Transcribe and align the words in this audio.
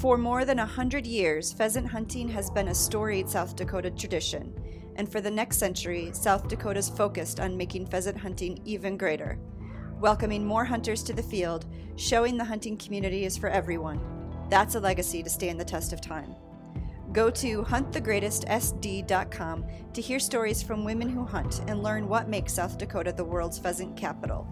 For 0.00 0.16
more 0.16 0.46
than 0.46 0.60
a 0.60 0.66
hundred 0.66 1.06
years, 1.06 1.52
pheasant 1.52 1.86
hunting 1.86 2.26
has 2.30 2.50
been 2.50 2.68
a 2.68 2.74
storied 2.74 3.28
South 3.28 3.54
Dakota 3.54 3.90
tradition, 3.90 4.54
and 4.96 5.06
for 5.06 5.20
the 5.20 5.30
next 5.30 5.58
century, 5.58 6.08
South 6.14 6.48
Dakota's 6.48 6.88
focused 6.88 7.38
on 7.38 7.54
making 7.54 7.84
pheasant 7.84 8.16
hunting 8.16 8.62
even 8.64 8.96
greater, 8.96 9.38
welcoming 10.00 10.42
more 10.42 10.64
hunters 10.64 11.02
to 11.02 11.12
the 11.12 11.22
field, 11.22 11.66
showing 11.96 12.38
the 12.38 12.44
hunting 12.44 12.78
community 12.78 13.26
is 13.26 13.36
for 13.36 13.50
everyone. 13.50 14.00
That's 14.48 14.74
a 14.74 14.80
legacy 14.80 15.22
to 15.22 15.28
stand 15.28 15.60
the 15.60 15.66
test 15.66 15.92
of 15.92 16.00
time. 16.00 16.34
Go 17.12 17.28
to 17.32 17.62
huntthegreatestsd.com 17.64 19.66
to 19.92 20.00
hear 20.00 20.18
stories 20.18 20.62
from 20.62 20.82
women 20.82 21.10
who 21.10 21.26
hunt 21.26 21.60
and 21.68 21.82
learn 21.82 22.08
what 22.08 22.26
makes 22.26 22.54
South 22.54 22.78
Dakota 22.78 23.12
the 23.12 23.22
world's 23.22 23.58
pheasant 23.58 23.98
capital. 23.98 24.48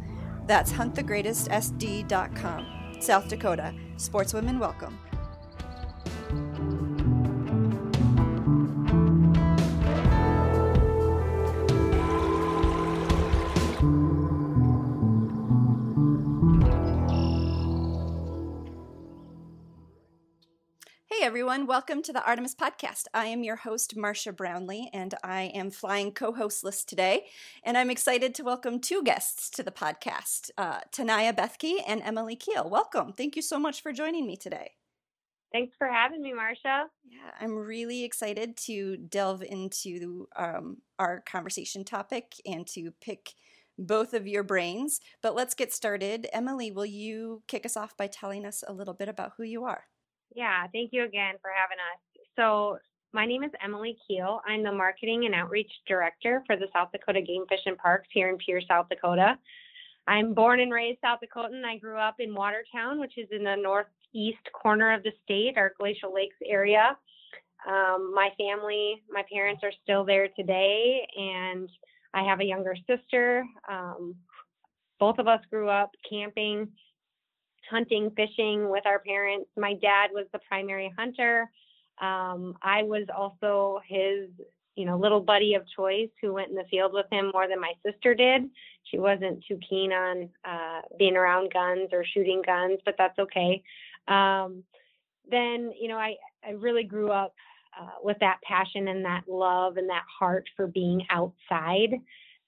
That's 0.47 0.75
huntthegreatestsd.com. 0.75 2.75
South 3.01 3.29
Dakota, 3.29 3.75
sportswomen 3.97 4.59
welcome. 4.59 4.99
Everyone, 21.29 21.67
welcome 21.67 22.01
to 22.05 22.13
the 22.15 22.25
Artemis 22.25 22.55
Podcast. 22.55 23.05
I 23.13 23.27
am 23.27 23.45
your 23.45 23.57
host, 23.57 23.95
Marcia 23.95 24.33
Brownlee, 24.33 24.89
and 24.95 25.15
I 25.23 25.53
am 25.55 25.71
flying 25.71 26.11
co 26.11 26.33
hostless 26.33 26.87
today. 26.87 27.27
And 27.63 27.77
I'm 27.77 27.91
excited 27.91 28.35
to 28.35 28.45
welcome 28.45 28.81
two 28.81 29.03
guests 29.03 29.51
to 29.51 29.63
the 29.63 29.71
podcast 29.71 30.51
uh, 30.57 30.81
Taniya 30.91 31.37
Bethke 31.37 31.83
and 31.87 32.01
Emily 32.03 32.35
Kiel. 32.35 32.71
Welcome. 32.71 33.13
Thank 33.13 33.37
you 33.37 33.43
so 33.43 33.59
much 33.59 33.83
for 33.83 33.93
joining 33.93 34.27
me 34.27 34.39
today. 34.39 34.71
Thanks 35.53 35.77
for 35.77 35.87
having 35.87 36.23
me, 36.23 36.33
Marcia. 36.33 36.87
Yeah, 37.05 37.31
I'm 37.39 37.55
really 37.55 38.05
excited 38.05 38.57
to 38.65 38.97
delve 38.97 39.43
into 39.43 40.29
um, 40.35 40.79
our 40.99 41.21
conversation 41.27 41.85
topic 41.85 42.37
and 42.47 42.67
to 42.69 42.91
pick 43.03 43.35
both 43.77 44.15
of 44.15 44.27
your 44.27 44.45
brains. 44.45 44.99
But 45.23 45.35
let's 45.35 45.55
get 45.55 45.75
started. 45.75 46.27
Emily, 46.33 46.71
will 46.71 46.87
you 46.87 47.43
kick 47.49 47.67
us 47.67 47.77
off 47.77 47.99
by 47.99 48.07
telling 48.07 48.47
us 48.47 48.65
a 48.67 48.73
little 48.73 48.95
bit 48.95 49.11
about 49.11 49.33
who 49.37 49.43
you 49.43 49.65
are? 49.65 49.85
Yeah, 50.35 50.67
thank 50.73 50.93
you 50.93 51.05
again 51.05 51.35
for 51.41 51.51
having 51.51 51.79
us. 51.79 52.01
So, 52.37 52.79
my 53.13 53.25
name 53.25 53.43
is 53.43 53.51
Emily 53.65 53.97
Kiel. 54.07 54.41
I'm 54.47 54.63
the 54.63 54.71
Marketing 54.71 55.25
and 55.25 55.35
Outreach 55.35 55.71
Director 55.87 56.43
for 56.47 56.57
the 56.57 56.67
South 56.75 56.93
Dakota 56.93 57.23
Game 57.23 57.45
Fish 57.49 57.63
and 57.65 57.79
Parks 57.79 58.09
here 58.13 58.29
in 58.29 58.37
Pierre, 58.37 58.61
South 58.69 58.87
Dakota. 58.91 59.39
I'm 60.07 60.35
born 60.35 60.61
and 60.61 60.73
raised 60.73 61.01
South 61.01 61.21
Dakotan. 61.25 61.65
I 61.65 61.79
grew 61.79 61.99
up 61.99 62.17
in 62.19 62.35
Watertown, 62.35 63.01
which 63.01 63.17
is 63.17 63.29
in 63.31 63.45
the 63.45 63.57
northeast 63.57 64.47
corner 64.53 64.93
of 64.93 65.03
the 65.03 65.13
state, 65.25 65.55
our 65.57 65.73
Glacial 65.79 66.13
Lakes 66.15 66.37
area. 66.47 66.97
Um, 67.67 68.13
my 68.15 68.29
family, 68.39 69.03
my 69.11 69.23
parents 69.31 69.63
are 69.65 69.73
still 69.83 70.05
there 70.05 70.29
today, 70.29 71.07
and 71.17 71.69
I 72.15 72.23
have 72.23 72.41
a 72.41 72.45
younger 72.45 72.77
sister. 72.87 73.45
Um, 73.71 74.15
both 75.01 75.19
of 75.19 75.29
us 75.29 75.41
grew 75.51 75.69
up 75.69 75.91
camping 76.09 76.69
hunting, 77.71 78.11
fishing 78.17 78.71
with 78.71 78.87
our 78.87 78.99
parents. 79.01 79.51
My 79.57 79.75
dad 79.75 80.11
was 80.13 80.27
the 80.33 80.41
primary 80.49 80.93
hunter. 80.97 81.51
Um, 82.01 82.55
I 82.63 82.83
was 82.83 83.07
also 83.17 83.81
his, 83.87 84.29
you 84.77 84.85
know, 84.85 84.97
little 84.97 85.21
buddy 85.21 85.55
of 85.55 85.63
choice 85.77 86.11
who 86.21 86.33
went 86.33 86.51
in 86.51 86.55
the 86.55 86.65
field 86.71 86.93
with 86.93 87.07
him 87.11 87.31
more 87.33 87.49
than 87.49 87.61
my 87.61 87.73
sister 87.85 88.15
did. 88.15 88.49
She 88.85 88.99
wasn't 88.99 89.45
too 89.47 89.59
keen 89.69 89.93
on 89.93 90.29
uh, 90.45 90.83
being 90.99 91.17
around 91.17 91.53
guns 91.53 91.89
or 91.93 92.05
shooting 92.05 92.43
guns, 92.45 92.79
but 92.85 92.95
that's 92.97 93.19
okay. 93.19 93.63
Um, 94.07 94.63
then, 95.31 95.73
you 95.79 95.89
know, 95.89 95.99
I, 95.99 96.15
I 96.47 96.53
really 96.53 96.85
grew 96.85 97.11
up 97.11 97.35
uh, 97.79 97.91
with 98.03 98.17
that 98.21 98.39
passion 98.43 98.89
and 98.89 99.05
that 99.05 99.25
love 99.29 99.77
and 99.77 99.89
that 99.91 100.05
heart 100.19 100.49
for 100.57 100.67
being 100.67 101.05
outside. 101.11 101.95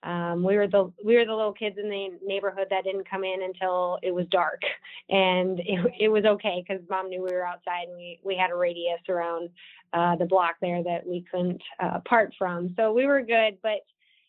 Um, 0.02 0.42
we 0.42 0.56
were 0.56 0.66
the 0.66 0.90
we 1.04 1.16
were 1.16 1.26
the 1.26 1.34
little 1.34 1.52
kids 1.52 1.76
in 1.78 1.90
the 1.90 2.18
neighborhood 2.24 2.68
that 2.70 2.84
didn't 2.84 3.08
come 3.08 3.22
in 3.22 3.42
until 3.42 3.98
it 4.02 4.12
was 4.12 4.26
dark, 4.30 4.62
and 5.10 5.60
it, 5.60 5.94
it 6.00 6.08
was 6.08 6.24
okay 6.24 6.64
because 6.66 6.82
mom 6.88 7.10
knew 7.10 7.22
we 7.22 7.32
were 7.32 7.46
outside 7.46 7.88
and 7.88 7.96
we 7.96 8.18
we 8.24 8.36
had 8.36 8.50
a 8.50 8.56
radius 8.56 9.00
around 9.08 9.50
uh, 9.92 10.16
the 10.16 10.24
block 10.24 10.56
there 10.60 10.82
that 10.82 11.06
we 11.06 11.24
couldn't 11.30 11.62
uh, 11.80 12.00
part 12.08 12.32
from, 12.38 12.72
so 12.76 12.92
we 12.92 13.06
were 13.06 13.22
good. 13.22 13.58
But 13.62 13.84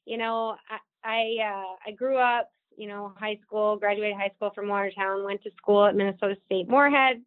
you 0.05 0.17
know, 0.17 0.55
I 0.69 0.77
I, 1.03 1.35
uh, 1.43 1.89
I 1.89 1.91
grew 1.91 2.17
up, 2.17 2.51
you 2.77 2.87
know, 2.87 3.13
high 3.17 3.39
school, 3.45 3.77
graduated 3.77 4.17
high 4.17 4.31
school 4.35 4.51
from 4.53 4.67
Watertown, 4.67 5.23
went 5.23 5.41
to 5.43 5.51
school 5.57 5.85
at 5.85 5.95
Minnesota 5.95 6.35
State 6.45 6.69
Moorhead, 6.69 7.21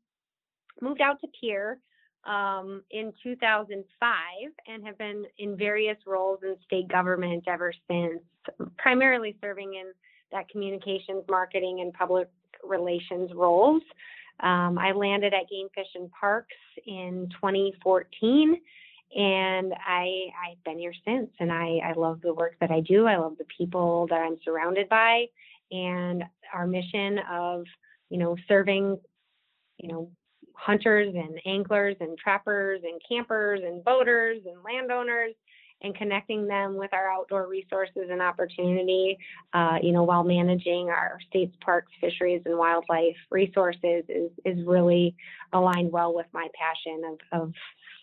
moved 0.80 1.00
out 1.00 1.20
to 1.20 1.28
Pierre 1.40 1.78
um, 2.26 2.82
in 2.90 3.12
2005 3.22 4.12
and 4.66 4.86
have 4.86 4.98
been 4.98 5.24
in 5.38 5.56
various 5.56 5.96
roles 6.06 6.40
in 6.42 6.56
state 6.64 6.88
government 6.88 7.44
ever 7.46 7.72
since, 7.88 8.20
primarily 8.78 9.36
serving 9.40 9.74
in 9.74 9.92
that 10.32 10.48
communications, 10.48 11.24
marketing, 11.28 11.80
and 11.80 11.92
public 11.92 12.28
relations 12.62 13.30
roles. 13.34 13.82
Um, 14.40 14.78
I 14.78 14.92
landed 14.92 15.32
at 15.32 15.48
Game 15.48 15.68
Fish 15.74 15.86
and 15.94 16.10
Parks 16.10 16.56
in 16.86 17.28
2014, 17.34 18.60
and 19.16 19.72
I, 19.86 20.26
I've 20.44 20.64
been 20.64 20.78
here 20.78 20.94
since. 21.04 21.30
And 21.38 21.52
I, 21.52 21.78
I 21.84 21.92
love 21.96 22.20
the 22.20 22.34
work 22.34 22.56
that 22.60 22.70
I 22.70 22.80
do. 22.80 23.06
I 23.06 23.16
love 23.16 23.36
the 23.38 23.46
people 23.56 24.06
that 24.10 24.16
I'm 24.16 24.36
surrounded 24.44 24.88
by, 24.88 25.26
and 25.70 26.24
our 26.52 26.66
mission 26.66 27.20
of, 27.30 27.64
you 28.10 28.18
know, 28.18 28.36
serving, 28.48 28.98
you 29.78 29.88
know, 29.88 30.10
hunters 30.54 31.14
and 31.14 31.38
anglers 31.46 31.96
and 32.00 32.16
trappers 32.18 32.80
and 32.84 33.00
campers 33.08 33.60
and 33.64 33.84
boaters 33.84 34.40
and 34.46 34.56
landowners 34.64 35.34
and 35.82 35.94
connecting 35.96 36.46
them 36.46 36.76
with 36.76 36.92
our 36.94 37.10
outdoor 37.10 37.46
resources 37.46 38.08
and 38.10 38.22
opportunity, 38.22 39.18
uh, 39.52 39.76
you 39.82 39.92
know, 39.92 40.02
while 40.02 40.24
managing 40.24 40.88
our 40.88 41.18
state's 41.28 41.54
parks, 41.60 41.92
fisheries, 42.00 42.40
and 42.46 42.56
wildlife 42.56 43.16
resources 43.30 44.04
is, 44.08 44.30
is 44.44 44.64
really 44.66 45.14
aligned 45.52 45.92
well 45.92 46.14
with 46.14 46.26
my 46.32 46.48
passion 46.58 47.02
of, 47.04 47.42
of 47.42 47.52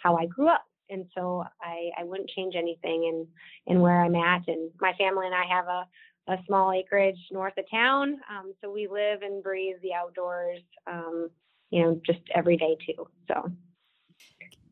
how 0.04 0.16
I 0.16 0.28
grew 0.28 0.48
up. 0.48 0.66
And 0.90 1.06
so 1.16 1.46
I, 1.62 1.90
I 1.98 2.04
wouldn't 2.04 2.30
change 2.30 2.54
anything 2.56 3.06
in, 3.06 3.28
in 3.66 3.82
where 3.82 4.04
I'm 4.04 4.16
at. 4.16 4.48
And 4.48 4.70
my 4.80 4.94
family 4.98 5.26
and 5.26 5.36
I 5.36 5.46
have 5.50 5.66
a, 5.68 5.88
a 6.34 6.38
small 6.46 6.74
acreage 6.74 7.18
north 7.32 7.54
of 7.58 7.66
town. 7.72 8.20
Um, 8.30 8.54
so 8.62 8.72
we 8.72 8.88
live 8.88 9.22
and 9.24 9.42
breathe 9.42 9.78
the 9.82 9.94
outdoors 9.94 10.60
um, 10.86 11.30
you 11.72 11.82
know, 11.82 12.02
just 12.06 12.20
every 12.36 12.58
day 12.58 12.78
too. 12.86 13.08
So 13.28 13.52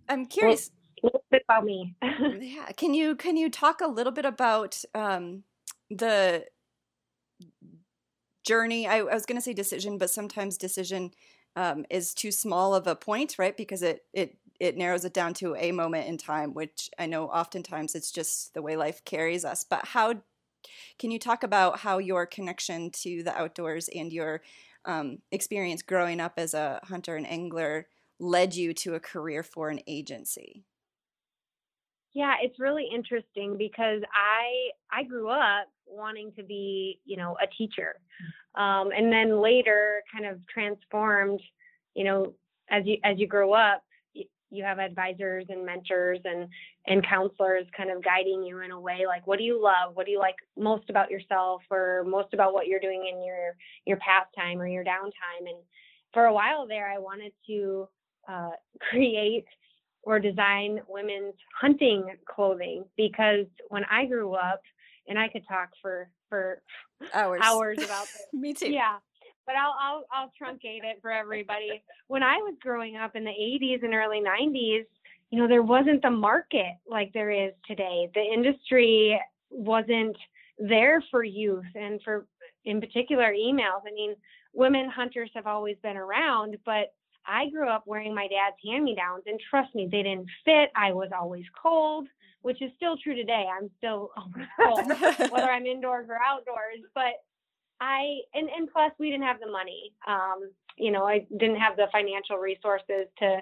I'm 0.08 0.26
curious. 0.26 0.72
A 1.02 1.06
little 1.06 1.24
bit 1.32 1.44
about 1.48 1.64
me. 1.64 1.96
yeah. 2.02 2.68
Can 2.76 2.94
you 2.94 3.16
can 3.16 3.38
you 3.38 3.50
talk 3.50 3.80
a 3.82 3.88
little 3.88 4.12
bit 4.12 4.26
about 4.26 4.82
um, 4.94 5.44
the 5.90 6.46
journey? 8.46 8.86
I, 8.86 8.98
I 8.98 9.14
was 9.14 9.26
going 9.26 9.38
to 9.38 9.42
say 9.42 9.54
decision, 9.54 9.98
but 9.98 10.10
sometimes 10.10 10.58
decision 10.58 11.12
um, 11.56 11.86
is 11.90 12.14
too 12.14 12.32
small 12.32 12.76
of 12.76 12.86
a 12.86 12.96
point, 12.96 13.36
right? 13.40 13.56
Because 13.56 13.82
it 13.82 14.04
it 14.14 14.38
it 14.60 14.76
narrows 14.76 15.06
it 15.06 15.14
down 15.14 15.34
to 15.36 15.56
a 15.56 15.72
moment 15.72 16.08
in 16.08 16.18
time, 16.18 16.54
which 16.54 16.90
I 17.00 17.06
know 17.06 17.28
oftentimes 17.28 17.96
it's 17.96 18.12
just 18.12 18.54
the 18.54 18.62
way 18.62 18.76
life 18.76 19.06
carries 19.06 19.46
us. 19.46 19.64
But 19.64 19.86
how 19.86 20.16
can 20.98 21.12
you 21.12 21.20
talk 21.20 21.44
about 21.44 21.80
how 21.80 21.98
your 21.98 22.26
connection 22.26 22.92
to 22.92 23.24
the 23.24 23.34
outdoors 23.38 23.88
and 23.96 24.12
your 24.12 24.42
um, 24.86 25.20
experience 25.32 25.82
growing 25.82 26.20
up 26.20 26.34
as 26.38 26.54
a 26.54 26.80
hunter 26.84 27.16
and 27.16 27.28
angler 27.28 27.88
led 28.20 28.56
you 28.56 28.74
to 28.74 28.96
a 28.96 29.00
career 29.00 29.44
for 29.44 29.70
an 29.70 29.80
agency? 29.88 30.66
Yeah, 32.14 32.36
it's 32.42 32.60
really 32.60 32.88
interesting 32.94 33.56
because 33.58 34.02
I 34.14 34.72
I 34.92 35.04
grew 35.04 35.30
up 35.30 35.68
wanting 35.86 36.32
to 36.38 36.44
be, 36.44 37.02
you 37.06 37.18
know, 37.18 37.38
a 37.42 37.48
teacher, 37.48 38.00
um, 38.56 38.92
and 38.92 39.12
then 39.12 39.42
later 39.42 40.02
kind 40.12 40.26
of 40.26 40.46
transformed. 40.48 41.42
You 41.94 42.04
know, 42.06 42.36
as 42.70 42.86
you 42.86 42.98
as 43.04 43.20
you 43.20 43.28
grow 43.28 43.54
up, 43.54 43.84
you 44.52 44.64
have 44.64 44.80
advisors 44.80 45.46
and 45.50 45.66
mentors 45.66 46.20
and 46.26 46.48
and 46.88 47.06
counselors 47.06 47.66
kind 47.76 47.92
of 47.92 48.04
guiding 48.04 48.44
you 48.44 48.62
in 48.62 48.72
a 48.72 48.80
way 48.80 49.06
like 49.08 49.26
what 49.28 49.38
do 49.38 49.44
you 49.44 49.62
love? 49.62 49.96
What 49.96 50.06
do 50.06 50.12
you 50.12 50.20
like 50.20 50.36
most 50.58 50.90
about 50.90 51.12
yourself 51.12 51.62
or 51.70 52.04
most 52.08 52.34
about 52.34 52.54
what 52.54 52.68
you're 52.68 52.80
doing 52.80 53.10
in 53.12 53.24
your 53.24 53.56
your 53.86 53.98
pastime 53.98 54.60
or 54.60 54.68
your 54.68 54.84
downtime? 54.84 55.48
And 55.48 55.58
for 56.14 56.26
a 56.26 56.34
while 56.34 56.68
there 56.68 56.90
i 56.92 56.98
wanted 56.98 57.32
to 57.48 57.88
uh, 58.28 58.52
create 58.90 59.46
or 60.04 60.20
design 60.20 60.80
women's 60.88 61.36
hunting 61.60 62.06
clothing 62.28 62.86
because 62.98 63.46
when 63.70 63.84
i 63.92 64.06
grew 64.06 64.34
up 64.34 64.62
and 65.08 65.20
i 65.20 65.28
could 65.28 65.44
talk 65.48 65.70
for 65.82 66.10
for 66.30 66.62
hours. 67.14 67.42
hours 67.44 67.78
about 67.84 68.08
this 68.32 68.42
me 68.42 68.54
too. 68.54 68.72
Yeah 68.72 68.98
but 69.50 69.56
I'll, 69.56 69.76
I'll 69.82 70.06
I'll 70.12 70.32
truncate 70.40 70.84
it 70.84 71.00
for 71.02 71.12
everybody. 71.12 71.82
When 72.08 72.22
I 72.22 72.36
was 72.36 72.54
growing 72.62 72.98
up 72.98 73.16
in 73.16 73.24
the 73.24 73.32
80s 73.32 73.84
and 73.84 73.96
early 73.96 74.22
90s, 74.22 74.86
you 75.32 75.40
know, 75.40 75.48
there 75.48 75.64
wasn't 75.64 76.04
the 76.04 76.12
market 76.12 76.78
like 76.88 77.12
there 77.14 77.32
is 77.32 77.52
today. 77.66 78.12
The 78.14 78.22
industry 78.22 79.20
wasn't 79.50 80.16
there 80.60 81.04
for 81.10 81.24
youth 81.24 81.66
and 81.74 82.00
for 82.04 82.28
in 82.66 82.80
particular 82.80 83.34
emails. 83.34 83.82
I 83.88 83.92
mean, 83.96 84.16
women 84.54 84.88
hunters 84.88 85.32
have 85.34 85.48
always 85.48 85.78
been 85.82 85.98
around, 85.98 86.58
but 86.64 86.94
I 87.26 87.50
grew 87.50 87.70
up 87.70 87.86
wearing 87.88 88.14
my 88.14 88.28
dad's 88.28 88.58
hand 88.64 88.84
me 88.84 88.94
downs, 88.94 89.24
and 89.26 89.40
trust 89.50 89.74
me, 89.74 89.88
they 89.92 90.04
didn't 90.04 90.28
fit. 90.46 90.70
I 90.76 90.92
was 90.92 91.10
always 91.20 91.46
cold, 91.60 92.08
which 92.44 92.62
is 92.62 92.70
still 92.78 92.98
true 92.98 93.16
today. 93.16 93.48
I'm 93.52 93.72
still 93.80 94.12
always 94.18 94.48
cold, 94.60 95.32
whether 95.32 95.50
I'm 95.50 95.66
indoors 95.66 96.06
or 96.08 96.20
outdoors. 96.24 96.86
But 96.94 97.24
I, 97.82 98.20
and, 98.34 98.50
and 98.50 98.70
plus, 98.72 98.92
we 99.00 99.10
didn't 99.10 99.24
have 99.26 99.40
the 99.40 99.52
money. 99.52 99.94
Um, 100.08 100.52
you 100.78 100.92
know, 100.92 101.06
I 101.06 101.26
didn't 101.38 101.58
have 101.58 101.76
the 101.76 101.88
financial 101.92 102.38
resources 102.38 103.08
to 103.20 103.40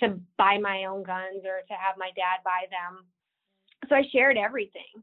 to 0.00 0.18
buy 0.36 0.58
my 0.58 0.84
own 0.86 1.02
guns 1.02 1.44
or 1.44 1.60
to 1.68 1.74
have 1.74 1.96
my 1.96 2.10
dad 2.16 2.38
buy 2.44 2.66
them. 2.70 3.04
So 3.88 3.94
I 3.94 4.02
shared 4.10 4.36
everything. 4.36 5.02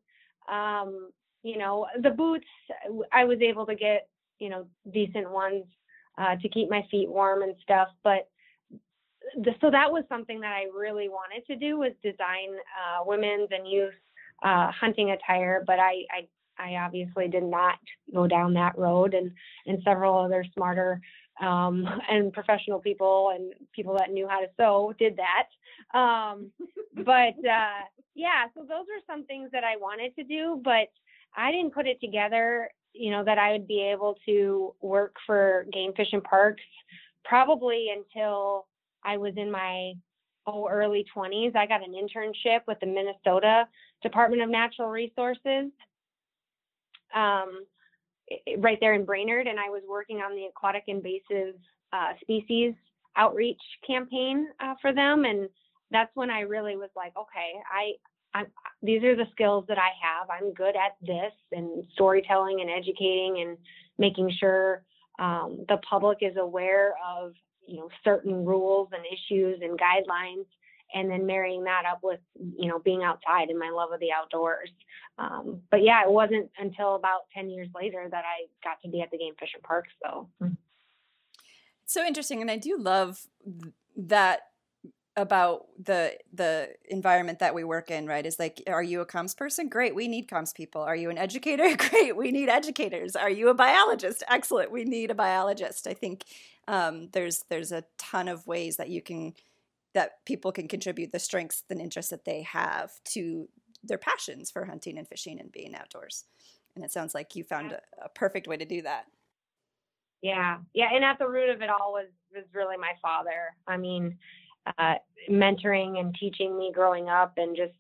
Um, 0.51 1.11
you 1.43 1.57
know, 1.57 1.87
the 2.01 2.09
boots, 2.09 2.47
I 3.13 3.23
was 3.23 3.39
able 3.39 3.65
to 3.65 3.75
get, 3.75 4.09
you 4.39 4.49
know, 4.49 4.65
decent 4.91 5.31
ones 5.31 5.63
uh, 6.17 6.35
to 6.41 6.49
keep 6.49 6.69
my 6.69 6.85
feet 6.91 7.09
warm 7.09 7.43
and 7.43 7.55
stuff. 7.61 7.89
But 8.03 8.27
the, 9.37 9.51
so 9.61 9.69
that 9.71 9.89
was 9.89 10.03
something 10.09 10.41
that 10.41 10.51
I 10.51 10.65
really 10.77 11.07
wanted 11.07 11.45
to 11.47 11.55
do 11.55 11.77
was 11.77 11.91
design 12.03 12.57
uh, 12.57 13.03
women's 13.05 13.49
and 13.51 13.67
youth 13.67 13.93
uh, 14.43 14.71
hunting 14.71 15.11
attire. 15.11 15.63
But 15.65 15.79
I, 15.79 16.03
I, 16.11 16.27
I 16.59 16.75
obviously 16.75 17.27
did 17.27 17.43
not 17.43 17.79
go 18.13 18.27
down 18.27 18.53
that 18.53 18.77
road, 18.77 19.13
and 19.13 19.31
and 19.65 19.81
several 19.83 20.17
other 20.17 20.45
smarter 20.55 21.01
um, 21.41 21.87
and 22.09 22.33
professional 22.33 22.79
people 22.79 23.31
and 23.35 23.53
people 23.73 23.95
that 23.97 24.11
knew 24.11 24.27
how 24.27 24.41
to 24.41 24.47
sew 24.57 24.93
did 24.99 25.17
that. 25.17 25.97
Um, 25.97 26.51
but 27.05 27.37
uh, 27.47 27.83
yeah, 28.15 28.45
so 28.53 28.61
those 28.61 28.85
were 28.87 29.01
some 29.07 29.25
things 29.25 29.49
that 29.51 29.63
I 29.63 29.77
wanted 29.77 30.15
to 30.15 30.23
do, 30.23 30.61
but 30.63 30.89
I 31.35 31.51
didn't 31.51 31.73
put 31.73 31.87
it 31.87 32.01
together, 32.01 32.69
you 32.93 33.11
know, 33.11 33.23
that 33.23 33.37
I 33.37 33.51
would 33.51 33.67
be 33.67 33.81
able 33.81 34.17
to 34.25 34.73
work 34.81 35.15
for 35.25 35.65
Game 35.71 35.93
Fish 35.95 36.09
and 36.11 36.23
Parks 36.23 36.63
probably 37.23 37.87
until 37.95 38.65
I 39.03 39.17
was 39.17 39.33
in 39.37 39.51
my 39.51 39.93
oh, 40.47 40.67
early 40.67 41.05
20s. 41.15 41.55
I 41.55 41.67
got 41.67 41.81
an 41.85 41.93
internship 41.93 42.61
with 42.67 42.79
the 42.79 42.87
Minnesota 42.87 43.67
Department 44.01 44.41
of 44.41 44.49
Natural 44.49 44.89
Resources. 44.89 45.71
Um, 47.15 47.65
right 48.59 48.77
there 48.79 48.93
in 48.93 49.05
Brainerd, 49.05 49.47
and 49.47 49.59
I 49.59 49.69
was 49.69 49.81
working 49.89 50.17
on 50.17 50.35
the 50.35 50.45
aquatic 50.45 50.83
invasive 50.87 51.55
uh, 51.91 52.13
species 52.21 52.73
outreach 53.17 53.61
campaign 53.85 54.47
uh, 54.59 54.75
for 54.81 54.93
them, 54.93 55.25
and 55.25 55.49
that's 55.91 56.11
when 56.15 56.29
I 56.29 56.41
really 56.41 56.75
was 56.75 56.89
like, 56.95 57.13
okay, 57.17 57.53
I, 57.73 58.39
I, 58.39 58.45
these 58.83 59.03
are 59.03 59.15
the 59.15 59.25
skills 59.31 59.65
that 59.67 59.79
I 59.79 59.89
have. 60.01 60.29
I'm 60.29 60.53
good 60.53 60.75
at 60.75 60.95
this, 61.01 61.33
and 61.51 61.83
storytelling 61.93 62.61
and 62.61 62.69
educating 62.69 63.43
and 63.45 63.57
making 63.97 64.31
sure 64.39 64.83
um, 65.19 65.65
the 65.67 65.77
public 65.89 66.19
is 66.21 66.37
aware 66.37 66.93
of 67.05 67.33
you 67.67 67.77
know 67.77 67.89
certain 68.03 68.45
rules 68.45 68.89
and 68.93 69.03
issues 69.05 69.59
and 69.61 69.79
guidelines 69.79 70.45
and 70.93 71.09
then 71.09 71.25
marrying 71.25 71.63
that 71.63 71.83
up 71.89 71.99
with 72.03 72.19
you 72.57 72.67
know 72.67 72.79
being 72.79 73.03
outside 73.03 73.49
and 73.49 73.59
my 73.59 73.69
love 73.69 73.91
of 73.91 73.99
the 73.99 74.11
outdoors. 74.11 74.69
Um, 75.17 75.61
but 75.69 75.83
yeah 75.83 76.03
it 76.03 76.11
wasn't 76.11 76.49
until 76.57 76.95
about 76.95 77.21
10 77.33 77.49
years 77.49 77.67
later 77.75 78.07
that 78.09 78.23
i 78.23 78.47
got 78.63 78.81
to 78.83 78.89
be 78.89 79.01
at 79.01 79.11
the 79.11 79.17
game 79.17 79.33
fish 79.37 79.49
and 79.53 79.61
parks 79.61 79.89
so 80.01 80.29
so 81.85 82.05
interesting 82.05 82.39
and 82.39 82.49
i 82.49 82.55
do 82.55 82.77
love 82.79 83.27
that 83.97 84.43
about 85.19 85.65
the 85.83 86.17
the 86.33 86.69
environment 86.89 87.39
that 87.39 87.53
we 87.53 87.63
work 87.63 87.91
in 87.91 88.07
right? 88.07 88.25
Is 88.25 88.39
like 88.39 88.63
are 88.67 88.83
you 88.83 89.01
a 89.01 89.05
comms 89.05 89.35
person? 89.35 89.67
Great 89.67 89.93
we 89.93 90.07
need 90.07 90.27
comms 90.27 90.53
people. 90.53 90.81
Are 90.81 90.95
you 90.95 91.09
an 91.09 91.17
educator? 91.17 91.75
Great 91.89 92.15
we 92.15 92.31
need 92.31 92.49
educators. 92.49 93.15
Are 93.15 93.29
you 93.29 93.49
a 93.49 93.53
biologist? 93.53 94.23
Excellent 94.29 94.71
we 94.71 94.85
need 94.85 95.11
a 95.11 95.15
biologist. 95.15 95.87
I 95.87 95.93
think 95.93 96.23
um, 96.67 97.09
there's 97.11 97.43
there's 97.49 97.71
a 97.71 97.83
ton 97.97 98.27
of 98.27 98.47
ways 98.47 98.77
that 98.77 98.89
you 98.89 99.01
can 99.01 99.33
that 99.93 100.23
people 100.25 100.51
can 100.51 100.67
contribute 100.67 101.11
the 101.11 101.19
strengths 101.19 101.63
and 101.69 101.81
interests 101.81 102.11
that 102.11 102.25
they 102.25 102.43
have 102.43 102.91
to 103.03 103.47
their 103.83 103.97
passions 103.97 104.51
for 104.51 104.65
hunting 104.65 104.97
and 104.97 105.07
fishing 105.07 105.39
and 105.39 105.51
being 105.51 105.73
outdoors. 105.73 106.25
And 106.75 106.83
it 106.83 106.91
sounds 106.91 107.15
like 107.15 107.35
you 107.35 107.43
found 107.43 107.71
a, 107.71 107.79
a 108.03 108.09
perfect 108.09 108.47
way 108.47 108.57
to 108.57 108.65
do 108.65 108.81
that. 108.81 109.05
Yeah, 110.21 110.57
yeah, 110.73 110.89
and 110.93 111.03
at 111.03 111.17
the 111.17 111.27
root 111.27 111.49
of 111.49 111.61
it 111.61 111.69
all 111.69 111.93
was 111.93 112.07
was 112.33 112.43
really 112.53 112.77
my 112.77 112.91
father. 113.01 113.55
I 113.67 113.77
mean, 113.77 114.17
uh, 114.77 114.95
mentoring 115.29 115.99
and 115.99 116.13
teaching 116.19 116.57
me 116.57 116.71
growing 116.73 117.07
up, 117.07 117.33
and 117.37 117.55
just 117.55 117.73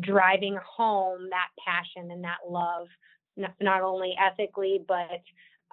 driving 0.00 0.58
home 0.64 1.28
that 1.30 1.48
passion 1.64 2.10
and 2.10 2.24
that 2.24 2.38
love, 2.48 2.88
not, 3.36 3.52
not 3.60 3.82
only 3.82 4.14
ethically, 4.18 4.82
but 4.88 5.22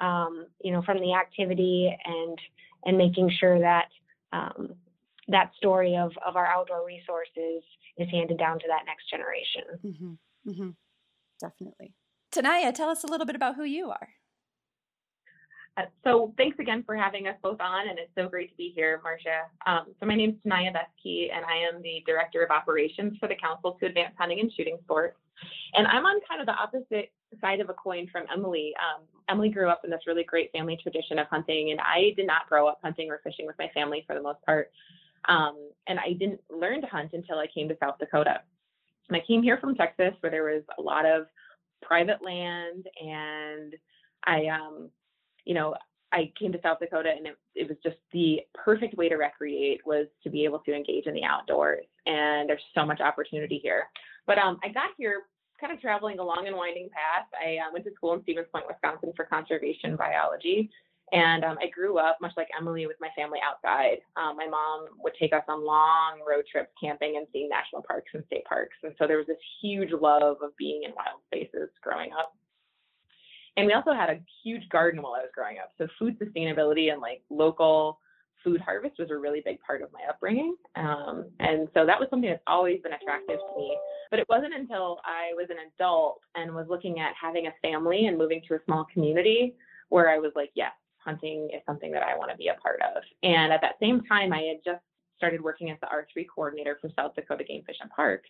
um, 0.05 0.47
you 0.61 0.71
know, 0.71 0.81
from 0.81 0.99
the 0.99 1.13
activity 1.13 1.95
and 2.05 2.37
and 2.85 2.97
making 2.97 3.29
sure 3.29 3.59
that 3.59 3.87
um, 4.33 4.75
that 5.29 5.51
story 5.55 5.95
of, 5.95 6.11
of 6.25 6.35
our 6.35 6.45
outdoor 6.45 6.85
resources 6.85 7.63
is 7.97 8.09
handed 8.11 8.37
down 8.37 8.59
to 8.59 8.65
that 8.67 8.83
next 8.85 9.09
generation. 9.09 9.63
Mm-hmm. 9.85 10.51
Mm-hmm. 10.51 10.69
Definitely. 11.39 11.93
Taniya, 12.33 12.73
tell 12.73 12.89
us 12.89 13.03
a 13.03 13.07
little 13.07 13.25
bit 13.25 13.35
about 13.35 13.55
who 13.55 13.63
you 13.63 13.89
are. 13.89 14.09
Uh, 15.77 15.83
so 16.03 16.33
thanks 16.37 16.59
again 16.59 16.83
for 16.85 16.95
having 16.95 17.27
us 17.27 17.35
both 17.41 17.59
on, 17.61 17.87
and 17.87 17.97
it's 17.97 18.11
so 18.17 18.27
great 18.27 18.49
to 18.49 18.57
be 18.57 18.73
here, 18.75 18.99
Marcia. 19.03 19.43
Um, 19.65 19.93
so 19.99 20.05
my 20.05 20.15
name 20.15 20.31
is 20.31 20.35
Taniya 20.45 20.73
Bethke, 20.73 21.29
and 21.33 21.45
I 21.45 21.57
am 21.71 21.81
the 21.81 22.03
Director 22.05 22.43
of 22.43 22.51
Operations 22.51 23.17
for 23.19 23.29
the 23.29 23.35
Council 23.35 23.77
to 23.79 23.85
Advance 23.85 24.13
Hunting 24.17 24.39
and 24.41 24.51
Shooting 24.51 24.77
Sports. 24.83 25.17
And 25.75 25.87
I'm 25.87 26.05
on 26.05 26.19
kind 26.27 26.41
of 26.41 26.47
the 26.47 26.53
opposite 26.53 27.11
side 27.39 27.61
of 27.61 27.69
a 27.69 27.73
coin 27.73 28.07
from 28.11 28.25
Emily. 28.33 28.73
Um, 28.77 29.03
Emily 29.29 29.49
grew 29.49 29.69
up 29.69 29.81
in 29.85 29.89
this 29.89 30.01
really 30.05 30.23
great 30.23 30.51
family 30.51 30.77
tradition 30.81 31.17
of 31.17 31.27
hunting, 31.27 31.71
and 31.71 31.79
I 31.79 32.13
did 32.17 32.27
not 32.27 32.49
grow 32.49 32.67
up 32.67 32.79
hunting 32.83 33.09
or 33.09 33.21
fishing 33.23 33.45
with 33.45 33.55
my 33.57 33.69
family 33.73 34.03
for 34.05 34.15
the 34.15 34.21
most 34.21 34.43
part. 34.45 34.71
Um, 35.27 35.69
and 35.87 35.99
I 35.99 36.13
didn't 36.13 36.41
learn 36.49 36.81
to 36.81 36.87
hunt 36.87 37.11
until 37.13 37.37
I 37.37 37.47
came 37.47 37.67
to 37.69 37.77
South 37.79 37.97
Dakota. 37.99 38.41
And 39.09 39.17
I 39.17 39.23
came 39.25 39.41
here 39.41 39.57
from 39.57 39.75
Texas 39.75 40.13
where 40.19 40.31
there 40.31 40.43
was 40.43 40.63
a 40.77 40.81
lot 40.81 41.05
of 41.05 41.25
private 41.81 42.23
land 42.23 42.85
and 43.01 43.75
I, 44.25 44.47
um, 44.47 44.89
you 45.45 45.53
know, 45.53 45.75
I 46.11 46.31
came 46.39 46.51
to 46.51 46.59
South 46.61 46.79
Dakota 46.79 47.11
and 47.15 47.27
it, 47.27 47.37
it 47.55 47.69
was 47.69 47.77
just 47.83 47.97
the 48.11 48.41
perfect 48.53 48.95
way 48.95 49.09
to 49.09 49.15
recreate 49.15 49.81
was 49.85 50.07
to 50.23 50.29
be 50.29 50.43
able 50.43 50.59
to 50.59 50.73
engage 50.73 51.05
in 51.05 51.13
the 51.13 51.23
outdoors. 51.23 51.85
And 52.05 52.49
there's 52.49 52.61
so 52.73 52.85
much 52.85 52.99
opportunity 52.99 53.59
here. 53.61 53.87
But 54.25 54.37
um, 54.37 54.59
I 54.63 54.69
got 54.69 54.89
here 54.97 55.23
kind 55.59 55.73
of 55.73 55.81
traveling 55.81 56.19
a 56.19 56.23
long 56.23 56.45
and 56.47 56.55
winding 56.55 56.89
path. 56.89 57.27
I 57.33 57.57
uh, 57.57 57.71
went 57.71 57.85
to 57.85 57.91
school 57.93 58.13
in 58.13 58.23
Stevens 58.23 58.47
Point, 58.51 58.65
Wisconsin 58.67 59.11
for 59.15 59.25
conservation 59.25 59.95
biology. 59.95 60.69
And 61.11 61.43
um, 61.43 61.57
I 61.61 61.67
grew 61.69 61.97
up, 61.97 62.17
much 62.21 62.33
like 62.37 62.47
Emily, 62.57 62.85
with 62.85 62.97
my 63.01 63.09
family 63.15 63.39
outside. 63.43 63.97
Um, 64.15 64.37
my 64.37 64.47
mom 64.47 64.87
would 65.03 65.13
take 65.19 65.33
us 65.33 65.43
on 65.47 65.65
long 65.65 66.19
road 66.27 66.45
trips 66.51 66.69
camping 66.81 67.17
and 67.17 67.25
seeing 67.33 67.49
national 67.49 67.83
parks 67.83 68.11
and 68.13 68.23
state 68.27 68.45
parks. 68.45 68.75
And 68.83 68.93
so 68.99 69.07
there 69.07 69.17
was 69.17 69.27
this 69.27 69.37
huge 69.61 69.91
love 69.91 70.37
of 70.41 70.55
being 70.57 70.83
in 70.83 70.91
wild 70.91 71.21
spaces 71.27 71.69
growing 71.81 72.11
up. 72.11 72.33
And 73.57 73.65
we 73.65 73.73
also 73.73 73.93
had 73.93 74.09
a 74.09 74.19
huge 74.43 74.69
garden 74.69 75.01
while 75.01 75.13
I 75.13 75.21
was 75.21 75.31
growing 75.33 75.57
up. 75.57 75.71
So 75.77 75.87
food 75.97 76.17
sustainability 76.19 76.91
and 76.91 77.01
like 77.01 77.21
local 77.29 77.99
food 78.43 78.61
harvest 78.61 78.95
was 78.99 79.09
a 79.11 79.17
really 79.17 79.41
big 79.43 79.59
part 79.61 79.81
of 79.81 79.91
my 79.91 79.99
upbringing. 80.09 80.55
Um, 80.75 81.25
and 81.39 81.67
so 81.73 81.85
that 81.85 81.99
was 81.99 82.07
something 82.09 82.29
that's 82.29 82.43
always 82.47 82.81
been 82.81 82.93
attractive 82.93 83.37
to 83.37 83.57
me. 83.57 83.77
But 84.11 84.19
it 84.19 84.27
wasn't 84.29 84.53
until 84.53 84.99
I 85.03 85.33
was 85.35 85.47
an 85.49 85.57
adult 85.75 86.21
and 86.35 86.55
was 86.55 86.67
looking 86.69 86.99
at 86.99 87.13
having 87.21 87.47
a 87.47 87.53
family 87.61 88.05
and 88.05 88.17
moving 88.17 88.41
to 88.47 88.55
a 88.55 88.59
small 88.65 88.85
community 88.93 89.55
where 89.89 90.09
I 90.09 90.19
was 90.19 90.31
like, 90.35 90.51
yes, 90.55 90.71
hunting 91.03 91.49
is 91.53 91.61
something 91.65 91.91
that 91.91 92.03
I 92.03 92.17
want 92.17 92.31
to 92.31 92.37
be 92.37 92.47
a 92.47 92.55
part 92.55 92.79
of. 92.95 93.03
And 93.23 93.51
at 93.51 93.61
that 93.61 93.75
same 93.79 94.01
time, 94.03 94.33
I 94.33 94.41
had 94.41 94.57
just 94.63 94.83
started 95.17 95.41
working 95.41 95.69
as 95.69 95.77
the 95.81 95.87
R3 95.87 96.25
coordinator 96.33 96.77
for 96.79 96.89
South 96.95 97.15
Dakota 97.15 97.43
Game 97.43 97.63
Fish 97.65 97.77
and 97.81 97.89
Parks 97.89 98.29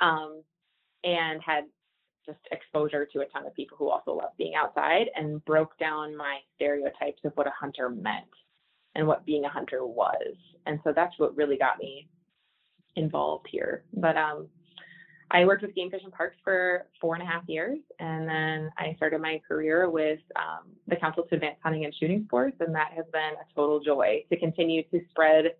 um, 0.00 0.42
and 1.04 1.40
had 1.42 1.64
just 2.26 2.40
exposure 2.50 3.06
to 3.06 3.20
a 3.20 3.26
ton 3.26 3.46
of 3.46 3.54
people 3.54 3.76
who 3.78 3.88
also 3.88 4.12
love 4.12 4.30
being 4.36 4.54
outside 4.54 5.06
and 5.16 5.44
broke 5.44 5.78
down 5.78 6.16
my 6.16 6.38
stereotypes 6.56 7.20
of 7.24 7.32
what 7.34 7.46
a 7.46 7.52
hunter 7.58 7.88
meant 7.88 8.26
and 8.94 9.06
what 9.06 9.24
being 9.24 9.44
a 9.44 9.48
hunter 9.48 9.86
was. 9.86 10.34
And 10.66 10.78
so 10.84 10.92
that's 10.94 11.18
what 11.18 11.36
really 11.36 11.56
got 11.56 11.78
me 11.78 12.08
involved 12.96 13.46
here. 13.50 13.84
But 13.94 14.16
um, 14.16 14.48
I 15.30 15.44
worked 15.44 15.62
with 15.62 15.74
Game 15.74 15.90
Fish 15.90 16.00
and 16.04 16.12
Parks 16.12 16.36
for 16.42 16.86
four 17.00 17.14
and 17.14 17.22
a 17.22 17.26
half 17.26 17.42
years, 17.46 17.78
and 17.98 18.26
then 18.26 18.70
I 18.78 18.94
started 18.96 19.20
my 19.20 19.40
career 19.46 19.90
with 19.90 20.20
um, 20.36 20.70
the 20.86 20.96
Council 20.96 21.24
to 21.24 21.34
Advance 21.34 21.58
Hunting 21.62 21.84
and 21.84 21.94
Shooting 21.94 22.24
Sports, 22.26 22.56
and 22.60 22.74
that 22.74 22.92
has 22.96 23.04
been 23.12 23.20
a 23.20 23.54
total 23.54 23.80
joy 23.80 24.24
to 24.30 24.38
continue 24.38 24.82
to 24.84 25.00
spread 25.10 25.52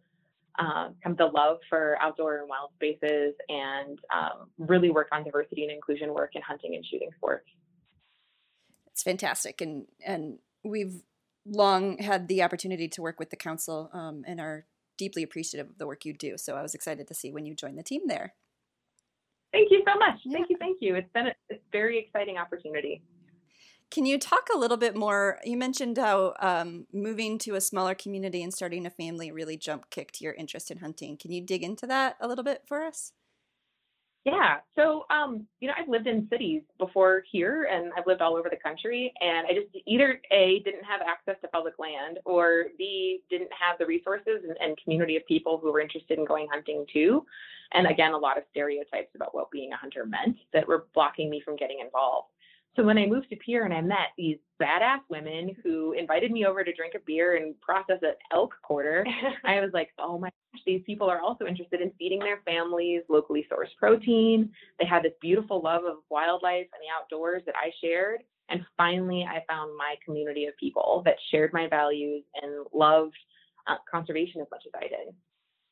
um, 0.59 0.95
kind 1.05 1.13
of 1.13 1.19
the 1.19 1.27
love 1.27 1.59
for 1.69 1.97
outdoor 2.01 2.39
and 2.39 2.49
wild 2.49 2.71
spaces 2.77 3.35
and 3.49 3.99
um, 4.13 4.49
really 4.59 4.91
work 4.91 5.09
on 5.13 5.23
diversity 5.23 5.63
and 5.63 5.71
inclusion 5.71 6.13
work 6.15 6.31
in 6.35 6.43
hunting 6.43 6.75
and 6.75 6.85
shooting 6.85 7.11
sports. 7.17 7.47
It's 8.91 9.03
fantastic, 9.03 9.61
and 9.61 9.87
and 10.05 10.39
we've 10.65 11.03
long 11.47 11.99
had 11.99 12.29
the 12.29 12.43
opportunity 12.43 12.89
to 12.89 13.03
work 13.03 13.19
with 13.19 13.31
the 13.31 13.37
council 13.37 13.91
um, 13.93 14.25
and 14.27 14.41
are 14.41 14.67
deeply 14.97 15.23
appreciative 15.23 15.71
of 15.71 15.79
the 15.79 15.87
work 15.87 16.05
you 16.05 16.13
do. 16.13 16.37
So 16.37 16.57
I 16.57 16.63
was 16.63 16.75
excited 16.75 17.07
to 17.09 17.15
see 17.15 17.31
when 17.31 17.47
you 17.47 17.55
joined 17.55 17.79
the 17.79 17.83
team 17.83 18.03
there. 18.07 18.35
Thank 19.53 19.71
you 19.71 19.83
so 19.87 19.99
much. 19.99 20.19
Yeah. 20.25 20.33
Thank 20.37 20.51
you. 20.51 20.57
Thank 20.59 20.79
you. 20.81 20.95
It's 20.97 21.13
been 21.13 21.29
a, 21.29 21.55
a 21.55 21.59
very 21.73 21.99
exciting 21.99 22.37
opportunity. 22.37 23.03
Can 23.91 24.05
you 24.05 24.19
talk 24.19 24.49
a 24.55 24.59
little 24.59 24.77
bit 24.77 24.95
more? 24.95 25.39
You 25.45 25.57
mentioned 25.57 25.97
how 25.97 26.35
um, 26.41 26.87
moving 26.93 27.39
to 27.39 27.55
a 27.55 27.61
smaller 27.61 27.95
community 27.95 28.43
and 28.43 28.53
starting 28.53 28.85
a 28.85 28.91
family 28.91 29.31
really 29.33 29.57
jump 29.57 29.89
kicked 29.89 30.21
your 30.21 30.35
interest 30.35 30.71
in 30.71 30.79
hunting. 30.79 31.17
Can 31.17 31.33
you 31.33 31.41
dig 31.41 31.63
into 31.63 31.87
that 31.87 32.17
a 32.21 32.29
little 32.29 32.45
bit 32.45 32.65
for 32.67 32.83
us? 32.83 33.13
Yeah. 34.31 34.57
So, 34.77 35.07
um, 35.11 35.47
you 35.61 35.69
know, 35.69 35.75
I've 35.79 35.89
lived 35.89 36.07
in 36.07 36.29
cities 36.31 36.63
before 36.79 37.23
here 37.31 37.69
and 37.73 37.91
I've 37.97 38.07
lived 38.07 38.21
all 38.21 38.37
over 38.37 38.49
the 38.51 38.57
country. 38.57 39.13
And 39.21 39.47
I 39.47 39.55
just 39.55 39.69
either 39.87 40.21
A, 40.31 40.61
didn't 40.65 40.85
have 40.85 41.01
access 41.01 41.37
to 41.43 41.49
public 41.49 41.75
land, 41.79 42.19
or 42.25 42.67
B, 42.77 43.21
didn't 43.31 43.51
have 43.53 43.79
the 43.79 43.87
resources 43.87 44.45
and, 44.47 44.57
and 44.61 44.77
community 44.83 45.17
of 45.17 45.25
people 45.27 45.59
who 45.59 45.73
were 45.73 45.81
interested 45.81 46.19
in 46.19 46.25
going 46.25 46.47
hunting 46.53 46.85
too. 46.93 47.25
And 47.73 47.87
again, 47.87 48.13
a 48.13 48.19
lot 48.19 48.37
of 48.39 48.45
stereotypes 48.51 49.11
about 49.15 49.35
what 49.35 49.51
being 49.51 49.73
a 49.73 49.77
hunter 49.77 50.05
meant 50.05 50.37
that 50.53 50.67
were 50.69 50.87
blocking 50.95 51.31
me 51.31 51.41
from 51.45 51.57
getting 51.57 51.79
involved. 51.83 52.29
So 52.79 52.85
when 52.85 52.97
I 52.97 53.07
moved 53.07 53.29
to 53.31 53.37
Pierre 53.37 53.65
and 53.65 53.75
I 53.75 53.81
met 53.81 54.15
these 54.17 54.37
badass 54.63 55.01
women 55.11 55.57
who 55.65 55.95
invited 55.99 56.31
me 56.31 56.47
over 56.47 56.63
to 56.63 56.73
drink 56.73 56.95
a 56.95 57.01
beer 57.05 57.35
and 57.35 57.61
process 57.61 57.99
an 58.03 58.13
elk 58.33 58.55
quarter, 58.63 59.05
I 59.45 59.59
was 59.59 59.71
like, 59.75 59.89
oh 59.99 60.17
my 60.17 60.29
gosh, 60.29 60.63
these 60.65 60.83
people 60.87 61.11
are 61.11 61.21
also 61.21 61.45
interested 61.45 61.81
in 61.81 61.91
feeding 61.99 62.21
their 62.21 62.41
families 62.45 63.03
locally 63.09 63.45
sourced 63.51 63.77
protein. 63.81 64.53
They 64.79 64.87
had 64.87 65.03
this 65.03 65.15
beautiful 65.21 65.61
love 65.61 65.87
of 65.87 65.97
wildlife 66.09 66.69
and 66.73 66.81
the 66.81 66.95
outdoors 66.97 67.43
that 67.47 67.57
I 67.57 67.73
shared. 67.83 68.21
And 68.49 68.65
finally, 68.77 69.27
I 69.29 69.43
found 69.49 69.77
my 69.77 69.97
community 70.05 70.47
of 70.47 70.57
people 70.57 71.03
that 71.05 71.17
shared 71.33 71.53
my 71.53 71.67
values 71.67 72.23
and 72.41 72.65
loved 72.73 73.17
uh, 73.67 73.75
conservation 73.91 74.41
as 74.41 74.47
much 74.53 74.63
as 74.67 74.73
I 74.77 74.87
did. 74.87 75.13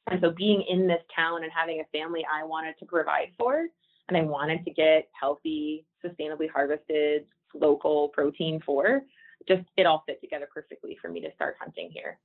And 0.09 0.21
so 0.21 0.33
being 0.37 0.65
in 0.69 0.89
this 0.89 1.03
town 1.15 1.45
and 1.45 1.53
having 1.55 1.81
a 1.81 1.97
family 1.97 2.27
I 2.27 2.45
wanted 2.45 2.75
to 2.81 2.85
provide 2.85 3.29
for 3.39 3.67
and 4.09 4.17
I 4.17 4.23
wanted 4.23 4.65
to 4.65 4.71
get 4.71 5.09
healthy, 5.19 5.85
sustainably 6.05 6.51
harvested, 6.51 7.27
local 7.55 8.09
protein 8.11 8.61
for, 8.65 9.03
just 9.49 9.63
it 9.77 9.87
all 9.87 10.03
fit 10.07 10.21
together 10.21 10.49
perfectly 10.53 10.97
for 11.01 11.09
me 11.09 11.21
to 11.21 11.33
start 11.35 11.57
hunting 11.61 11.91
here. 11.93 12.19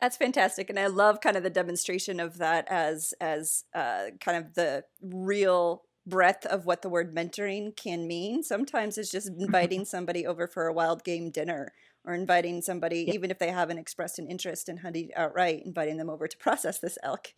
That's 0.00 0.16
fantastic, 0.16 0.70
and 0.70 0.78
I 0.78 0.88
love 0.88 1.20
kind 1.20 1.36
of 1.36 1.42
the 1.42 1.50
demonstration 1.50 2.20
of 2.20 2.38
that 2.38 2.66
as 2.68 3.14
as 3.20 3.64
uh, 3.74 4.06
kind 4.20 4.44
of 4.44 4.54
the 4.54 4.84
real 5.00 5.82
breadth 6.06 6.44
of 6.46 6.66
what 6.66 6.82
the 6.82 6.88
word 6.88 7.14
mentoring 7.14 7.74
can 7.74 8.06
mean. 8.06 8.42
Sometimes 8.42 8.98
it's 8.98 9.10
just 9.10 9.28
inviting 9.28 9.84
somebody 9.84 10.26
over 10.26 10.46
for 10.46 10.66
a 10.66 10.72
wild 10.72 11.04
game 11.04 11.30
dinner 11.30 11.72
or 12.04 12.14
inviting 12.14 12.60
somebody, 12.62 13.04
yeah. 13.06 13.14
even 13.14 13.30
if 13.30 13.38
they 13.38 13.50
haven't 13.50 13.78
expressed 13.78 14.18
an 14.18 14.26
interest 14.26 14.68
in 14.68 14.78
hunting 14.78 15.10
outright, 15.16 15.62
inviting 15.64 15.96
them 15.96 16.10
over 16.10 16.26
to 16.26 16.36
process 16.36 16.78
this 16.78 16.98
elk 17.02 17.28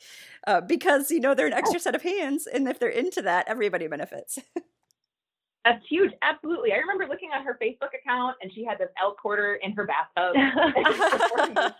uh, 0.46 0.60
because, 0.60 1.10
you 1.10 1.20
know, 1.20 1.34
they're 1.34 1.46
an 1.46 1.54
oh. 1.54 1.58
extra 1.58 1.80
set 1.80 1.94
of 1.94 2.02
hands. 2.02 2.46
And 2.46 2.68
if 2.68 2.78
they're 2.78 2.88
into 2.88 3.22
that, 3.22 3.48
everybody 3.48 3.86
benefits. 3.86 4.38
That's 5.64 5.84
huge. 5.88 6.12
Absolutely. 6.22 6.72
I 6.72 6.76
remember 6.76 7.06
looking 7.08 7.30
at 7.34 7.44
her 7.44 7.58
Facebook 7.60 7.90
account 8.00 8.36
and 8.40 8.52
she 8.54 8.64
had 8.64 8.78
this 8.78 8.88
elk 9.02 9.18
quarter 9.20 9.58
in 9.62 9.72
her 9.72 9.84
bathtub. 9.84 10.36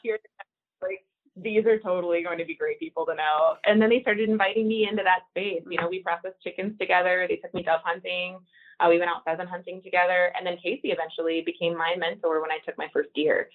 like, 0.83 1.05
these 1.37 1.67
are 1.67 1.79
totally 1.79 2.23
going 2.23 2.39
to 2.39 2.45
be 2.45 2.57
great 2.57 2.81
people 2.81 3.07
to 3.07 3.15
know. 3.15 3.57
And 3.65 3.81
then 3.81 3.91
they 3.91 4.01
started 4.01 4.29
inviting 4.29 4.67
me 4.67 4.89
into 4.91 5.05
that 5.05 5.21
space. 5.31 5.63
You 5.71 5.81
know, 5.81 5.89
we 5.89 6.03
processed 6.03 6.43
chickens 6.43 6.77
together. 6.81 7.27
They 7.29 7.37
took 7.37 7.55
me 7.55 7.63
dove 7.63 7.81
hunting. 7.85 8.39
Uh, 8.81 8.89
we 8.89 8.99
went 8.99 9.11
out 9.11 9.25
pheasant 9.25 9.49
hunting 9.49 9.81
together, 9.83 10.33
and 10.37 10.47
then 10.47 10.57
Casey 10.63 10.89
eventually 10.89 11.43
became 11.45 11.77
my 11.77 11.95
mentor 11.97 12.43
when 12.43 12.51
I 12.51 12.59
took 12.65 12.77
my 12.77 12.89
first 12.93 13.09
deer. 13.15 13.49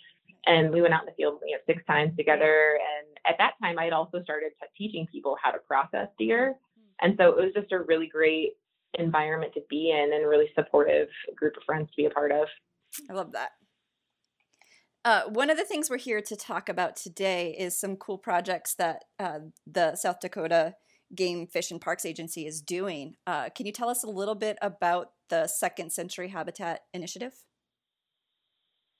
And 0.47 0.71
we 0.71 0.81
went 0.81 0.93
out 0.93 1.01
in 1.01 1.05
the 1.05 1.15
field 1.15 1.39
you 1.45 1.55
know, 1.55 1.61
six 1.67 1.83
times 1.85 2.15
together. 2.17 2.79
And 2.79 3.07
at 3.27 3.37
that 3.37 3.53
time, 3.61 3.77
I 3.77 3.83
had 3.83 3.93
also 3.93 4.23
started 4.23 4.53
teaching 4.75 5.05
people 5.11 5.37
how 5.41 5.51
to 5.51 5.59
process 5.59 6.07
deer. 6.17 6.55
And 7.01 7.15
so 7.19 7.29
it 7.29 7.35
was 7.35 7.53
just 7.53 7.71
a 7.71 7.79
really 7.79 8.07
great 8.07 8.53
environment 8.95 9.53
to 9.53 9.61
be 9.69 9.91
in 9.91 10.13
and 10.13 10.27
really 10.27 10.49
supportive 10.55 11.07
group 11.35 11.55
of 11.57 11.63
friends 11.63 11.89
to 11.89 11.95
be 11.95 12.05
a 12.05 12.09
part 12.09 12.31
of. 12.31 12.47
I 13.09 13.13
love 13.13 13.31
that. 13.33 13.51
Uh, 15.03 15.23
one 15.29 15.49
of 15.49 15.57
the 15.57 15.63
things 15.63 15.89
we're 15.89 15.97
here 15.97 16.21
to 16.21 16.35
talk 16.35 16.69
about 16.69 16.95
today 16.95 17.55
is 17.57 17.77
some 17.77 17.95
cool 17.95 18.19
projects 18.19 18.75
that 18.75 19.05
uh, 19.19 19.39
the 19.65 19.95
South 19.95 20.19
Dakota 20.19 20.75
Game 21.15 21.47
Fish 21.47 21.71
and 21.71 21.81
Parks 21.81 22.05
Agency 22.05 22.45
is 22.45 22.61
doing. 22.61 23.15
Uh, 23.27 23.49
can 23.49 23.65
you 23.65 23.71
tell 23.71 23.89
us 23.89 24.03
a 24.03 24.09
little 24.09 24.35
bit 24.35 24.57
about 24.61 25.11
the 25.29 25.47
Second 25.47 25.91
Century 25.91 26.27
Habitat 26.27 26.81
Initiative? 26.93 27.33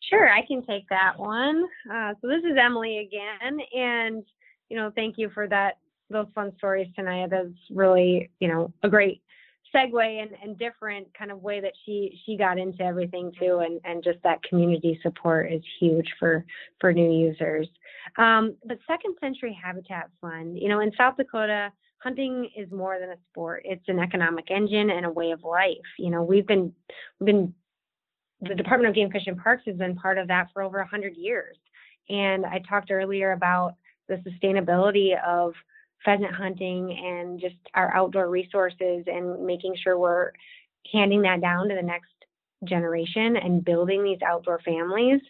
Sure, 0.10 0.30
I 0.30 0.46
can 0.46 0.66
take 0.66 0.90
that 0.90 1.18
one. 1.18 1.64
Uh, 1.92 2.14
so 2.22 2.28
this 2.28 2.44
is 2.44 2.58
Emily 2.60 3.00
again, 3.00 3.60
and 3.74 4.24
you 4.70 4.78
know, 4.78 4.92
thank 4.96 5.18
you 5.18 5.30
for 5.34 5.48
that 5.48 5.78
those 6.10 6.28
fun 6.36 6.52
stories 6.58 6.88
Taniya. 6.98 7.30
That's 7.30 7.48
really 7.70 8.30
you 8.40 8.48
know 8.48 8.74
a 8.84 8.90
great 8.90 9.22
segue 9.74 10.22
and, 10.22 10.32
and 10.44 10.58
different 10.58 11.08
kind 11.18 11.32
of 11.32 11.42
way 11.42 11.62
that 11.62 11.74
she 11.86 12.20
she 12.26 12.36
got 12.36 12.58
into 12.58 12.84
everything 12.84 13.32
too, 13.40 13.60
and 13.60 13.80
and 13.86 14.04
just 14.04 14.20
that 14.24 14.44
community 14.44 15.00
support 15.02 15.52
is 15.52 15.62
huge 15.80 16.08
for 16.20 16.46
for 16.80 16.92
new 16.92 17.12
users. 17.12 17.68
Um, 18.18 18.56
but 18.66 18.80
Second 18.88 19.16
Century 19.22 19.58
Habitat 19.64 20.10
Fund, 20.20 20.58
you 20.58 20.68
know, 20.68 20.80
in 20.82 20.92
South 20.98 21.16
Dakota, 21.18 21.72
hunting 22.04 22.50
is 22.56 22.72
more 22.72 23.00
than 23.00 23.10
a 23.10 23.18
sport. 23.30 23.64
It's 23.66 23.88
an 23.88 24.00
economic 24.00 24.50
engine 24.50 24.90
and 24.90 25.06
a 25.06 25.12
way 25.12 25.32
of 25.32 25.44
life. 25.44 25.78
You 26.00 26.10
know, 26.10 26.24
we've 26.24 26.48
been 26.48 26.74
we've 27.20 27.28
been 27.28 27.54
the 28.42 28.56
Department 28.56 28.90
of 28.90 28.96
Game 28.96 29.12
Fish 29.12 29.28
and 29.28 29.38
Parks 29.38 29.64
has 29.68 29.78
been 29.78 29.96
part 29.96 30.18
of 30.18 30.28
that 30.28 30.48
for 30.52 30.64
over 30.64 30.80
100 30.80 31.16
years. 31.16 31.58
And 32.10 32.46
I 32.46 32.60
talked 32.68 32.92
earlier 32.92 33.34
about 33.34 33.76
the 34.10 34.16
sustainability 34.16 35.12
of 35.24 35.54
pheasant 36.04 36.34
hunting 36.34 36.92
and 36.92 37.40
just 37.40 37.56
our 37.76 37.96
outdoor 37.96 38.30
resources 38.30 39.04
and 39.06 39.46
making 39.46 39.76
sure 39.82 40.00
we're 40.00 40.32
handing 40.92 41.22
that 41.22 41.42
down 41.42 41.70
to 41.70 41.76
the 41.76 41.82
next 41.82 42.10
generation 42.66 43.38
and 43.38 43.64
building 43.64 44.04
these 44.04 44.22
outdoor 44.26 44.60
families. 44.66 45.22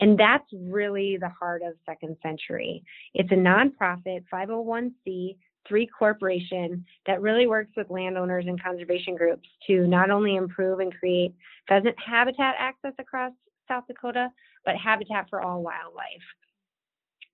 And 0.00 0.18
that's 0.18 0.46
really 0.52 1.18
the 1.18 1.28
heart 1.28 1.62
of 1.62 1.74
Second 1.86 2.16
Century. 2.22 2.82
It's 3.14 3.30
a 3.32 3.34
nonprofit 3.34 4.24
501c 4.32 5.36
three 5.68 5.86
corporation 5.86 6.84
that 7.06 7.20
really 7.20 7.46
works 7.46 7.70
with 7.76 7.90
landowners 7.90 8.46
and 8.46 8.62
conservation 8.62 9.14
groups 9.14 9.48
to 9.66 9.86
not 9.86 10.10
only 10.10 10.36
improve 10.36 10.80
and 10.80 10.94
create 10.94 11.34
pheasant 11.68 11.96
habitat 11.98 12.54
access 12.58 12.92
across 12.98 13.32
South 13.68 13.84
Dakota, 13.86 14.28
but 14.64 14.76
habitat 14.76 15.26
for 15.30 15.40
all 15.40 15.62
wildlife. 15.62 16.04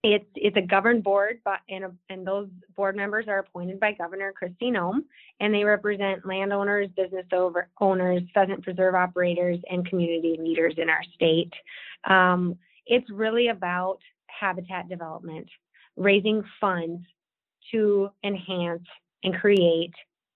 It's 0.03 0.29
it's 0.37 0.57
a 0.57 0.63
governed 0.63 1.03
board, 1.03 1.41
but 1.45 1.61
and, 1.69 1.85
a, 1.85 1.93
and 2.11 2.25
those 2.25 2.49
board 2.77 2.95
members 2.95 3.27
are 3.27 3.39
appointed 3.41 3.81
by 3.81 3.93
Governor 3.93 4.33
Kristi 4.41 4.71
Noem, 4.71 5.01
and 5.41 5.53
they 5.53 5.65
represent 5.65 6.25
landowners, 6.25 6.89
business 6.97 7.27
over, 7.33 7.69
owners, 7.81 8.23
pheasant 8.33 8.63
preserve 8.63 8.95
operators, 8.95 9.59
and 9.69 9.89
community 9.89 10.37
leaders 10.39 10.75
in 10.77 10.89
our 10.89 11.03
state. 11.15 11.53
Um, 12.05 12.57
it's 12.87 13.11
really 13.11 13.49
about 13.49 13.99
habitat 14.27 14.89
development, 14.89 15.49
raising 15.97 16.45
funds 16.61 17.05
to 17.73 18.11
enhance 18.25 18.87
and 19.23 19.35
create 19.35 19.93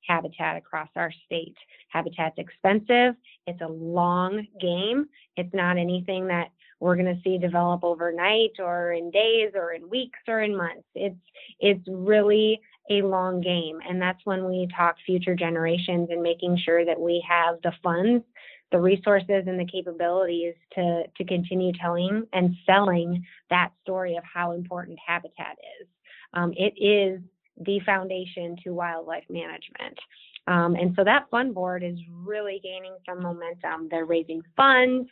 habitat 0.06 0.56
across 0.56 0.88
our 0.96 1.12
state. 1.26 1.56
Habitat's 1.88 2.38
expensive, 2.38 3.14
it's 3.46 3.60
a 3.60 3.68
long 3.68 4.46
game. 4.60 5.06
It's 5.37 5.54
not 5.54 5.78
anything 5.78 6.26
that 6.28 6.50
we're 6.80 6.96
going 6.96 7.14
to 7.14 7.20
see 7.22 7.38
develop 7.38 7.84
overnight 7.84 8.52
or 8.58 8.92
in 8.92 9.10
days 9.10 9.52
or 9.54 9.72
in 9.72 9.88
weeks 9.90 10.18
or 10.26 10.40
in 10.40 10.56
months. 10.56 10.87
It's 10.94 11.20
it's 11.60 11.87
really 11.87 12.60
a 12.90 13.02
long 13.02 13.40
game 13.40 13.78
and 13.88 14.02
that's 14.02 14.20
when 14.25 14.49
we 14.49 14.66
talk 14.76 14.96
future 15.06 15.37
generations 15.37 16.08
and 16.10 16.22
making 16.22 16.58
sure 16.64 16.84
that 16.84 16.99
we 16.99 17.25
have 17.28 17.56
the 17.62 17.72
funds 17.84 18.25
the 18.70 18.78
resources 18.78 19.44
and 19.46 19.58
the 19.58 19.66
capabilities 19.66 20.54
to, 20.75 21.02
to 21.16 21.25
continue 21.25 21.72
telling 21.80 22.26
and 22.32 22.54
selling 22.66 23.25
that 23.50 23.72
story 23.82 24.16
of 24.16 24.25
how 24.25 24.52
important 24.52 24.99
habitat 25.04 25.56
is. 25.80 25.88
Um, 26.34 26.52
it 26.56 26.75
is 26.82 27.20
the 27.60 27.80
foundation 27.80 28.56
to 28.64 28.70
wildlife 28.70 29.25
management. 29.28 29.99
Um, 30.46 30.75
and 30.75 30.94
so 30.96 31.04
that 31.04 31.28
fund 31.30 31.54
board 31.54 31.82
is 31.82 31.99
really 32.10 32.60
gaining 32.62 32.96
some 33.06 33.22
momentum. 33.22 33.88
They're 33.90 34.06
raising 34.06 34.42
funds. 34.56 35.08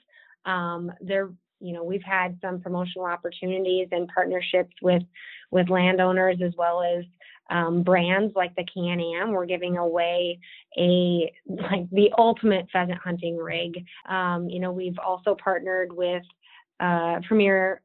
Um, 0.46 0.90
they're, 1.00 1.30
you 1.60 1.72
know, 1.72 1.84
we've 1.84 2.02
had 2.02 2.38
some 2.40 2.60
promotional 2.60 3.06
opportunities 3.06 3.88
and 3.92 4.08
partnerships 4.08 4.74
with 4.82 5.02
with 5.50 5.68
landowners 5.68 6.38
as 6.42 6.52
well 6.56 6.82
as 6.82 7.04
um, 7.50 7.82
brands 7.82 8.34
like 8.36 8.54
the 8.56 8.64
Can 8.64 9.00
Am. 9.00 9.32
We're 9.32 9.46
giving 9.46 9.76
away 9.76 10.38
a 10.78 11.32
like 11.46 11.88
the 11.90 12.10
ultimate 12.16 12.68
pheasant 12.72 12.98
hunting 12.98 13.36
rig. 13.36 13.84
Um, 14.08 14.48
you 14.48 14.60
know, 14.60 14.72
we've 14.72 14.98
also 14.98 15.34
partnered 15.34 15.92
with 15.92 16.22
uh, 16.80 17.20
Premier 17.26 17.80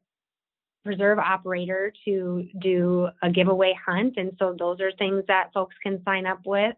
preserve 0.84 1.18
operator 1.18 1.92
to 2.04 2.46
do 2.60 3.08
a 3.22 3.30
giveaway 3.30 3.74
hunt. 3.84 4.14
And 4.16 4.32
so 4.38 4.54
those 4.58 4.80
are 4.80 4.92
things 4.92 5.24
that 5.28 5.52
folks 5.52 5.74
can 5.82 6.02
sign 6.04 6.26
up 6.26 6.40
with 6.44 6.74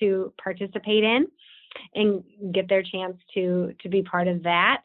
to 0.00 0.32
participate 0.42 1.04
in 1.04 1.26
and 1.94 2.22
get 2.52 2.68
their 2.68 2.82
chance 2.82 3.16
to 3.34 3.74
to 3.80 3.88
be 3.88 4.02
part 4.02 4.28
of 4.28 4.42
that. 4.42 4.82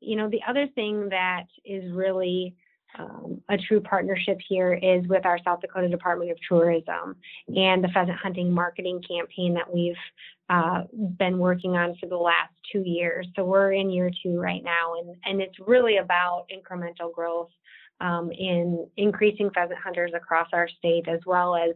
You 0.00 0.16
know, 0.16 0.28
the 0.28 0.40
other 0.48 0.66
thing 0.74 1.08
that 1.10 1.46
is 1.64 1.92
really 1.92 2.54
um, 2.98 3.42
a 3.48 3.56
true 3.58 3.80
partnership 3.80 4.38
here 4.48 4.72
is 4.72 5.06
with 5.08 5.26
our 5.26 5.38
South 5.44 5.60
Dakota 5.60 5.88
Department 5.88 6.30
of 6.30 6.38
Tourism 6.48 7.16
and 7.48 7.82
the 7.82 7.88
pheasant 7.88 8.16
hunting 8.16 8.50
marketing 8.50 9.02
campaign 9.06 9.54
that 9.54 9.72
we've 9.72 9.94
uh, 10.48 10.84
been 11.18 11.38
working 11.38 11.76
on 11.76 11.96
for 12.00 12.06
the 12.06 12.16
last 12.16 12.52
two 12.72 12.80
years. 12.80 13.26
So 13.34 13.44
we're 13.44 13.72
in 13.72 13.90
year 13.90 14.10
two 14.22 14.38
right 14.40 14.62
now, 14.62 14.94
and, 14.98 15.16
and 15.24 15.40
it's 15.40 15.58
really 15.66 15.98
about 15.98 16.46
incremental 16.54 17.12
growth 17.12 17.50
um, 18.00 18.30
in 18.32 18.86
increasing 18.96 19.50
pheasant 19.50 19.78
hunters 19.78 20.12
across 20.14 20.48
our 20.52 20.68
state, 20.68 21.08
as 21.08 21.20
well 21.26 21.56
as 21.56 21.74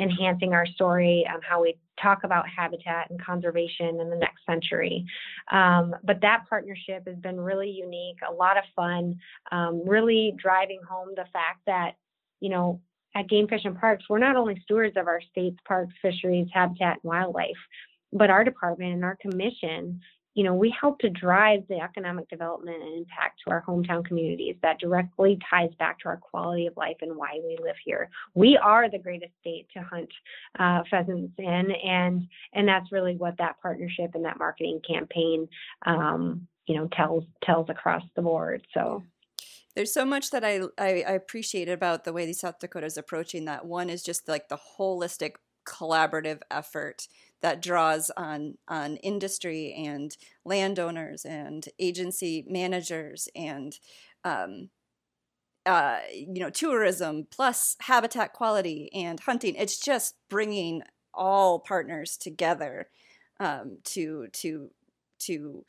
enhancing 0.00 0.52
our 0.52 0.66
story 0.66 1.26
on 1.32 1.40
how 1.42 1.60
we 1.62 1.76
talk 2.00 2.24
about 2.24 2.48
habitat 2.48 3.10
and 3.10 3.20
conservation 3.20 4.00
in 4.00 4.08
the 4.10 4.16
next 4.16 4.46
century. 4.46 5.04
Um, 5.50 5.94
but 6.04 6.20
that 6.20 6.44
partnership 6.48 7.06
has 7.06 7.16
been 7.16 7.40
really 7.40 7.70
unique, 7.70 8.18
a 8.28 8.32
lot 8.32 8.56
of 8.56 8.64
fun, 8.76 9.18
um, 9.50 9.82
really 9.86 10.34
driving 10.36 10.80
home 10.88 11.08
the 11.16 11.24
fact 11.32 11.60
that, 11.66 11.94
you 12.40 12.48
know, 12.48 12.80
at 13.14 13.28
Game 13.28 13.48
Fish 13.48 13.64
and 13.64 13.78
Parks, 13.78 14.04
we're 14.08 14.18
not 14.18 14.36
only 14.36 14.60
stewards 14.62 14.96
of 14.96 15.08
our 15.08 15.20
state's 15.32 15.58
parks, 15.66 15.94
fisheries, 16.00 16.46
habitat, 16.52 16.98
and 17.02 17.10
wildlife, 17.10 17.56
but 18.12 18.30
our 18.30 18.44
department 18.44 18.94
and 18.94 19.04
our 19.04 19.16
commission 19.16 20.00
you 20.38 20.44
know, 20.44 20.54
we 20.54 20.72
help 20.80 21.00
to 21.00 21.10
drive 21.10 21.64
the 21.68 21.80
economic 21.80 22.28
development 22.28 22.80
and 22.80 22.98
impact 22.98 23.40
to 23.44 23.50
our 23.50 23.64
hometown 23.66 24.04
communities 24.04 24.54
that 24.62 24.78
directly 24.78 25.36
ties 25.50 25.70
back 25.80 25.98
to 25.98 26.06
our 26.06 26.16
quality 26.16 26.68
of 26.68 26.76
life 26.76 26.94
and 27.02 27.16
why 27.16 27.40
we 27.42 27.58
live 27.60 27.74
here. 27.84 28.08
We 28.34 28.56
are 28.56 28.88
the 28.88 29.00
greatest 29.00 29.32
state 29.40 29.66
to 29.74 29.82
hunt 29.82 30.08
uh, 30.56 30.84
pheasants 30.88 31.32
in, 31.38 31.72
and 31.84 32.28
and 32.52 32.68
that's 32.68 32.92
really 32.92 33.16
what 33.16 33.36
that 33.38 33.56
partnership 33.60 34.12
and 34.14 34.24
that 34.26 34.38
marketing 34.38 34.80
campaign, 34.88 35.48
um, 35.86 36.46
you 36.68 36.76
know, 36.76 36.88
tells 36.92 37.24
tells 37.42 37.68
across 37.68 38.04
the 38.14 38.22
board. 38.22 38.64
So. 38.74 39.02
There's 39.74 39.92
so 39.92 40.04
much 40.04 40.30
that 40.30 40.44
I, 40.44 40.60
I, 40.78 41.04
I 41.06 41.12
appreciate 41.12 41.68
about 41.68 42.04
the 42.04 42.12
way 42.12 42.26
the 42.26 42.32
South 42.32 42.60
Dakota 42.60 42.86
is 42.86 42.96
approaching 42.96 43.44
that. 43.46 43.64
One 43.66 43.90
is 43.90 44.04
just 44.04 44.28
like 44.28 44.48
the 44.48 44.58
holistic 44.78 45.34
collaborative 45.66 46.40
effort 46.50 47.08
that 47.40 47.62
draws 47.62 48.10
on 48.16 48.58
on 48.66 48.96
industry 48.96 49.72
and 49.72 50.16
landowners 50.44 51.24
and 51.24 51.66
agency 51.78 52.44
managers 52.48 53.28
and 53.34 53.78
um, 54.24 54.70
uh, 55.66 55.98
you 56.12 56.40
know 56.40 56.50
tourism 56.50 57.26
plus 57.30 57.76
habitat 57.80 58.32
quality 58.32 58.90
and 58.92 59.20
hunting. 59.20 59.54
It's 59.54 59.78
just 59.78 60.14
bringing 60.28 60.82
all 61.14 61.58
partners 61.58 62.16
together 62.16 62.88
um, 63.40 63.78
to 63.84 64.28
to 64.32 64.70
to 65.20 65.64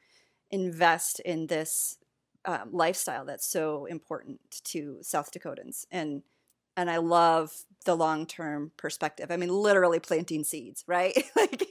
invest 0.52 1.20
in 1.22 1.48
this 1.48 1.98
um, 2.46 2.70
lifestyle 2.72 3.26
that's 3.26 3.50
so 3.50 3.86
important 3.86 4.40
to 4.64 4.98
South 5.02 5.32
Dakotans 5.32 5.86
and 5.92 6.24
and 6.78 6.90
I 6.90 6.98
love 6.98 7.52
the 7.86 7.96
long 7.96 8.26
term 8.26 8.72
perspective. 8.78 9.32
I 9.32 9.38
mean, 9.38 9.50
literally 9.50 10.00
planting 10.00 10.44
seeds, 10.44 10.84
right? 10.88 11.16
like 11.36 11.64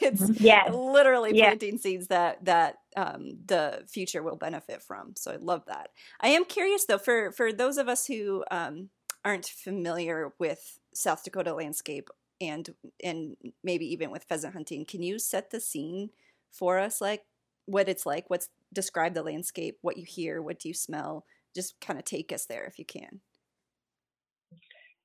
it's 0.00 0.22
mm-hmm. 0.22 0.44
yeah, 0.44 0.70
literally 0.70 1.32
planting 1.32 1.78
seeds 1.78 2.08
that 2.08 2.44
that 2.44 2.76
um, 2.96 3.38
the 3.46 3.84
future 3.88 4.22
will 4.22 4.36
benefit 4.36 4.82
from. 4.82 5.14
So 5.16 5.32
I 5.32 5.36
love 5.36 5.64
that. 5.66 5.90
I 6.20 6.28
am 6.28 6.44
curious 6.44 6.84
though 6.84 6.98
for 6.98 7.32
for 7.32 7.52
those 7.52 7.78
of 7.78 7.88
us 7.88 8.06
who 8.06 8.44
um, 8.50 8.90
aren't 9.24 9.46
familiar 9.46 10.32
with 10.38 10.78
South 10.94 11.24
Dakota 11.24 11.54
landscape 11.54 12.10
and 12.40 12.74
and 13.02 13.36
maybe 13.62 13.86
even 13.92 14.10
with 14.10 14.24
pheasant 14.24 14.54
hunting, 14.54 14.84
can 14.84 15.02
you 15.02 15.18
set 15.18 15.50
the 15.50 15.60
scene 15.60 16.10
for 16.50 16.78
us, 16.78 17.00
like 17.00 17.24
what 17.66 17.88
it's 17.88 18.04
like? 18.04 18.28
What's 18.28 18.48
describe 18.72 19.14
the 19.14 19.22
landscape? 19.22 19.78
What 19.82 19.96
you 19.96 20.04
hear? 20.04 20.42
What 20.42 20.58
do 20.58 20.68
you 20.68 20.74
smell? 20.74 21.24
Just 21.54 21.80
kind 21.80 21.98
of 21.98 22.04
take 22.04 22.32
us 22.32 22.46
there 22.46 22.64
if 22.64 22.78
you 22.78 22.84
can. 22.84 23.20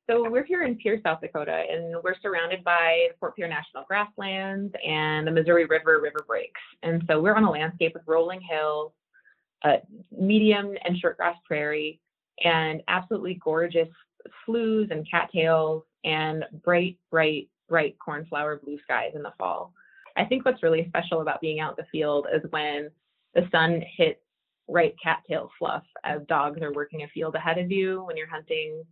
So 0.07 0.29
we're 0.29 0.43
here 0.43 0.61
in 0.61 0.75
Pierre, 0.75 0.99
South 1.03 1.19
Dakota, 1.21 1.63
and 1.67 1.95
we're 2.03 2.13
surrounded 2.21 2.63
by 2.63 3.07
the 3.09 3.17
Fort 3.19 3.35
Pierre 3.35 3.47
National 3.47 3.85
Grasslands 3.87 4.71
and 4.85 5.25
the 5.25 5.31
Missouri 5.31 5.65
River 5.65 5.99
river 5.99 6.23
breaks. 6.27 6.61
And 6.83 7.03
so 7.07 7.19
we're 7.19 7.33
on 7.33 7.43
a 7.43 7.49
landscape 7.49 7.93
with 7.95 8.03
rolling 8.05 8.39
hills, 8.39 8.91
medium 10.15 10.75
and 10.85 10.95
shortgrass 11.01 11.37
prairie, 11.43 11.99
and 12.43 12.83
absolutely 12.87 13.39
gorgeous 13.43 13.89
sloughs 14.45 14.89
and 14.91 15.09
cattails 15.09 15.81
and 16.03 16.45
bright, 16.63 16.99
bright, 17.09 17.49
bright 17.67 17.95
cornflower 17.97 18.59
blue 18.63 18.77
skies 18.83 19.13
in 19.15 19.23
the 19.23 19.33
fall. 19.39 19.73
I 20.17 20.25
think 20.25 20.45
what's 20.45 20.61
really 20.61 20.85
special 20.87 21.21
about 21.21 21.41
being 21.41 21.61
out 21.61 21.79
in 21.79 21.83
the 21.83 21.89
field 21.91 22.27
is 22.31 22.43
when 22.51 22.91
the 23.33 23.47
sun 23.51 23.81
hits 23.97 24.19
right 24.67 24.93
cattail 25.01 25.49
fluff 25.57 25.83
as 26.03 26.21
dogs 26.27 26.61
are 26.61 26.73
working 26.73 27.01
a 27.01 27.07
field 27.07 27.33
ahead 27.33 27.57
of 27.57 27.71
you 27.71 28.03
when 28.03 28.17
you're 28.17 28.29
hunting 28.29 28.83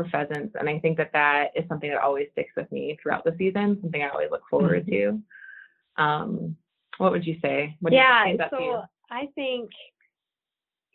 for 0.00 0.08
pheasants. 0.10 0.56
And 0.58 0.68
I 0.68 0.78
think 0.78 0.96
that 0.96 1.12
that 1.12 1.48
is 1.54 1.64
something 1.68 1.90
that 1.90 2.00
always 2.00 2.28
sticks 2.32 2.52
with 2.56 2.70
me 2.72 2.98
throughout 3.02 3.24
the 3.24 3.34
season, 3.38 3.78
something 3.80 4.02
I 4.02 4.08
always 4.08 4.30
look 4.30 4.42
forward 4.48 4.86
mm-hmm. 4.86 5.20
to. 5.98 6.02
Um, 6.02 6.56
what 6.98 7.12
would 7.12 7.26
you 7.26 7.36
say? 7.42 7.76
What 7.80 7.92
yeah, 7.92 8.26
you 8.26 8.38
so 8.50 8.82
I 9.10 9.28
think, 9.34 9.70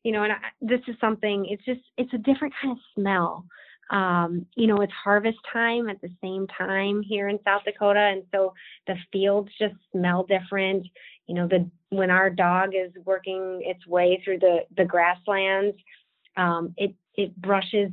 you 0.03 0.11
know, 0.11 0.23
and 0.23 0.33
I, 0.33 0.37
this 0.61 0.81
is 0.87 0.95
something, 0.99 1.45
it's 1.49 1.65
just, 1.65 1.81
it's 1.97 2.13
a 2.13 2.17
different 2.17 2.53
kind 2.61 2.71
of 2.71 2.77
smell. 2.95 3.45
Um, 3.91 4.47
you 4.55 4.65
know, 4.65 4.81
it's 4.81 4.93
harvest 4.93 5.37
time 5.51 5.89
at 5.89 6.01
the 6.01 6.09
same 6.21 6.47
time 6.47 7.03
here 7.03 7.27
in 7.27 7.37
South 7.43 7.63
Dakota. 7.65 7.99
And 7.99 8.23
so 8.33 8.53
the 8.87 8.95
fields 9.11 9.49
just 9.59 9.75
smell 9.91 10.23
different. 10.23 10.87
You 11.27 11.35
know, 11.35 11.47
the, 11.47 11.69
when 11.89 12.09
our 12.09 12.29
dog 12.29 12.71
is 12.73 12.91
working 13.03 13.61
its 13.63 13.85
way 13.85 14.21
through 14.23 14.39
the, 14.39 14.59
the 14.75 14.85
grasslands, 14.85 15.77
um, 16.37 16.73
it, 16.77 16.95
it 17.15 17.35
brushes 17.39 17.91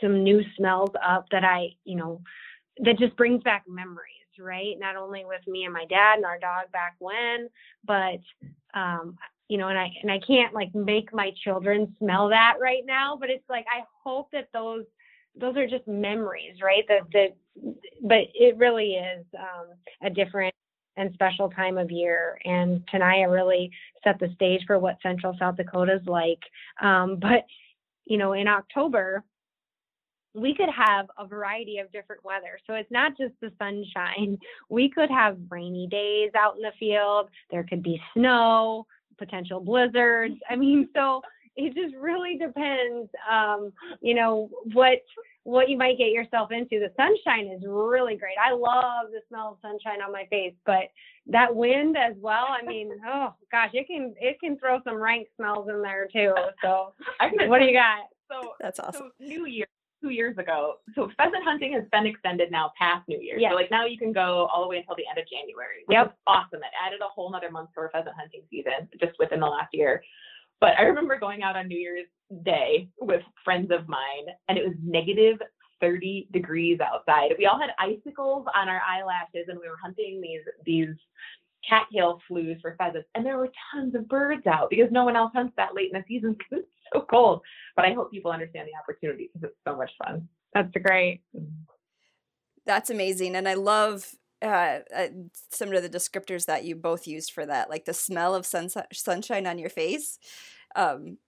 some 0.00 0.22
new 0.22 0.42
smells 0.56 0.90
up 1.06 1.26
that 1.30 1.44
I, 1.44 1.70
you 1.84 1.96
know, 1.96 2.20
that 2.78 2.98
just 2.98 3.16
brings 3.16 3.42
back 3.42 3.64
memories, 3.68 4.06
right? 4.38 4.74
Not 4.78 4.96
only 4.96 5.24
with 5.24 5.46
me 5.46 5.64
and 5.64 5.72
my 5.72 5.84
dad 5.86 6.16
and 6.16 6.24
our 6.24 6.38
dog 6.38 6.70
back 6.72 6.94
when, 6.98 7.48
but 7.84 8.20
um, 8.78 9.16
you 9.48 9.58
know, 9.58 9.68
and 9.68 9.78
I 9.78 9.90
and 10.02 10.10
I 10.10 10.18
can't 10.26 10.54
like 10.54 10.74
make 10.74 11.12
my 11.12 11.32
children 11.44 11.94
smell 11.98 12.28
that 12.30 12.54
right 12.60 12.82
now, 12.86 13.16
but 13.20 13.28
it's 13.28 13.48
like 13.50 13.66
I 13.70 13.84
hope 14.02 14.30
that 14.32 14.48
those 14.52 14.84
those 15.38 15.56
are 15.56 15.66
just 15.66 15.86
memories, 15.86 16.56
right? 16.62 16.84
That 16.88 17.02
that 17.12 17.36
but 18.02 18.28
it 18.34 18.56
really 18.56 18.94
is 18.94 19.26
um, 19.38 19.76
a 20.02 20.10
different 20.10 20.54
and 20.96 21.12
special 21.14 21.50
time 21.50 21.78
of 21.78 21.90
year. 21.90 22.38
And 22.44 22.82
Taniya 22.92 23.30
really 23.30 23.70
set 24.04 24.18
the 24.18 24.30
stage 24.34 24.62
for 24.66 24.78
what 24.78 24.98
Central 25.02 25.34
South 25.38 25.56
Dakota 25.56 25.94
is 25.94 26.06
like. 26.06 26.40
Um, 26.80 27.16
but 27.20 27.44
you 28.04 28.18
know, 28.18 28.32
in 28.32 28.48
October, 28.48 29.24
we 30.34 30.54
could 30.54 30.68
have 30.70 31.06
a 31.18 31.26
variety 31.26 31.78
of 31.78 31.92
different 31.92 32.24
weather. 32.24 32.58
So 32.66 32.74
it's 32.74 32.90
not 32.90 33.16
just 33.16 33.34
the 33.40 33.52
sunshine. 33.58 34.38
We 34.68 34.88
could 34.88 35.10
have 35.10 35.36
rainy 35.50 35.86
days 35.86 36.30
out 36.34 36.56
in 36.56 36.62
the 36.62 36.72
field. 36.78 37.28
There 37.50 37.64
could 37.64 37.82
be 37.82 38.00
snow, 38.14 38.86
potential 39.18 39.60
blizzards. 39.60 40.36
I 40.48 40.56
mean, 40.56 40.88
so 40.94 41.20
it 41.56 41.74
just 41.74 41.94
really 41.96 42.38
depends, 42.38 43.10
um, 43.30 43.72
you 44.00 44.14
know, 44.14 44.48
what 44.72 44.98
what 45.44 45.68
you 45.68 45.76
might 45.76 45.98
get 45.98 46.10
yourself 46.12 46.52
into. 46.52 46.78
The 46.78 46.92
sunshine 46.96 47.48
is 47.48 47.62
really 47.66 48.16
great. 48.16 48.36
I 48.42 48.52
love 48.52 49.10
the 49.10 49.20
smell 49.28 49.52
of 49.52 49.58
sunshine 49.60 50.00
on 50.00 50.12
my 50.12 50.24
face, 50.30 50.54
but 50.64 50.84
that 51.26 51.54
wind 51.54 51.96
as 51.96 52.14
well. 52.18 52.46
I 52.48 52.64
mean, 52.64 52.90
oh 53.06 53.34
gosh, 53.50 53.70
it 53.74 53.86
can 53.86 54.14
it 54.20 54.40
can 54.40 54.58
throw 54.58 54.80
some 54.84 54.96
rank 54.96 55.28
smells 55.36 55.68
in 55.68 55.82
there 55.82 56.08
too. 56.12 56.34
So, 56.62 56.94
what 57.46 57.58
do 57.58 57.64
you 57.66 57.74
got? 57.74 58.06
So 58.30 58.52
that's 58.60 58.80
awesome. 58.80 59.10
So 59.18 59.26
New 59.26 59.46
Year 59.46 59.66
two 60.02 60.10
years 60.10 60.36
ago. 60.36 60.74
So 60.94 61.10
pheasant 61.16 61.44
hunting 61.44 61.72
has 61.72 61.84
been 61.92 62.06
extended 62.06 62.50
now 62.50 62.72
past 62.78 63.08
New 63.08 63.20
Year's. 63.20 63.40
So 63.48 63.54
like 63.54 63.70
now 63.70 63.86
you 63.86 63.96
can 63.96 64.12
go 64.12 64.48
all 64.52 64.62
the 64.62 64.68
way 64.68 64.76
until 64.78 64.96
the 64.96 65.04
end 65.08 65.18
of 65.18 65.24
January. 65.30 65.86
Which 65.86 65.94
yep. 65.94 66.16
awesome. 66.26 66.60
It 66.60 66.74
added 66.84 67.00
a 67.00 67.08
whole 67.08 67.30
nother 67.30 67.50
month 67.50 67.70
to 67.74 67.80
our 67.80 67.90
pheasant 67.90 68.16
hunting 68.18 68.42
season 68.50 68.88
just 69.00 69.12
within 69.18 69.40
the 69.40 69.46
last 69.46 69.70
year. 69.72 70.02
But 70.60 70.78
I 70.78 70.82
remember 70.82 71.18
going 71.18 71.42
out 71.42 71.56
on 71.56 71.68
New 71.68 71.78
Year's 71.78 72.06
Day 72.44 72.88
with 73.00 73.22
friends 73.44 73.70
of 73.70 73.88
mine 73.88 74.26
and 74.48 74.58
it 74.58 74.64
was 74.64 74.74
negative 74.84 75.38
30 75.80 76.28
degrees 76.32 76.78
outside. 76.80 77.32
We 77.38 77.46
all 77.46 77.58
had 77.58 77.70
icicles 77.78 78.46
on 78.54 78.68
our 78.68 78.80
eyelashes 78.88 79.48
and 79.48 79.58
we 79.58 79.68
were 79.68 79.78
hunting 79.82 80.20
these 80.20 80.42
these 80.64 80.94
cattail 81.68 82.20
flues 82.28 82.58
for 82.60 82.74
pheasants 82.76 83.08
and 83.14 83.24
there 83.24 83.38
were 83.38 83.50
tons 83.72 83.94
of 83.94 84.08
birds 84.08 84.46
out 84.46 84.70
because 84.70 84.90
no 84.90 85.04
one 85.04 85.16
else 85.16 85.32
hunts 85.34 85.54
that 85.56 85.74
late 85.74 85.90
in 85.92 85.98
the 85.98 86.04
season 86.08 86.32
because 86.32 86.64
it's 86.64 86.72
so 86.92 87.06
cold. 87.08 87.40
But 87.76 87.84
I 87.84 87.92
hope 87.92 88.10
people 88.10 88.30
understand 88.30 88.68
the 88.68 88.78
opportunity 88.78 89.30
because 89.32 89.50
it's 89.50 89.58
so 89.66 89.76
much 89.76 89.90
fun. 90.04 90.28
That's 90.54 90.72
great. 90.82 91.22
That's 92.66 92.90
amazing. 92.90 93.34
And 93.34 93.48
I 93.48 93.54
love 93.54 94.14
uh, 94.42 94.80
uh, 94.94 95.08
some 95.50 95.72
of 95.72 95.82
the 95.82 95.88
descriptors 95.88 96.46
that 96.46 96.64
you 96.64 96.74
both 96.74 97.06
used 97.06 97.32
for 97.32 97.46
that, 97.46 97.70
like 97.70 97.84
the 97.84 97.94
smell 97.94 98.34
of 98.34 98.44
sun- 98.44 98.70
sunshine 98.92 99.46
on 99.46 99.58
your 99.58 99.70
face. 99.70 100.18
because 100.74 100.94
um, 100.96 101.18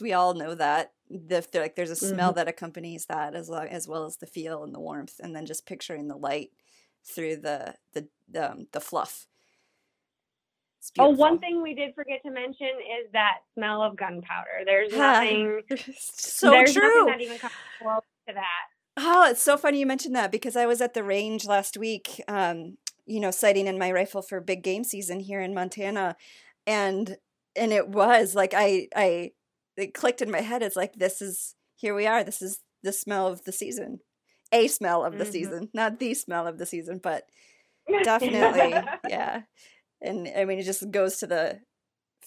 we 0.00 0.12
all 0.12 0.34
know 0.34 0.54
that 0.54 0.92
the, 1.10 1.46
like 1.54 1.76
there's 1.76 1.90
a 1.90 1.96
smell 1.96 2.30
mm-hmm. 2.30 2.36
that 2.36 2.48
accompanies 2.48 3.06
that 3.06 3.34
as 3.34 3.48
long 3.48 3.68
as 3.68 3.88
well 3.88 4.04
as 4.04 4.16
the 4.16 4.26
feel 4.26 4.62
and 4.64 4.74
the 4.74 4.80
warmth, 4.80 5.18
and 5.20 5.34
then 5.34 5.46
just 5.46 5.66
picturing 5.66 6.08
the 6.08 6.16
light 6.16 6.50
through 7.04 7.36
the 7.36 7.74
the 7.94 8.08
the, 8.30 8.52
um, 8.52 8.66
the 8.72 8.80
fluff. 8.80 9.26
Oh, 10.98 11.10
one 11.10 11.38
thing 11.38 11.62
we 11.62 11.74
did 11.74 11.94
forget 11.94 12.20
to 12.24 12.30
mention 12.30 12.68
is 12.68 13.10
that 13.12 13.38
smell 13.54 13.82
of 13.82 13.96
gunpowder. 13.96 14.64
There's 14.64 14.92
nothing. 14.92 15.62
so 15.98 16.50
there's 16.50 16.72
true. 16.72 16.82
Nothing 16.82 17.06
that 17.06 17.20
even 17.20 17.38
comes 17.38 17.52
close 17.80 18.00
to 18.28 18.34
that. 18.34 18.96
Oh, 18.96 19.30
it's 19.30 19.42
so 19.42 19.56
funny 19.56 19.78
you 19.80 19.86
mentioned 19.86 20.16
that 20.16 20.32
because 20.32 20.56
I 20.56 20.66
was 20.66 20.80
at 20.80 20.94
the 20.94 21.04
range 21.04 21.46
last 21.46 21.76
week, 21.76 22.20
um, 22.26 22.78
you 23.06 23.20
know, 23.20 23.30
sighting 23.30 23.66
in 23.66 23.78
my 23.78 23.92
rifle 23.92 24.22
for 24.22 24.40
big 24.40 24.62
game 24.62 24.84
season 24.84 25.20
here 25.20 25.40
in 25.40 25.54
Montana. 25.54 26.16
And 26.66 27.16
and 27.54 27.72
it 27.72 27.88
was 27.88 28.34
like 28.34 28.54
I 28.56 28.88
I 28.94 29.32
it 29.76 29.94
clicked 29.94 30.22
in 30.22 30.30
my 30.30 30.40
head. 30.40 30.62
It's 30.62 30.76
like 30.76 30.94
this 30.94 31.22
is 31.22 31.54
here 31.76 31.94
we 31.94 32.06
are. 32.06 32.24
This 32.24 32.42
is 32.42 32.60
the 32.82 32.92
smell 32.92 33.26
of 33.26 33.44
the 33.44 33.52
season. 33.52 34.00
A 34.52 34.66
smell 34.66 35.04
of 35.04 35.18
the 35.18 35.24
mm-hmm. 35.24 35.32
season, 35.32 35.68
not 35.74 35.98
the 35.98 36.14
smell 36.14 36.46
of 36.46 36.58
the 36.58 36.66
season, 36.66 37.00
but 37.02 37.24
definitely, 38.02 38.74
yeah. 39.08 39.42
And 40.00 40.30
I 40.36 40.44
mean, 40.44 40.58
it 40.58 40.64
just 40.64 40.90
goes 40.90 41.18
to 41.18 41.26
the 41.26 41.60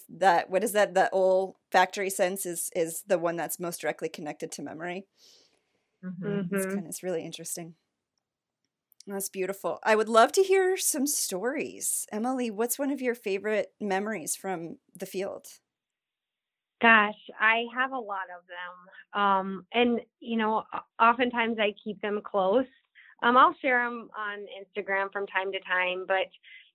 that 0.08 0.50
what 0.50 0.64
is 0.64 0.72
that? 0.72 0.94
The 0.94 1.10
olfactory 1.12 2.10
sense 2.10 2.44
is 2.46 2.70
is 2.74 3.02
the 3.06 3.18
one 3.18 3.36
that's 3.36 3.60
most 3.60 3.80
directly 3.80 4.08
connected 4.08 4.52
to 4.52 4.62
memory. 4.62 5.06
Mm-hmm. 6.04 6.54
It's, 6.54 6.66
kind 6.66 6.80
of, 6.80 6.86
it's 6.86 7.02
really 7.02 7.24
interesting. 7.24 7.74
That's 9.06 9.28
beautiful. 9.28 9.78
I 9.82 9.96
would 9.96 10.08
love 10.08 10.32
to 10.32 10.42
hear 10.42 10.76
some 10.76 11.06
stories. 11.06 12.06
Emily, 12.12 12.50
what's 12.50 12.78
one 12.78 12.90
of 12.90 13.00
your 13.00 13.14
favorite 13.14 13.72
memories 13.80 14.36
from 14.36 14.78
the 14.98 15.06
field? 15.06 15.46
Gosh, 16.80 17.14
I 17.40 17.64
have 17.74 17.92
a 17.92 17.98
lot 17.98 18.26
of 18.36 18.44
them. 18.48 19.20
Um, 19.22 19.66
and, 19.72 20.00
you 20.20 20.36
know, 20.36 20.64
oftentimes 21.00 21.58
I 21.58 21.74
keep 21.82 22.00
them 22.00 22.20
close. 22.24 22.66
Um, 23.22 23.36
I'll 23.36 23.54
share 23.62 23.84
them 23.84 24.08
on 24.18 24.46
Instagram 24.60 25.12
from 25.12 25.26
time 25.28 25.52
to 25.52 25.60
time, 25.60 26.04
but 26.08 26.26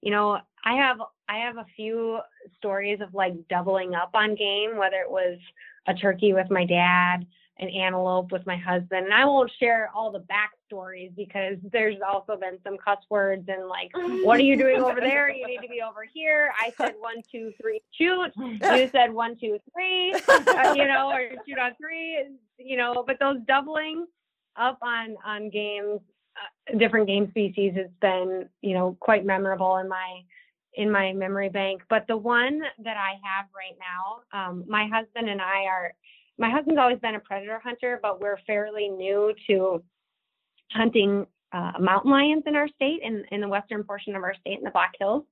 you 0.07 0.11
know, 0.11 0.39
I 0.63 0.75
have 0.75 1.01
I 1.27 1.39
have 1.39 1.57
a 1.57 1.65
few 1.75 2.19
stories 2.57 3.01
of 3.01 3.13
like 3.13 3.33
doubling 3.49 3.93
up 3.93 4.11
on 4.13 4.35
game, 4.35 4.77
whether 4.77 5.01
it 5.01 5.11
was 5.11 5.37
a 5.85 5.93
turkey 5.93 6.31
with 6.31 6.49
my 6.49 6.65
dad, 6.65 7.27
an 7.59 7.67
antelope 7.67 8.31
with 8.31 8.45
my 8.45 8.55
husband. 8.55 9.03
And 9.03 9.13
I 9.13 9.25
won't 9.25 9.51
share 9.59 9.91
all 9.93 10.09
the 10.09 10.23
backstories 10.31 11.13
because 11.13 11.57
there's 11.73 11.97
also 12.07 12.37
been 12.37 12.57
some 12.63 12.77
cuss 12.77 12.99
words 13.09 13.49
and 13.49 13.67
like, 13.67 13.91
what 14.23 14.39
are 14.39 14.43
you 14.43 14.55
doing 14.55 14.81
over 14.81 15.01
there? 15.01 15.27
You 15.29 15.45
need 15.45 15.59
to 15.61 15.67
be 15.67 15.81
over 15.81 16.05
here. 16.13 16.53
I 16.57 16.71
said 16.77 16.93
one, 16.99 17.21
two, 17.29 17.51
three, 17.61 17.81
shoot. 17.91 18.31
You 18.37 18.87
said 18.89 19.11
one, 19.11 19.35
two, 19.37 19.59
three, 19.73 20.13
uh, 20.13 20.73
you 20.73 20.87
know, 20.87 21.11
or 21.11 21.31
shoot 21.45 21.59
on 21.59 21.73
three, 21.75 22.29
you 22.57 22.77
know, 22.77 23.03
but 23.05 23.19
those 23.19 23.39
doubling 23.45 24.05
up 24.55 24.79
on, 24.81 25.17
on 25.25 25.49
games, 25.49 25.99
different 26.77 27.07
game 27.07 27.29
species 27.29 27.73
has 27.75 27.87
been, 28.01 28.49
you 28.61 28.73
know, 28.73 28.97
quite 28.99 29.25
memorable 29.25 29.77
in 29.77 29.87
my, 29.87 30.21
in 30.73 30.91
my 30.91 31.13
memory 31.13 31.49
bank. 31.49 31.81
But 31.89 32.05
the 32.07 32.17
one 32.17 32.61
that 32.83 32.97
I 32.97 33.13
have 33.23 33.45
right 33.55 33.77
now, 33.79 34.39
um, 34.39 34.63
my 34.67 34.87
husband 34.87 35.29
and 35.29 35.41
I 35.41 35.63
are 35.63 35.93
my 36.37 36.49
husband's 36.51 36.79
always 36.79 36.99
been 36.99 37.15
a 37.15 37.19
predator 37.19 37.59
hunter, 37.63 37.99
but 38.01 38.21
we're 38.21 38.37
fairly 38.45 38.89
new 38.89 39.33
to 39.47 39.83
hunting 40.71 41.25
uh, 41.51 41.73
mountain 41.79 42.11
lions 42.11 42.43
in 42.45 42.55
our 42.55 42.67
state, 42.67 42.99
in, 43.03 43.23
in 43.31 43.41
the 43.41 43.47
western 43.47 43.83
portion 43.83 44.15
of 44.15 44.23
our 44.23 44.35
state 44.35 44.57
in 44.57 44.63
the 44.63 44.71
Black 44.71 44.93
Hills. 44.99 45.23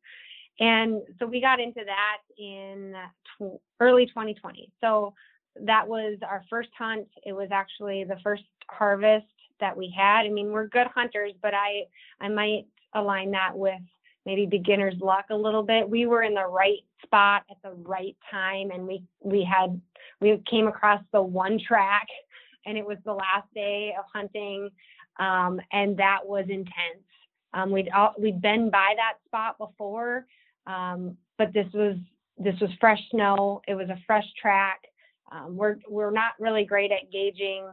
And 0.60 1.02
so 1.20 1.28
we 1.28 1.42
got 1.42 1.60
into 1.60 1.82
that 1.86 2.18
in 2.38 2.96
tw- 3.38 3.60
early 3.80 4.06
2020. 4.08 4.72
So 4.82 5.14
that 5.62 5.88
was 5.88 6.18
our 6.24 6.44
first 6.50 6.70
hunt. 6.78 7.08
It 7.26 7.34
was 7.34 7.50
actually 7.52 8.04
the 8.04 8.18
first 8.24 8.44
harvest 8.70 9.26
that 9.60 9.76
we 9.76 9.94
had. 9.96 10.26
I 10.26 10.30
mean, 10.30 10.52
we're 10.52 10.68
good 10.68 10.88
hunters, 10.94 11.34
but 11.42 11.54
I 11.54 11.84
I 12.20 12.30
might 12.30 12.66
align 12.94 13.32
that 13.32 13.52
with 13.56 13.82
maybe 14.26 14.46
beginner's 14.46 14.96
luck 15.00 15.26
a 15.30 15.36
little 15.36 15.64
bit. 15.64 15.88
We 15.88 16.06
were 16.08 16.24
in 16.24 16.34
the 16.34 16.48
right 16.48 16.84
spot 17.04 17.44
at 17.52 17.58
the 17.64 17.72
right 17.72 18.16
time 18.32 18.72
and 18.72 18.88
we 18.88 19.04
we 19.22 19.44
had 19.44 19.80
we 20.22 20.42
came 20.50 20.68
across 20.68 21.02
the 21.12 21.22
one 21.22 21.60
track 21.60 22.08
and 22.66 22.78
it 22.78 22.86
was 22.86 22.98
the 23.06 23.14
last 23.14 23.48
day 23.54 23.94
of 23.98 24.06
hunting 24.12 24.70
um, 25.20 25.60
and 25.72 25.98
that 25.98 26.20
was 26.24 26.46
intense. 26.50 27.06
Um, 27.54 27.72
we'd 27.72 27.90
all, 27.90 28.14
we'd 28.20 28.42
been 28.42 28.70
by 28.70 28.96
that 28.98 29.14
spot 29.26 29.58
before, 29.58 30.26
um, 30.68 31.16
but 31.38 31.54
this 31.54 31.68
was 31.74 31.96
this 32.38 32.56
was 32.60 32.70
fresh 32.82 33.00
snow. 33.12 33.62
It 33.68 33.76
was 33.76 33.88
a 33.90 33.98
fresh 34.06 34.26
track. 34.42 34.82
Um, 35.32 35.56
we're 35.56 35.78
we're 35.88 36.12
not 36.12 36.34
really 36.38 36.66
great 36.66 36.92
at 36.92 37.12
gauging. 37.12 37.70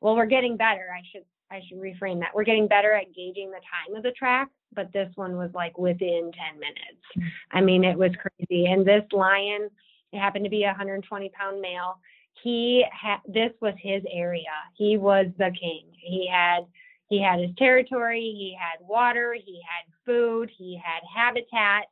Well, 0.00 0.16
we're 0.16 0.26
getting 0.26 0.56
better. 0.56 0.88
I 0.92 1.02
should 1.12 1.24
I 1.50 1.60
should 1.68 1.78
reframe 1.78 2.20
that. 2.20 2.34
We're 2.34 2.44
getting 2.44 2.66
better 2.66 2.92
at 2.92 3.14
gauging 3.14 3.50
the 3.50 3.60
time 3.60 3.96
of 3.96 4.02
the 4.02 4.10
track, 4.12 4.48
but 4.74 4.92
this 4.92 5.10
one 5.14 5.36
was 5.36 5.50
like 5.54 5.78
within 5.78 6.32
10 6.32 6.58
minutes. 6.58 7.32
I 7.52 7.60
mean, 7.60 7.84
it 7.84 7.96
was 7.96 8.10
crazy. 8.20 8.66
And 8.66 8.84
this 8.84 9.04
lion, 9.12 9.68
it 10.12 10.18
happened 10.18 10.44
to 10.44 10.50
be 10.50 10.64
a 10.64 10.68
120 10.68 11.30
pound 11.30 11.60
male. 11.60 12.00
He 12.42 12.84
had 12.90 13.18
this 13.26 13.52
was 13.60 13.74
his 13.80 14.02
area. 14.12 14.42
He 14.74 14.96
was 14.96 15.26
the 15.38 15.52
king. 15.58 15.86
He 15.92 16.28
had 16.30 16.66
he 17.08 17.22
had 17.22 17.40
his 17.40 17.50
territory, 17.56 18.20
he 18.20 18.56
had 18.58 18.84
water, 18.86 19.34
he 19.34 19.60
had 19.62 19.92
food, 20.04 20.50
he 20.56 20.80
had 20.84 21.02
habitat, 21.14 21.86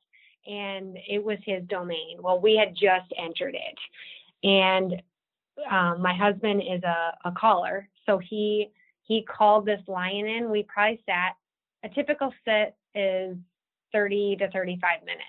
and 0.47 0.99
it 1.09 1.23
was 1.23 1.39
his 1.45 1.63
domain. 1.69 2.19
Well, 2.21 2.41
we 2.41 2.57
had 2.57 2.75
just 2.75 3.13
entered 3.17 3.55
it. 3.55 3.79
And 4.47 5.01
um, 5.71 6.03
my 6.03 6.15
husband 6.15 6.63
is 6.63 6.83
a, 6.83 7.17
a 7.25 7.33
caller, 7.33 7.89
so 8.07 8.19
he 8.19 8.71
he 9.05 9.23
called 9.23 9.67
this 9.67 9.83
lion 9.87 10.27
in. 10.27 10.51
We 10.51 10.63
probably 10.65 11.03
sat, 11.07 11.37
a 11.85 11.89
typical 11.91 12.33
sit 12.45 12.75
is 12.95 13.37
30 13.93 14.37
to 14.37 14.51
35 14.51 15.01
minutes. 15.05 15.23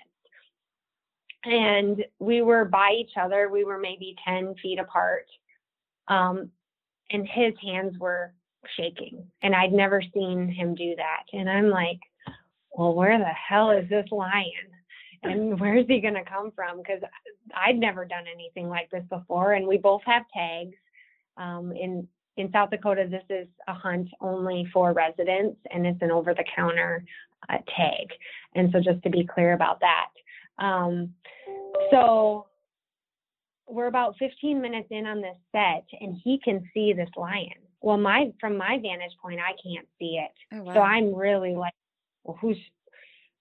And 1.44 2.04
we 2.18 2.42
were 2.42 2.64
by 2.64 2.96
each 2.98 3.12
other. 3.20 3.48
We 3.48 3.64
were 3.64 3.78
maybe 3.78 4.16
10 4.26 4.54
feet 4.62 4.78
apart. 4.78 5.26
Um, 6.08 6.50
and 7.10 7.28
his 7.28 7.52
hands 7.62 7.98
were 7.98 8.32
shaking. 8.76 9.24
And 9.42 9.54
I'd 9.54 9.72
never 9.72 10.02
seen 10.14 10.48
him 10.48 10.74
do 10.74 10.96
that. 10.96 11.24
And 11.32 11.48
I'm 11.48 11.68
like, 11.68 12.00
well, 12.72 12.94
where 12.94 13.18
the 13.18 13.24
hell 13.24 13.70
is 13.70 13.88
this 13.88 14.06
lion? 14.10 14.72
And 15.28 15.60
where's 15.60 15.86
he 15.86 16.00
going 16.00 16.14
to 16.14 16.24
come 16.24 16.52
from? 16.54 16.78
Because 16.78 17.00
I'd 17.54 17.78
never 17.78 18.04
done 18.04 18.24
anything 18.32 18.68
like 18.68 18.90
this 18.90 19.04
before. 19.08 19.54
And 19.54 19.66
we 19.66 19.78
both 19.78 20.02
have 20.06 20.22
tags. 20.34 20.74
Um, 21.36 21.72
in 21.72 22.08
in 22.38 22.50
South 22.52 22.70
Dakota, 22.70 23.06
this 23.10 23.24
is 23.30 23.48
a 23.66 23.72
hunt 23.72 24.08
only 24.20 24.66
for 24.72 24.92
residents 24.92 25.58
and 25.70 25.86
it's 25.86 26.00
an 26.02 26.10
over 26.10 26.34
the 26.34 26.44
counter 26.54 27.02
uh, 27.48 27.58
tag. 27.74 28.08
And 28.54 28.70
so, 28.72 28.80
just 28.80 29.02
to 29.04 29.10
be 29.10 29.26
clear 29.26 29.54
about 29.54 29.80
that. 29.80 30.64
Um, 30.64 31.14
so, 31.90 32.46
we're 33.68 33.86
about 33.86 34.16
15 34.18 34.60
minutes 34.60 34.88
in 34.90 35.06
on 35.06 35.20
this 35.20 35.36
set 35.52 35.84
and 36.00 36.16
he 36.22 36.38
can 36.42 36.68
see 36.72 36.92
this 36.92 37.08
lion. 37.16 37.52
Well, 37.80 37.98
my 37.98 38.32
from 38.40 38.56
my 38.56 38.78
vantage 38.80 39.16
point, 39.20 39.40
I 39.40 39.52
can't 39.62 39.86
see 39.98 40.20
it. 40.22 40.32
Oh, 40.54 40.62
wow. 40.62 40.74
So 40.74 40.80
I'm 40.80 41.14
really 41.14 41.54
like, 41.54 41.74
well, 42.24 42.38
who's, 42.40 42.56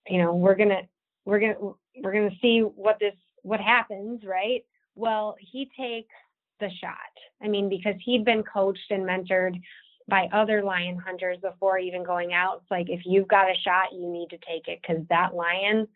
you 0.07 0.19
know, 0.19 0.35
we're 0.35 0.55
gonna 0.55 0.81
we're 1.25 1.39
gonna 1.39 1.73
we're 2.01 2.13
gonna 2.13 2.35
see 2.41 2.59
what 2.59 2.97
this 2.99 3.15
what 3.41 3.59
happens, 3.59 4.21
right? 4.23 4.63
Well, 4.95 5.35
he 5.39 5.69
takes 5.77 6.13
the 6.59 6.69
shot. 6.81 6.95
I 7.43 7.47
mean, 7.47 7.69
because 7.69 7.95
he'd 8.03 8.25
been 8.25 8.43
coached 8.43 8.89
and 8.91 9.03
mentored 9.03 9.59
by 10.07 10.27
other 10.31 10.63
lion 10.63 10.97
hunters 10.97 11.37
before 11.41 11.79
even 11.79 12.03
going 12.03 12.33
out. 12.33 12.61
It's 12.61 12.71
like 12.71 12.89
if 12.89 13.01
you've 13.05 13.27
got 13.27 13.49
a 13.49 13.55
shot, 13.63 13.91
you 13.91 14.07
need 14.07 14.29
to 14.29 14.37
take 14.37 14.67
it 14.67 14.79
because 14.81 15.03
that 15.09 15.33
lion, 15.33 15.87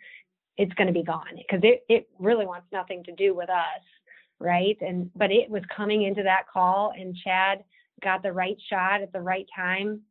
it's 0.57 0.73
going 0.73 0.87
to 0.87 0.93
be 0.93 1.03
gone 1.03 1.35
because 1.37 1.61
it 1.63 1.83
it 1.87 2.09
really 2.19 2.45
wants 2.45 2.67
nothing 2.71 3.03
to 3.05 3.11
do 3.13 3.33
with 3.33 3.49
us, 3.49 3.83
right? 4.39 4.77
And 4.81 5.11
but 5.15 5.31
it 5.31 5.49
was 5.49 5.63
coming 5.75 6.03
into 6.03 6.23
that 6.23 6.43
call, 6.51 6.91
and 6.97 7.15
Chad 7.23 7.63
got 8.03 8.23
the 8.23 8.33
right 8.33 8.57
shot 8.69 9.01
at 9.01 9.13
the 9.13 9.21
right 9.21 9.47
time, 9.55 10.01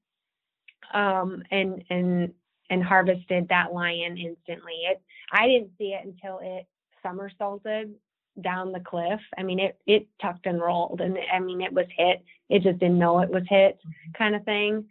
um, 0.95 1.43
and 1.51 1.85
and 1.91 2.33
and 2.71 2.83
harvested 2.83 3.49
that 3.49 3.73
lion 3.73 4.17
instantly. 4.17 4.75
It 4.91 5.01
I 5.33 5.47
didn't 5.47 5.71
see 5.79 5.95
it 5.95 6.05
until 6.05 6.41
it 6.43 6.67
somersaulted 7.03 7.95
down 8.43 8.73
the 8.73 8.81
cliff. 8.81 9.21
I 9.37 9.43
mean, 9.43 9.59
it 9.59 9.79
it 9.87 10.07
tucked 10.21 10.47
and 10.47 10.61
rolled, 10.61 11.01
and 11.01 11.17
I 11.33 11.41
mean, 11.41 11.61
it 11.61 11.73
was 11.73 11.87
hit. 11.97 12.25
It 12.49 12.63
just 12.63 12.79
didn't 12.79 12.99
know 12.99 13.21
it 13.21 13.31
was 13.31 13.45
hit, 13.49 13.79
mm-hmm. 13.79 14.13
kind 14.17 14.35
of 14.35 14.45
thing. 14.45 14.87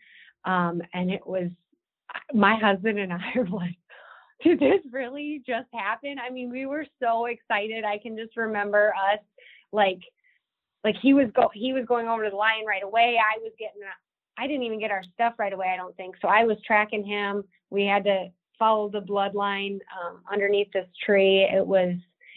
Um, 0.45 0.81
and 0.93 1.11
it 1.11 1.25
was 1.25 1.49
my 2.33 2.55
husband 2.55 2.99
and 2.99 3.13
I 3.13 3.31
were 3.35 3.47
like, 3.47 3.77
"Did 4.43 4.59
this 4.59 4.81
really 4.91 5.43
just 5.45 5.67
happen?" 5.73 6.17
I 6.19 6.31
mean, 6.31 6.49
we 6.49 6.65
were 6.65 6.85
so 7.01 7.25
excited. 7.25 7.83
I 7.83 7.97
can 7.97 8.17
just 8.17 8.37
remember 8.37 8.93
us 9.11 9.19
like 9.71 10.01
like 10.83 10.95
he 11.01 11.13
was 11.13 11.27
go 11.35 11.49
he 11.53 11.73
was 11.73 11.85
going 11.85 12.07
over 12.07 12.23
to 12.23 12.29
the 12.29 12.35
lion 12.35 12.65
right 12.65 12.83
away. 12.83 13.17
I 13.17 13.39
was 13.39 13.51
getting 13.59 13.81
I 14.37 14.47
didn't 14.47 14.63
even 14.63 14.79
get 14.79 14.91
our 14.91 15.03
stuff 15.13 15.33
right 15.37 15.53
away. 15.53 15.67
I 15.73 15.77
don't 15.77 15.95
think 15.97 16.15
so. 16.21 16.27
I 16.27 16.43
was 16.43 16.57
tracking 16.65 17.05
him. 17.05 17.43
We 17.69 17.85
had 17.85 18.03
to 18.05 18.27
follow 18.59 18.89
the 18.89 19.01
bloodline 19.01 19.79
um, 19.99 20.21
underneath 20.31 20.71
this 20.73 20.87
tree. 21.05 21.41
It 21.43 21.65
was 21.65 21.95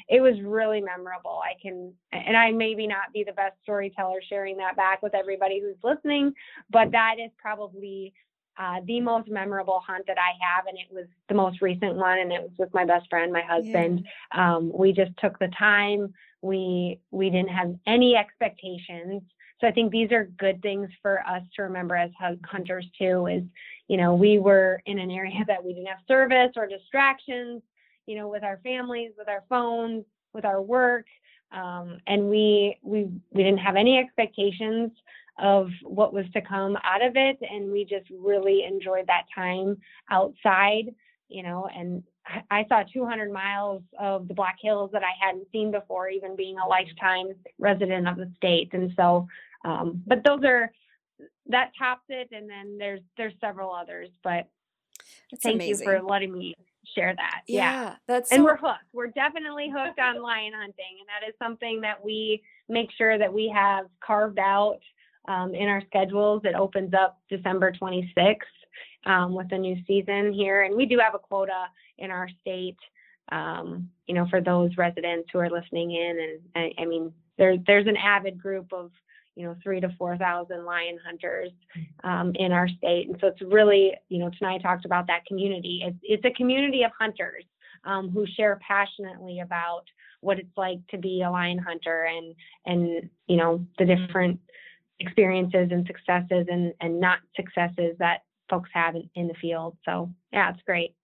it 0.08 0.20
was 0.20 0.34
really 0.42 0.80
memorable. 0.80 1.40
I 1.44 1.54
can, 1.62 1.92
and 2.10 2.36
I 2.36 2.50
maybe 2.50 2.88
not 2.88 3.12
be 3.14 3.22
the 3.22 3.32
best 3.32 3.54
storyteller 3.62 4.18
sharing 4.28 4.56
that 4.56 4.74
back 4.74 5.02
with 5.02 5.14
everybody 5.14 5.60
who's 5.60 5.76
listening, 5.84 6.34
but 6.68 6.90
that 6.90 7.16
is 7.24 7.30
probably 7.38 8.12
uh, 8.58 8.80
the 8.86 9.00
most 9.00 9.28
memorable 9.28 9.80
hunt 9.86 10.04
that 10.08 10.18
I 10.18 10.32
have, 10.44 10.66
and 10.66 10.76
it 10.76 10.92
was 10.92 11.06
the 11.28 11.34
most 11.34 11.62
recent 11.62 11.94
one, 11.94 12.18
and 12.18 12.32
it 12.32 12.42
was 12.42 12.50
with 12.58 12.74
my 12.74 12.84
best 12.84 13.08
friend, 13.08 13.32
my 13.32 13.40
husband. 13.40 14.04
Yeah. 14.34 14.56
Um, 14.56 14.72
we 14.74 14.92
just 14.92 15.12
took 15.18 15.38
the 15.38 15.48
time. 15.56 16.12
We 16.42 16.98
we 17.12 17.30
didn't 17.30 17.50
have 17.50 17.76
any 17.86 18.16
expectations, 18.16 19.22
so 19.60 19.66
I 19.66 19.72
think 19.72 19.92
these 19.92 20.10
are 20.12 20.24
good 20.38 20.62
things 20.62 20.88
for 21.02 21.20
us 21.26 21.42
to 21.56 21.62
remember 21.62 21.96
as 21.96 22.10
hunters 22.44 22.86
too. 22.98 23.26
Is 23.26 23.42
you 23.88 23.96
know, 23.96 24.14
we 24.14 24.38
were 24.38 24.80
in 24.86 24.98
an 24.98 25.10
area 25.10 25.40
that 25.46 25.62
we 25.64 25.74
didn't 25.74 25.88
have 25.88 25.98
service 26.08 26.52
or 26.56 26.66
distractions, 26.66 27.62
you 28.06 28.16
know, 28.16 28.28
with 28.28 28.42
our 28.42 28.58
families, 28.62 29.12
with 29.18 29.28
our 29.28 29.44
phones, 29.48 30.04
with 30.32 30.44
our 30.44 30.62
work. 30.62 31.06
Um, 31.52 31.98
and 32.06 32.30
we 32.30 32.78
we 32.82 33.10
we 33.32 33.42
didn't 33.42 33.58
have 33.58 33.76
any 33.76 33.98
expectations 33.98 34.92
of 35.38 35.70
what 35.82 36.12
was 36.12 36.26
to 36.34 36.40
come 36.40 36.76
out 36.84 37.02
of 37.02 37.16
it 37.16 37.38
and 37.40 37.72
we 37.72 37.84
just 37.84 38.06
really 38.10 38.64
enjoyed 38.64 39.06
that 39.06 39.24
time 39.34 39.78
outside 40.10 40.94
you 41.28 41.42
know 41.42 41.66
and 41.74 42.02
I 42.50 42.64
saw 42.68 42.82
200 42.82 43.32
miles 43.32 43.82
of 43.98 44.28
the 44.28 44.34
Black 44.34 44.56
Hills 44.60 44.90
that 44.92 45.02
I 45.02 45.12
hadn't 45.20 45.48
seen 45.52 45.70
before, 45.70 46.08
even 46.08 46.36
being 46.36 46.58
a 46.58 46.66
lifetime 46.66 47.28
resident 47.58 48.06
of 48.06 48.16
the 48.16 48.30
state. 48.36 48.70
And 48.72 48.92
so, 48.96 49.26
um, 49.64 50.02
but 50.06 50.22
those 50.24 50.40
are 50.44 50.72
that 51.46 51.72
tops 51.78 52.04
it, 52.08 52.28
and 52.32 52.48
then 52.48 52.78
there's 52.78 53.00
there's 53.16 53.34
several 53.40 53.72
others. 53.72 54.08
But 54.22 54.48
that's 55.30 55.42
thank 55.42 55.56
amazing. 55.56 55.86
you 55.86 55.98
for 55.98 56.02
letting 56.02 56.32
me 56.32 56.54
share 56.94 57.14
that. 57.14 57.42
Yeah, 57.46 57.82
yeah. 57.82 57.94
that's 58.06 58.32
and 58.32 58.44
we're 58.44 58.56
hooked. 58.56 58.84
We're 58.92 59.08
definitely 59.08 59.70
hooked 59.74 59.98
on 59.98 60.22
lion 60.22 60.52
hunting, 60.54 60.96
and 60.98 61.08
that 61.08 61.28
is 61.28 61.34
something 61.38 61.80
that 61.82 62.04
we 62.04 62.42
make 62.68 62.90
sure 62.96 63.18
that 63.18 63.32
we 63.32 63.52
have 63.54 63.86
carved 64.04 64.38
out 64.38 64.80
um, 65.28 65.54
in 65.54 65.68
our 65.68 65.82
schedules. 65.86 66.42
It 66.44 66.54
opens 66.54 66.94
up 66.94 67.20
December 67.28 67.72
26th 67.72 68.36
um, 69.06 69.34
with 69.34 69.48
the 69.50 69.58
new 69.58 69.76
season 69.86 70.32
here, 70.32 70.62
and 70.62 70.76
we 70.76 70.86
do 70.86 70.98
have 70.98 71.14
a 71.14 71.18
quota 71.18 71.66
in 71.98 72.10
our 72.10 72.28
state. 72.40 72.78
Um, 73.32 73.90
you 74.08 74.14
know, 74.14 74.26
for 74.28 74.40
those 74.40 74.76
residents 74.76 75.28
who 75.32 75.38
are 75.38 75.50
listening 75.50 75.92
in, 75.92 76.18
and 76.18 76.40
I, 76.56 76.82
I 76.82 76.84
mean, 76.84 77.12
there's 77.38 77.58
there's 77.66 77.86
an 77.86 77.96
avid 77.96 78.40
group 78.40 78.72
of 78.72 78.90
you 79.36 79.44
know 79.44 79.56
three 79.62 79.80
to 79.80 79.88
four 79.98 80.16
thousand 80.16 80.64
lion 80.64 80.98
hunters 81.04 81.50
um, 82.04 82.32
in 82.34 82.52
our 82.52 82.68
state, 82.68 83.08
and 83.08 83.16
so 83.20 83.28
it's 83.28 83.40
really 83.42 83.92
you 84.08 84.18
know 84.18 84.30
Taniya 84.40 84.62
talked 84.62 84.84
about 84.84 85.06
that 85.06 85.24
community. 85.26 85.82
It's 85.84 85.98
it's 86.02 86.24
a 86.24 86.36
community 86.36 86.82
of 86.82 86.90
hunters 86.98 87.44
um, 87.84 88.10
who 88.10 88.26
share 88.36 88.58
passionately 88.66 89.40
about 89.40 89.84
what 90.20 90.38
it's 90.38 90.56
like 90.56 90.78
to 90.90 90.98
be 90.98 91.22
a 91.22 91.30
lion 91.30 91.58
hunter 91.58 92.04
and 92.04 92.34
and 92.66 93.08
you 93.26 93.36
know 93.36 93.64
the 93.78 93.84
different 93.84 94.40
experiences 94.98 95.68
and 95.70 95.86
successes 95.86 96.46
and 96.50 96.74
and 96.80 97.00
not 97.00 97.18
successes 97.34 97.96
that 97.98 98.22
folks 98.48 98.70
have 98.74 98.96
in, 98.96 99.08
in 99.14 99.28
the 99.28 99.34
field. 99.34 99.76
So 99.84 100.10
yeah, 100.32 100.50
it's 100.50 100.62
great. 100.62 100.94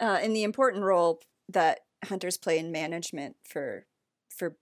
Uh, 0.00 0.18
and 0.22 0.34
the 0.34 0.44
important 0.44 0.84
role 0.84 1.20
that 1.48 1.80
hunters 2.04 2.36
play 2.36 2.58
in 2.58 2.72
management 2.72 3.36
for 3.44 3.86
for 4.30 4.56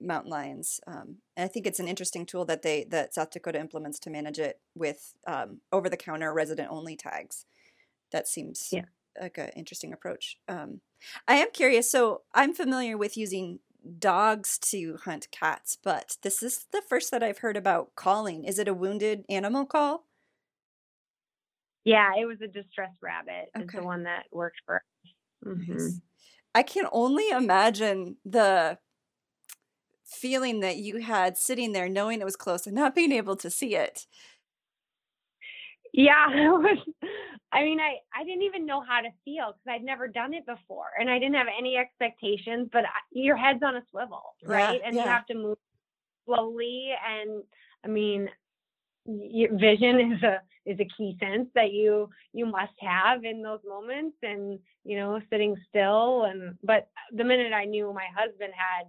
mountain 0.00 0.30
lions. 0.30 0.80
Um, 0.86 1.16
and 1.36 1.44
I 1.44 1.48
think 1.48 1.66
it's 1.66 1.80
an 1.80 1.88
interesting 1.88 2.26
tool 2.26 2.44
that 2.46 2.62
they 2.62 2.84
that 2.90 3.14
South 3.14 3.30
Dakota 3.30 3.58
implements 3.58 3.98
to 4.00 4.10
manage 4.10 4.38
it 4.38 4.60
with 4.74 5.14
um, 5.26 5.60
over 5.72 5.88
the 5.88 5.96
counter 5.96 6.32
resident 6.32 6.70
only 6.70 6.96
tags. 6.96 7.44
That 8.12 8.26
seems 8.26 8.68
yeah. 8.72 8.84
like 9.20 9.38
an 9.38 9.50
interesting 9.56 9.92
approach. 9.92 10.36
Um, 10.48 10.80
I 11.26 11.34
am 11.34 11.50
curious. 11.52 11.90
So 11.90 12.22
I'm 12.34 12.54
familiar 12.54 12.96
with 12.96 13.16
using 13.16 13.60
dogs 13.98 14.58
to 14.58 14.98
hunt 15.04 15.28
cats, 15.30 15.78
but 15.82 16.16
this 16.22 16.42
is 16.42 16.66
the 16.72 16.82
first 16.82 17.10
that 17.10 17.22
I've 17.22 17.38
heard 17.38 17.56
about 17.56 17.94
calling. 17.94 18.44
Is 18.44 18.58
it 18.58 18.68
a 18.68 18.74
wounded 18.74 19.24
animal 19.28 19.66
call? 19.66 20.04
Yeah, 21.84 22.10
it 22.18 22.26
was 22.26 22.40
a 22.42 22.48
distressed 22.48 22.98
rabbit. 23.02 23.50
Okay. 23.56 23.64
Is 23.64 23.72
the 23.72 23.82
one 23.82 24.02
that 24.04 24.24
worked 24.32 24.60
for 24.66 24.76
us. 24.76 25.12
Mm-hmm. 25.46 25.72
Nice. 25.72 26.00
I 26.54 26.62
can 26.62 26.86
only 26.92 27.28
imagine 27.30 28.16
the 28.24 28.78
feeling 30.08 30.60
that 30.60 30.76
you 30.78 30.98
had 30.98 31.36
sitting 31.36 31.72
there 31.72 31.88
knowing 31.88 32.20
it 32.20 32.24
was 32.24 32.36
close 32.36 32.66
and 32.66 32.74
not 32.74 32.94
being 32.94 33.12
able 33.12 33.36
to 33.36 33.50
see 33.50 33.76
it. 33.76 34.06
Yeah, 35.92 36.26
was 36.50 36.78
I 37.52 37.62
mean, 37.62 37.80
I 37.80 37.96
I 38.14 38.24
didn't 38.24 38.42
even 38.42 38.66
know 38.66 38.82
how 38.86 39.00
to 39.00 39.08
feel 39.24 39.52
because 39.52 39.76
I'd 39.76 39.84
never 39.84 40.08
done 40.08 40.34
it 40.34 40.46
before, 40.46 40.88
and 40.98 41.08
I 41.08 41.18
didn't 41.18 41.34
have 41.34 41.46
any 41.56 41.76
expectations. 41.76 42.68
But 42.72 42.84
I, 42.84 43.00
your 43.12 43.36
head's 43.36 43.62
on 43.62 43.76
a 43.76 43.82
swivel, 43.90 44.34
right? 44.44 44.80
Yeah, 44.80 44.86
and 44.86 44.96
yeah. 44.96 45.04
you 45.04 45.08
have 45.08 45.26
to 45.26 45.34
move 45.34 45.58
slowly. 46.26 46.90
And 47.06 47.42
I 47.84 47.88
mean, 47.88 48.28
your 49.06 49.56
vision 49.56 50.12
is 50.12 50.22
a 50.22 50.40
is 50.66 50.78
a 50.80 50.88
key 50.96 51.16
sense 51.18 51.48
that 51.54 51.72
you 51.72 52.10
you 52.34 52.44
must 52.44 52.74
have 52.80 53.24
in 53.24 53.42
those 53.42 53.60
moments 53.66 54.16
and 54.22 54.58
you 54.84 54.98
know 54.98 55.18
sitting 55.30 55.56
still 55.68 56.24
and 56.24 56.58
but 56.62 56.88
the 57.14 57.24
minute 57.24 57.54
i 57.54 57.64
knew 57.64 57.90
my 57.94 58.06
husband 58.14 58.52
had 58.54 58.86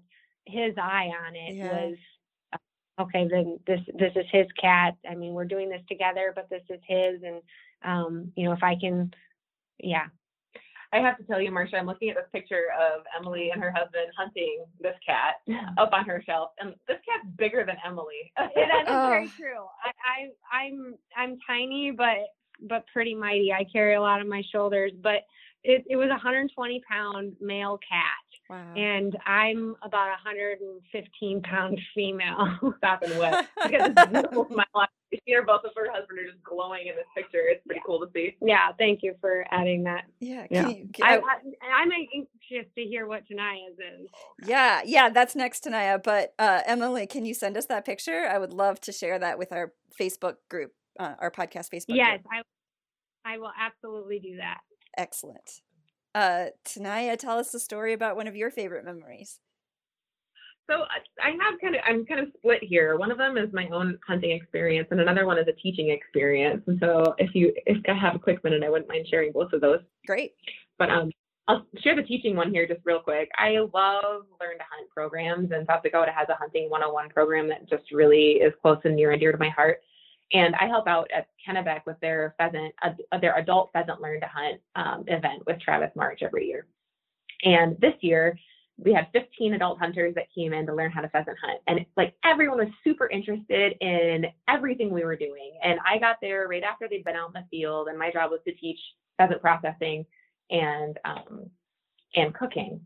his 0.50 0.74
eye 0.78 1.12
on 1.26 1.36
it 1.36 1.56
yeah. 1.56 1.72
was 1.72 1.96
uh, 2.54 3.02
okay 3.04 3.28
then 3.30 3.60
this 3.68 3.80
this 3.98 4.12
is 4.16 4.26
his 4.32 4.48
cat 4.60 4.96
i 5.10 5.16
mean 5.16 5.34
we're 5.34 5.46
doing 5.46 5.70
this 5.70 5.82
together 5.88 6.34
but 6.36 6.50
this 6.50 6.64
is 6.70 6.80
his 6.88 7.22
and 7.24 7.42
um 7.84 8.32
you 8.36 8.46
know 8.46 8.54
if 8.54 8.64
i 8.64 8.76
can 8.76 9.12
yeah 9.80 10.06
I 10.92 10.98
have 10.98 11.18
to 11.18 11.24
tell 11.24 11.40
you, 11.40 11.52
Marcia, 11.52 11.78
I'm 11.78 11.86
looking 11.86 12.10
at 12.10 12.16
this 12.16 12.26
picture 12.34 12.66
of 12.80 13.04
Emily 13.18 13.52
and 13.52 13.62
her 13.62 13.72
husband 13.72 14.08
hunting 14.18 14.66
this 14.82 14.96
cat 15.06 15.36
up 15.78 15.92
on 15.94 16.06
her 16.06 16.24
shelf, 16.26 16.52
and 16.60 16.74
this 16.88 16.98
cat's 17.06 17.28
bigger 17.38 17.64
than 17.64 17.76
Emily. 17.86 18.32
yeah, 18.40 18.48
that 18.56 18.82
is 18.82 18.88
oh. 18.88 19.10
very 19.10 19.28
true. 19.28 19.66
I, 19.84 19.92
I, 20.04 20.64
I'm, 20.66 20.96
I'm 21.16 21.38
tiny, 21.46 21.92
but 21.92 22.18
but 22.62 22.86
pretty 22.92 23.16
mighty. 23.16 23.54
I 23.54 23.66
carry 23.72 23.96
a 23.96 24.02
lot 24.02 24.20
on 24.20 24.28
my 24.28 24.42
shoulders, 24.52 24.92
but 25.02 25.22
it, 25.64 25.84
it 25.90 25.96
was 25.96 26.08
a 26.08 26.20
120 26.20 26.82
pound 26.90 27.36
male 27.42 27.78
cat 27.78 28.30
Wow. 28.50 28.74
And 28.76 29.16
I'm 29.28 29.76
about 29.84 30.10
115 30.10 31.42
pound 31.44 31.80
female. 31.94 32.74
Stop 32.78 33.04
and 33.04 33.20
wet. 33.20 33.48
Because 33.64 33.92
it's 33.96 34.12
beautiful 34.12 34.48
smile. 34.52 34.88
She 35.14 35.34
or 35.34 35.44
both 35.44 35.62
of 35.66 35.72
her 35.76 35.92
husband 35.92 36.20
are 36.20 36.32
just 36.32 36.44
glowing 36.44 36.88
in 36.88 36.96
this 36.96 37.06
picture. 37.16 37.42
It's 37.48 37.64
pretty 37.66 37.80
yeah. 37.80 37.86
cool 37.86 38.00
to 38.00 38.12
see. 38.14 38.36
Yeah, 38.42 38.72
thank 38.78 39.02
you 39.02 39.16
for 39.22 39.46
adding 39.52 39.84
that. 39.84 40.06
Yeah, 40.20 40.46
yeah. 40.52 40.68
You, 40.68 40.90
can, 40.94 41.06
I, 41.06 41.18
I, 41.18 41.82
am 41.82 41.90
anxious 41.92 42.72
to 42.76 42.82
hear 42.84 43.08
what 43.08 43.24
Taniya's 43.28 43.78
is. 43.78 44.10
Yeah, 44.46 44.82
yeah, 44.86 45.10
that's 45.10 45.36
next 45.36 45.64
Taniya. 45.64 46.04
But 46.04 46.34
uh, 46.38 46.62
Emily, 46.66 47.08
can 47.08 47.26
you 47.26 47.34
send 47.34 47.58
us 47.58 47.66
that 47.68 47.86
picture? 47.86 48.28
I 48.32 48.38
would 48.38 48.54
love 48.54 48.80
to 48.82 48.92
share 48.92 49.18
that 49.18 49.40
with 49.40 49.52
our 49.52 49.74
Facebook 50.00 50.36
group, 50.50 50.74
uh, 51.00 51.16
our 51.20 51.32
podcast 51.32 51.70
Facebook. 51.74 51.96
Yes, 51.96 52.22
group. 52.22 52.46
I, 53.26 53.34
I 53.34 53.38
will 53.40 53.54
absolutely 53.60 54.20
do 54.20 54.38
that. 54.38 54.60
Excellent. 55.00 55.62
Uh, 56.14 56.48
Taniya, 56.66 57.18
tell 57.18 57.38
us 57.38 57.52
the 57.52 57.60
story 57.60 57.94
about 57.94 58.18
one 58.18 58.28
of 58.28 58.36
your 58.36 58.52
favorite 58.52 58.84
memories. 58.84 59.40
So 60.70 60.84
I 61.24 61.30
have 61.30 61.60
kind 61.62 61.76
of 61.76 61.82
I'm 61.88 62.06
kind 62.06 62.20
of 62.20 62.28
split 62.38 62.60
here. 62.62 62.98
One 62.98 63.10
of 63.10 63.18
them 63.18 63.38
is 63.38 63.52
my 63.54 63.68
own 63.70 63.98
hunting 64.06 64.32
experience, 64.32 64.90
and 64.92 65.00
another 65.00 65.26
one 65.26 65.40
is 65.40 65.48
a 65.48 65.54
teaching 65.54 65.90
experience. 65.90 66.62
And 66.68 66.78
so 66.80 67.16
if 67.18 67.34
you 67.34 67.54
if 67.66 67.78
I 67.88 67.94
have 67.94 68.16
a 68.16 68.20
quick 68.20 68.44
minute, 68.44 68.62
I 68.64 68.70
wouldn't 68.70 68.90
mind 68.90 69.08
sharing 69.10 69.32
both 69.32 69.54
of 69.54 69.62
those. 69.62 69.80
Great. 70.06 70.34
But 70.78 70.92
um, 70.92 71.12
I'll 71.48 71.66
share 71.80 71.96
the 71.96 72.04
teaching 72.04 72.36
one 72.36 72.52
here 72.52 72.68
just 72.68 72.82
real 72.84 73.00
quick. 73.00 73.30
I 73.36 73.58
love 73.74 74.26
learn 74.40 74.58
to 74.58 74.66
hunt 74.70 74.90
programs, 74.94 75.52
and 75.52 75.66
South 75.66 75.82
Dakota 75.82 76.12
has 76.16 76.28
a 76.30 76.36
hunting 76.36 76.70
101 76.70 77.10
program 77.10 77.48
that 77.48 77.68
just 77.68 77.92
really 77.92 78.34
is 78.34 78.54
close 78.62 78.80
and 78.84 78.96
near 78.96 79.12
and 79.12 79.20
dear 79.20 79.32
to 79.32 79.38
my 79.40 79.50
heart. 79.50 79.82
And 80.32 80.56
I 80.56 80.68
help 80.68 80.88
out 80.88 81.10
at 81.16 81.28
Kennebec 81.46 81.82
with 81.86 82.00
their 82.02 82.36
pheasant, 82.38 82.74
uh, 82.84 83.18
their 83.20 83.38
adult 83.38 83.72
pheasant 83.74 84.02
learn 84.02 84.20
to 84.22 84.28
hunt 84.28 84.62
um, 84.76 85.04
event 85.08 85.44
with 85.48 85.60
Travis 85.60 85.92
March 85.96 86.20
every 86.22 86.48
year. 86.48 86.68
And 87.44 87.80
this 87.80 87.96
year, 88.02 88.38
we 88.78 88.94
had 88.94 89.08
15 89.12 89.54
adult 89.54 89.80
hunters 89.80 90.16
that 90.16 90.28
came 90.34 90.54
in 90.54 90.66
to 90.66 90.74
learn 90.74 90.92
how 90.92 91.02
to 91.02 91.10
pheasant 91.10 91.38
hunt. 91.42 91.60
And 91.68 91.86
like 91.98 92.16
everyone 92.24 92.60
was 92.60 92.68
super 92.84 93.10
interested 93.10 93.76
in 93.82 94.28
everything 94.48 94.92
we 94.92 95.04
were 95.04 95.16
doing. 95.16 95.52
And 95.64 95.80
I 95.86 95.98
got 95.98 96.18
there 96.22 96.48
right 96.48 96.64
after 96.64 96.88
they'd 96.88 97.04
been 97.04 97.16
out 97.16 97.34
in 97.36 97.42
the 97.42 97.48
field, 97.50 97.88
and 97.88 97.98
my 97.98 98.12
job 98.12 98.32
was 98.32 98.40
to 98.48 98.54
teach 98.54 98.80
pheasant 99.18 99.42
processing 99.42 100.06
and 100.50 100.98
um, 101.06 101.50
and 102.16 102.34
cooking. 102.34 102.80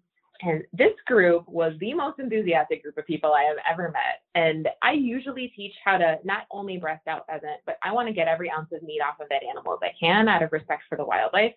And 0.45 0.63
this 0.73 0.93
group 1.07 1.47
was 1.47 1.73
the 1.79 1.93
most 1.93 2.19
enthusiastic 2.19 2.83
group 2.83 2.97
of 2.97 3.05
people 3.05 3.33
I 3.33 3.43
have 3.43 3.57
ever 3.69 3.91
met. 3.91 4.23
And 4.35 4.67
I 4.81 4.91
usually 4.91 5.53
teach 5.55 5.73
how 5.83 5.97
to 5.97 6.19
not 6.23 6.47
only 6.51 6.77
breast 6.77 7.07
out 7.07 7.25
pheasant, 7.27 7.61
but 7.65 7.77
I 7.81 7.93
want 7.93 8.07
to 8.09 8.13
get 8.13 8.27
every 8.27 8.51
ounce 8.51 8.69
of 8.73 8.83
meat 8.83 8.99
off 8.99 9.19
of 9.21 9.29
that 9.29 9.43
animal 9.43 9.73
as 9.73 9.79
I 9.81 9.93
can 9.97 10.27
out 10.27 10.43
of 10.43 10.51
respect 10.51 10.83
for 10.89 10.97
the 10.97 11.05
wildlife. 11.05 11.53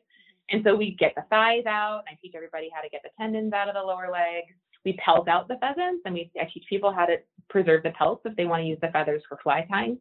And 0.51 0.62
so 0.64 0.77
we 0.77 0.92
get 0.92 1.14
the 1.16 1.25
thighs 1.31 1.66
out. 1.66 2.05
I 2.09 2.16
teach 2.22 2.35
everybody 2.37 2.70
how 2.72 2.81
to 2.81 2.88
get 2.88 3.03
the 3.03 3.11
tendons 3.18 3.53
out 3.53 3.68
of 3.68 3.75
the 3.75 3.83
lower 3.83 4.09
legs. 4.12 4.55
We 4.85 4.92
pelt 5.05 5.29
out 5.29 5.49
the 5.49 5.57
pheasants, 5.57 6.03
and 6.05 6.14
we 6.14 6.31
I 6.40 6.44
teach 6.55 6.64
people 6.68 6.92
how 6.92 7.07
to 7.07 7.16
preserve 7.51 7.83
the 7.83 7.90
pelts 7.90 8.22
if 8.25 8.37
they 8.37 8.44
want 8.44 8.62
to 8.62 8.68
use 8.68 8.79
the 8.81 8.88
feathers 8.92 9.22
for 9.29 9.38
fly 9.42 9.66
tying. 9.68 9.99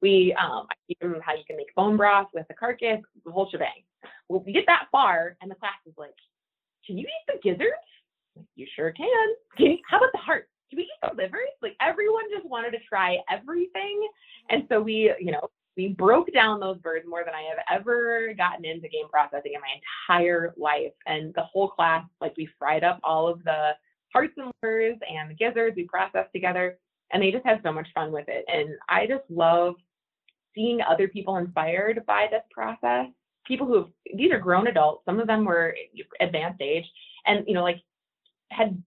We 0.00 0.34
um, 0.40 0.66
I 0.70 0.74
teach 0.88 0.98
them 1.00 1.20
how 1.22 1.34
you 1.34 1.44
can 1.46 1.58
make 1.58 1.74
bone 1.74 1.98
broth 1.98 2.28
with 2.32 2.48
the 2.48 2.54
carcass, 2.54 3.02
the 3.26 3.30
whole 3.30 3.50
shebang. 3.50 3.84
Well, 4.30 4.42
we 4.46 4.52
get 4.52 4.64
that 4.66 4.86
far, 4.90 5.36
and 5.42 5.50
the 5.50 5.56
class 5.56 5.74
is 5.86 5.92
like, 5.98 6.14
can 6.86 6.96
you 6.96 7.06
eat 7.06 7.26
the 7.26 7.40
gizzards? 7.42 7.74
you 8.54 8.66
sure 8.74 8.92
can. 8.92 9.28
can 9.56 9.66
you, 9.66 9.78
how 9.88 9.98
about 9.98 10.12
the 10.12 10.18
heart? 10.18 10.48
Can 10.70 10.78
we 10.78 10.82
eat 10.84 11.00
the 11.02 11.16
livers? 11.16 11.48
Like 11.62 11.76
everyone 11.80 12.24
just 12.34 12.46
wanted 12.48 12.72
to 12.72 12.78
try 12.88 13.18
everything. 13.30 14.08
And 14.50 14.64
so 14.68 14.80
we, 14.80 15.12
you 15.20 15.32
know, 15.32 15.48
we 15.76 15.88
broke 15.88 16.32
down 16.32 16.58
those 16.58 16.78
birds 16.78 17.04
more 17.06 17.22
than 17.24 17.34
I 17.34 17.42
have 17.42 17.80
ever 17.80 18.32
gotten 18.36 18.64
into 18.64 18.88
game 18.88 19.08
processing 19.10 19.52
in 19.54 19.60
my 19.60 19.68
entire 20.18 20.54
life. 20.56 20.92
And 21.06 21.34
the 21.34 21.42
whole 21.42 21.68
class, 21.68 22.04
like 22.20 22.34
we 22.36 22.48
fried 22.58 22.82
up 22.82 22.98
all 23.04 23.28
of 23.28 23.44
the 23.44 23.72
hearts 24.12 24.34
and 24.36 24.50
livers 24.62 24.96
and 25.08 25.30
the 25.30 25.34
gizzards 25.34 25.76
we 25.76 25.84
processed 25.84 26.32
together. 26.32 26.78
And 27.12 27.22
they 27.22 27.30
just 27.30 27.46
had 27.46 27.60
so 27.62 27.72
much 27.72 27.88
fun 27.94 28.10
with 28.10 28.26
it. 28.28 28.44
And 28.48 28.70
I 28.88 29.06
just 29.06 29.24
love 29.28 29.74
seeing 30.54 30.80
other 30.80 31.06
people 31.06 31.36
inspired 31.36 32.04
by 32.06 32.26
this 32.30 32.42
process, 32.50 33.06
people 33.46 33.66
who 33.66 33.76
have, 33.76 33.88
these 34.14 34.32
are 34.32 34.38
grown 34.38 34.66
adults, 34.66 35.04
some 35.04 35.20
of 35.20 35.26
them 35.26 35.44
were 35.44 35.74
advanced 36.20 36.60
age, 36.60 36.84
and, 37.26 37.44
you 37.46 37.54
know, 37.54 37.62
like 37.62 37.80
had 38.50 38.82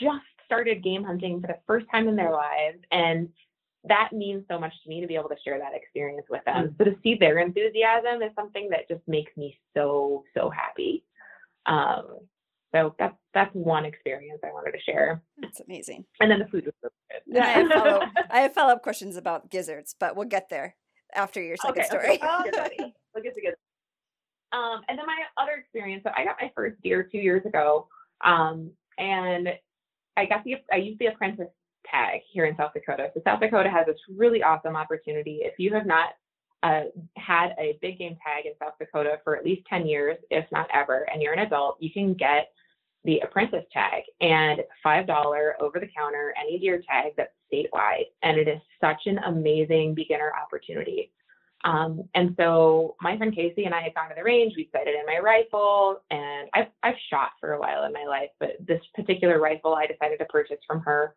just 0.00 0.24
started 0.44 0.82
game 0.82 1.04
hunting 1.04 1.40
for 1.40 1.46
the 1.46 1.58
first 1.66 1.86
time 1.90 2.08
in 2.08 2.16
their 2.16 2.32
lives. 2.32 2.78
And 2.90 3.28
that 3.84 4.10
means 4.12 4.44
so 4.50 4.58
much 4.58 4.72
to 4.82 4.88
me 4.88 5.00
to 5.00 5.06
be 5.06 5.16
able 5.16 5.28
to 5.28 5.36
share 5.44 5.58
that 5.58 5.74
experience 5.74 6.26
with 6.30 6.44
them. 6.44 6.68
Mm-hmm. 6.68 6.74
So 6.78 6.84
to 6.84 6.96
see 7.02 7.16
their 7.18 7.38
enthusiasm 7.38 8.22
is 8.22 8.30
something 8.36 8.68
that 8.70 8.88
just 8.88 9.06
makes 9.08 9.36
me 9.36 9.58
so, 9.74 10.24
so 10.34 10.50
happy. 10.50 11.04
Um, 11.66 12.18
so 12.74 12.94
that's 12.98 13.14
that's 13.34 13.54
one 13.54 13.84
experience 13.84 14.40
I 14.42 14.52
wanted 14.52 14.72
to 14.72 14.80
share. 14.80 15.22
That's 15.38 15.60
amazing. 15.60 16.04
And 16.20 16.30
then 16.30 16.38
the 16.38 16.46
food 16.46 16.64
was 16.64 16.74
so 16.82 16.88
good. 17.10 17.36
Yeah, 17.36 17.44
I 17.44 17.50
have 17.50 17.68
follow, 17.72 18.00
I 18.30 18.40
have 18.40 18.54
follow 18.54 18.72
up 18.72 18.82
questions 18.82 19.16
about 19.16 19.50
gizzards, 19.50 19.94
but 19.98 20.16
we'll 20.16 20.26
get 20.26 20.48
there 20.48 20.76
after 21.14 21.42
your 21.42 21.56
second 21.56 21.82
okay, 21.82 21.86
story. 21.86 22.20
Okay. 22.48 22.92
We'll 23.14 23.22
get 23.22 23.34
together. 23.34 23.56
Um, 24.52 24.82
and 24.88 24.98
then 24.98 25.06
my 25.06 25.22
other 25.38 25.52
experience. 25.52 26.02
So 26.04 26.10
I 26.16 26.24
got 26.24 26.36
my 26.40 26.50
first 26.54 26.80
deer 26.82 27.02
two 27.10 27.18
years 27.18 27.44
ago, 27.46 27.88
um, 28.24 28.70
and 28.98 29.48
I 30.16 30.26
got 30.26 30.44
the 30.44 30.56
I 30.70 30.76
used 30.76 30.98
the 30.98 31.06
apprentice 31.06 31.48
tag 31.90 32.20
here 32.30 32.46
in 32.46 32.56
South 32.56 32.72
Dakota. 32.74 33.10
So 33.14 33.22
South 33.24 33.40
Dakota 33.40 33.70
has 33.70 33.86
this 33.86 33.96
really 34.14 34.42
awesome 34.42 34.76
opportunity. 34.76 35.40
If 35.42 35.54
you 35.58 35.72
have 35.74 35.86
not 35.86 36.10
uh, 36.62 36.82
had 37.16 37.54
a 37.58 37.78
big 37.80 37.98
game 37.98 38.16
tag 38.24 38.46
in 38.46 38.52
South 38.60 38.74
Dakota 38.78 39.18
for 39.24 39.36
at 39.36 39.44
least 39.44 39.66
10 39.68 39.86
years, 39.86 40.16
if 40.30 40.44
not 40.52 40.68
ever, 40.72 41.08
and 41.12 41.20
you're 41.20 41.32
an 41.32 41.40
adult, 41.40 41.76
you 41.80 41.90
can 41.92 42.14
get 42.14 42.52
the 43.04 43.18
apprentice 43.20 43.64
tag 43.72 44.04
and 44.20 44.60
it's 44.60 44.70
$5 44.86 45.52
over 45.60 45.80
the 45.80 45.88
counter, 45.96 46.32
any 46.40 46.58
deer 46.58 46.80
tag 46.88 47.12
that's 47.16 47.32
statewide. 47.52 48.04
And 48.22 48.38
it 48.38 48.46
is 48.46 48.60
such 48.80 49.02
an 49.06 49.18
amazing 49.26 49.94
beginner 49.94 50.32
opportunity. 50.40 51.10
Um, 51.64 52.08
and 52.14 52.34
so 52.36 52.96
my 53.00 53.16
friend 53.16 53.34
Casey 53.34 53.64
and 53.64 53.74
I 53.74 53.82
had 53.82 53.94
gone 53.94 54.08
to 54.08 54.14
the 54.16 54.24
range. 54.24 54.54
We 54.56 54.68
sighted 54.72 54.94
in 54.94 55.06
my 55.06 55.20
rifle, 55.20 56.02
and 56.10 56.48
I've 56.54 56.68
I've 56.82 56.96
shot 57.08 57.30
for 57.40 57.52
a 57.52 57.60
while 57.60 57.84
in 57.84 57.92
my 57.92 58.04
life, 58.04 58.30
but 58.40 58.56
this 58.66 58.80
particular 58.94 59.40
rifle 59.40 59.74
I 59.74 59.86
decided 59.86 60.18
to 60.18 60.24
purchase 60.26 60.58
from 60.66 60.80
her. 60.80 61.14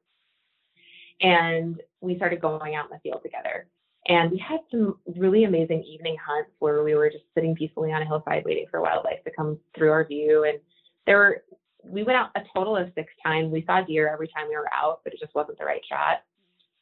And 1.22 1.82
we 2.02 2.18
started 2.18 2.42
going 2.42 2.76
out 2.76 2.86
in 2.86 2.92
the 2.92 3.00
field 3.00 3.22
together. 3.24 3.68
And 4.08 4.32
we 4.32 4.38
had 4.38 4.60
some 4.70 5.00
really 5.18 5.46
amazing 5.46 5.84
evening 5.84 6.16
hunts 6.24 6.52
where 6.60 6.84
we 6.84 6.94
were 6.94 7.10
just 7.10 7.24
sitting 7.34 7.56
peacefully 7.56 7.92
on 7.92 8.04
a 8.04 8.06
hillside 8.06 8.46
waiting 8.46 8.68
for 8.70 8.82
wildlife 8.82 9.24
to 9.24 9.32
come 9.32 9.58
through 9.76 9.92
our 9.92 10.06
view. 10.06 10.44
And 10.44 10.60
there 11.08 11.18
were 11.18 11.44
we 11.84 12.04
went 12.04 12.18
out 12.18 12.30
a 12.36 12.42
total 12.54 12.76
of 12.78 12.92
six 12.96 13.12
times. 13.24 13.52
We 13.52 13.64
saw 13.66 13.82
deer 13.82 14.12
every 14.12 14.28
time 14.28 14.48
we 14.48 14.56
were 14.56 14.70
out, 14.74 15.02
but 15.04 15.14
it 15.14 15.20
just 15.20 15.34
wasn't 15.36 15.58
the 15.58 15.66
right 15.66 15.82
shot. 15.88 16.24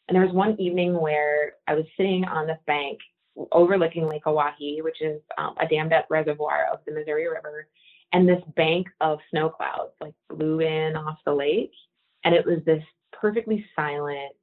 And 0.08 0.16
there 0.16 0.26
was 0.26 0.34
one 0.34 0.60
evening 0.60 1.00
where 1.00 1.54
I 1.68 1.76
was 1.76 1.86
sitting 1.96 2.26
on 2.26 2.48
this 2.48 2.60
bank 2.68 3.00
overlooking 3.52 4.08
Lake 4.08 4.26
Oahe, 4.26 4.84
which 4.84 5.02
is 5.02 5.22
um, 5.38 5.56
a 5.60 5.68
dammed 5.68 5.94
up 5.94 6.08
reservoir 6.10 6.68
of 6.72 6.80
the 6.86 6.94
Missouri 6.94 7.28
River. 7.28 7.68
And 8.12 8.30
this 8.30 8.44
bank 8.56 8.88
of 9.02 9.20
snow 9.32 9.50
clouds 9.50 9.92
like 10.00 10.14
blew 10.30 10.60
in 10.60 10.96
off 10.96 11.18
the 11.26 11.34
lake. 11.34 11.72
And 12.24 12.36
it 12.36 12.46
was 12.46 12.60
this 12.66 12.84
perfectly 13.12 13.66
silent 13.76 14.34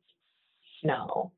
snow, 0.82 1.32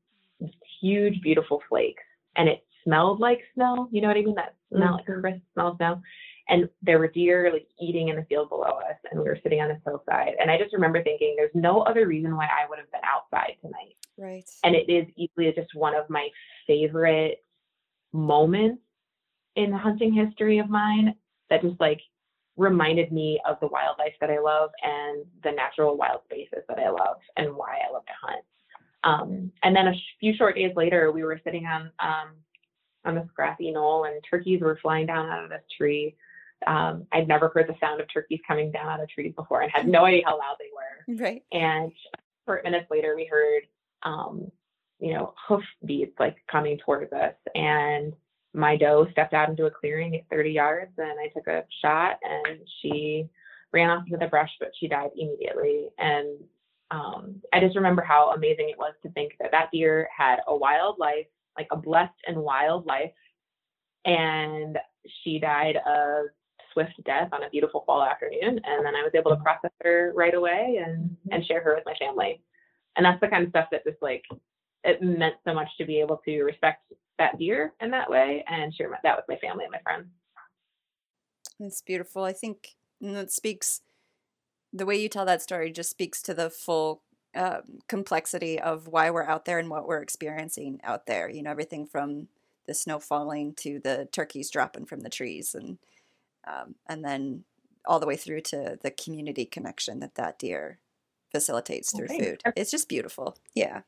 huge, 0.81 1.21
beautiful 1.21 1.61
flakes. 1.69 2.03
And 2.35 2.49
it 2.49 2.65
smelled 2.83 3.19
like 3.19 3.41
snow. 3.53 3.87
You 3.91 4.01
know 4.01 4.07
what 4.07 4.17
I 4.17 4.21
mean? 4.21 4.35
That 4.35 4.55
smell, 4.69 4.97
mm-hmm. 4.97 5.11
like 5.11 5.21
crisp 5.21 5.43
smell 5.53 5.67
of 5.69 5.77
snow. 5.77 6.01
And 6.49 6.67
there 6.81 6.99
were 6.99 7.07
deer 7.07 7.51
like 7.53 7.67
eating 7.79 8.09
in 8.09 8.17
the 8.17 8.25
field 8.25 8.49
below 8.49 8.79
us, 8.89 8.97
and 9.09 9.19
we 9.19 9.25
were 9.25 9.39
sitting 9.41 9.61
on 9.61 9.69
this 9.69 9.81
hillside. 9.85 10.33
And 10.39 10.51
I 10.51 10.57
just 10.57 10.73
remember 10.73 11.01
thinking, 11.01 11.35
there's 11.37 11.51
no 11.53 11.81
other 11.81 12.05
reason 12.05 12.35
why 12.35 12.45
I 12.45 12.67
would 12.69 12.79
have 12.79 12.91
been 12.91 13.01
outside 13.03 13.55
tonight. 13.61 13.95
Right. 14.17 14.49
And 14.63 14.75
it 14.75 14.89
is 14.89 15.07
easily 15.15 15.53
just 15.55 15.73
one 15.73 15.95
of 15.95 16.09
my 16.09 16.27
favorite 16.67 17.43
moments 18.11 18.81
in 19.55 19.71
the 19.71 19.77
hunting 19.77 20.13
history 20.13 20.59
of 20.59 20.69
mine 20.69 21.15
that 21.49 21.61
just 21.61 21.79
like 21.79 22.01
reminded 22.57 23.11
me 23.11 23.39
of 23.47 23.57
the 23.61 23.67
wildlife 23.67 24.13
that 24.21 24.29
I 24.29 24.39
love 24.39 24.69
and 24.83 25.25
the 25.43 25.51
natural 25.51 25.97
wild 25.97 26.21
spaces 26.25 26.63
that 26.67 26.79
I 26.79 26.89
love 26.89 27.17
and 27.37 27.55
why 27.55 27.77
I 27.87 27.91
love 27.91 28.05
to 28.05 28.13
hunt. 28.21 28.45
Um, 29.03 29.51
and 29.63 29.75
then 29.75 29.87
a 29.87 29.93
few 30.19 30.33
short 30.35 30.55
days 30.55 30.71
later, 30.75 31.11
we 31.11 31.23
were 31.23 31.41
sitting 31.43 31.65
on 31.65 31.91
um, 31.99 32.29
on 33.05 33.15
this 33.15 33.27
grassy 33.35 33.69
knoll, 33.71 34.05
and 34.05 34.23
turkeys 34.29 34.61
were 34.61 34.79
flying 34.81 35.05
down 35.05 35.29
out 35.29 35.43
of 35.43 35.49
this 35.49 35.63
tree. 35.77 36.15
Um, 36.67 37.05
I'd 37.11 37.27
never 37.27 37.49
heard 37.49 37.67
the 37.67 37.75
sound 37.79 38.01
of 38.01 38.07
turkeys 38.11 38.39
coming 38.47 38.71
down 38.71 38.87
out 38.87 39.01
of 39.01 39.09
trees 39.09 39.33
before, 39.35 39.61
and 39.61 39.71
had 39.71 39.87
no 39.87 40.05
idea 40.05 40.23
how 40.25 40.37
loud 40.37 40.55
they 40.59 40.69
were. 40.73 41.23
Right. 41.23 41.43
And 41.51 41.91
minutes 42.63 42.87
later, 42.91 43.15
we 43.15 43.25
heard 43.25 43.63
um, 44.03 44.51
you 44.99 45.13
know, 45.13 45.33
hoof 45.47 45.63
beats 45.85 46.13
like 46.19 46.37
coming 46.49 46.77
towards 46.77 47.11
us. 47.11 47.33
And 47.55 48.13
my 48.53 48.77
doe 48.77 49.07
stepped 49.11 49.33
out 49.33 49.49
into 49.49 49.65
a 49.65 49.71
clearing 49.71 50.15
at 50.15 50.29
30 50.29 50.51
yards 50.51 50.91
and 50.97 51.19
I 51.19 51.27
took 51.27 51.47
a 51.47 51.65
shot 51.81 52.19
and 52.23 52.59
she 52.81 53.27
ran 53.73 53.89
off 53.89 54.03
into 54.05 54.17
the 54.17 54.27
brush, 54.27 54.51
but 54.59 54.71
she 54.79 54.87
died 54.87 55.09
immediately. 55.17 55.89
And 55.97 56.39
um, 56.91 57.41
I 57.51 57.59
just 57.59 57.75
remember 57.75 58.03
how 58.03 58.31
amazing 58.31 58.69
it 58.69 58.77
was 58.77 58.93
to 59.03 59.11
think 59.11 59.33
that 59.39 59.51
that 59.51 59.71
deer 59.73 60.07
had 60.15 60.37
a 60.47 60.55
wild 60.55 60.99
life, 60.99 61.25
like 61.57 61.67
a 61.71 61.77
blessed 61.77 62.13
and 62.27 62.37
wild 62.37 62.85
life. 62.85 63.11
And 64.05 64.77
she 65.23 65.39
died 65.39 65.75
a 65.75 66.23
swift 66.73 66.93
death 67.05 67.29
on 67.31 67.43
a 67.43 67.49
beautiful 67.49 67.83
fall 67.85 68.03
afternoon. 68.03 68.59
And 68.63 68.85
then 68.85 68.95
I 68.95 69.03
was 69.03 69.11
able 69.15 69.31
to 69.31 69.41
process 69.41 69.71
her 69.83 70.11
right 70.15 70.33
away 70.33 70.81
and, 70.85 71.15
and 71.31 71.45
share 71.45 71.61
her 71.61 71.75
with 71.75 71.85
my 71.85 71.95
family. 71.95 72.41
And 72.95 73.05
that's 73.05 73.21
the 73.21 73.27
kind 73.27 73.43
of 73.43 73.49
stuff 73.49 73.67
that 73.71 73.83
just 73.85 74.01
like 74.01 74.23
it 74.83 75.01
meant 75.01 75.35
so 75.45 75.53
much 75.53 75.69
to 75.77 75.85
be 75.85 75.99
able 75.99 76.17
to 76.25 76.43
respect 76.43 76.81
that 77.17 77.37
deer 77.37 77.73
in 77.81 77.91
that 77.91 78.09
way 78.09 78.43
and 78.47 78.73
share 78.73 78.89
that 79.03 79.15
with 79.15 79.25
my 79.29 79.37
family 79.37 79.63
and 79.65 79.71
my 79.71 79.79
friends. 79.81 80.07
It's 81.59 81.81
beautiful. 81.81 82.23
I 82.23 82.33
think 82.33 82.75
that 83.01 83.31
speaks, 83.31 83.81
the 84.71 84.85
way 84.85 84.95
you 84.99 85.07
tell 85.07 85.25
that 85.25 85.41
story 85.41 85.71
just 85.71 85.89
speaks 85.89 86.21
to 86.23 86.33
the 86.33 86.49
full 86.49 87.01
uh, 87.35 87.61
complexity 87.87 88.59
of 88.59 88.87
why 88.87 89.09
we're 89.09 89.23
out 89.23 89.45
there 89.45 89.59
and 89.59 89.69
what 89.69 89.87
we're 89.87 90.01
experiencing 90.01 90.79
out 90.83 91.05
there. 91.05 91.29
You 91.29 91.43
know, 91.43 91.51
everything 91.51 91.85
from 91.85 92.27
the 92.65 92.73
snow 92.73 92.99
falling 92.99 93.53
to 93.55 93.79
the 93.79 94.07
turkeys 94.11 94.49
dropping 94.49 94.85
from 94.85 95.01
the 95.01 95.09
trees 95.09 95.55
and 95.55 95.77
um, 96.47 96.75
and 96.87 97.03
then 97.03 97.43
all 97.85 97.99
the 97.99 98.07
way 98.07 98.15
through 98.15 98.41
to 98.41 98.77
the 98.81 98.91
community 98.91 99.45
connection 99.45 99.99
that 99.99 100.15
that 100.15 100.39
deer 100.39 100.79
facilitates 101.31 101.91
through 101.95 102.05
okay. 102.05 102.19
food. 102.19 102.41
It's 102.55 102.71
just 102.71 102.87
beautiful. 102.87 103.37
Yeah 103.55 103.81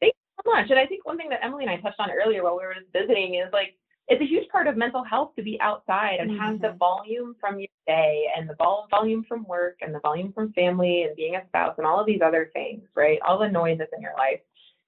Thank 0.00 0.14
you 0.14 0.44
so 0.44 0.50
much. 0.50 0.70
And 0.70 0.78
I 0.78 0.86
think 0.86 1.06
one 1.06 1.16
thing 1.16 1.28
that 1.30 1.40
Emily 1.42 1.64
and 1.64 1.72
I 1.72 1.76
touched 1.78 2.00
on 2.00 2.10
earlier 2.10 2.44
while 2.44 2.58
we 2.58 2.64
were 2.64 2.74
visiting 2.92 3.36
is 3.36 3.52
like 3.52 3.76
it's 4.06 4.20
a 4.20 4.26
huge 4.26 4.48
part 4.50 4.66
of 4.66 4.76
mental 4.76 5.02
health 5.02 5.34
to 5.36 5.42
be 5.42 5.58
outside 5.62 6.16
and 6.20 6.30
mm-hmm. 6.30 6.40
have 6.40 6.60
the 6.60 6.68
mm-hmm. 6.68 6.78
volume 6.78 7.36
from 7.40 7.58
your 7.58 7.68
day 7.86 8.26
and 8.36 8.48
the 8.48 8.56
volume 8.90 9.24
from 9.26 9.44
work 9.44 9.78
and 9.80 9.94
the 9.94 10.00
volume 10.00 10.30
from 10.32 10.52
family 10.52 11.04
and 11.04 11.16
being 11.16 11.36
a 11.36 11.46
spouse 11.46 11.74
and 11.78 11.86
all 11.86 12.00
of 12.00 12.06
these 12.06 12.20
other 12.22 12.50
things, 12.52 12.82
right? 12.94 13.18
All 13.26 13.38
the 13.38 13.48
noises 13.48 13.88
in 13.96 14.02
your 14.02 14.12
life. 14.18 14.40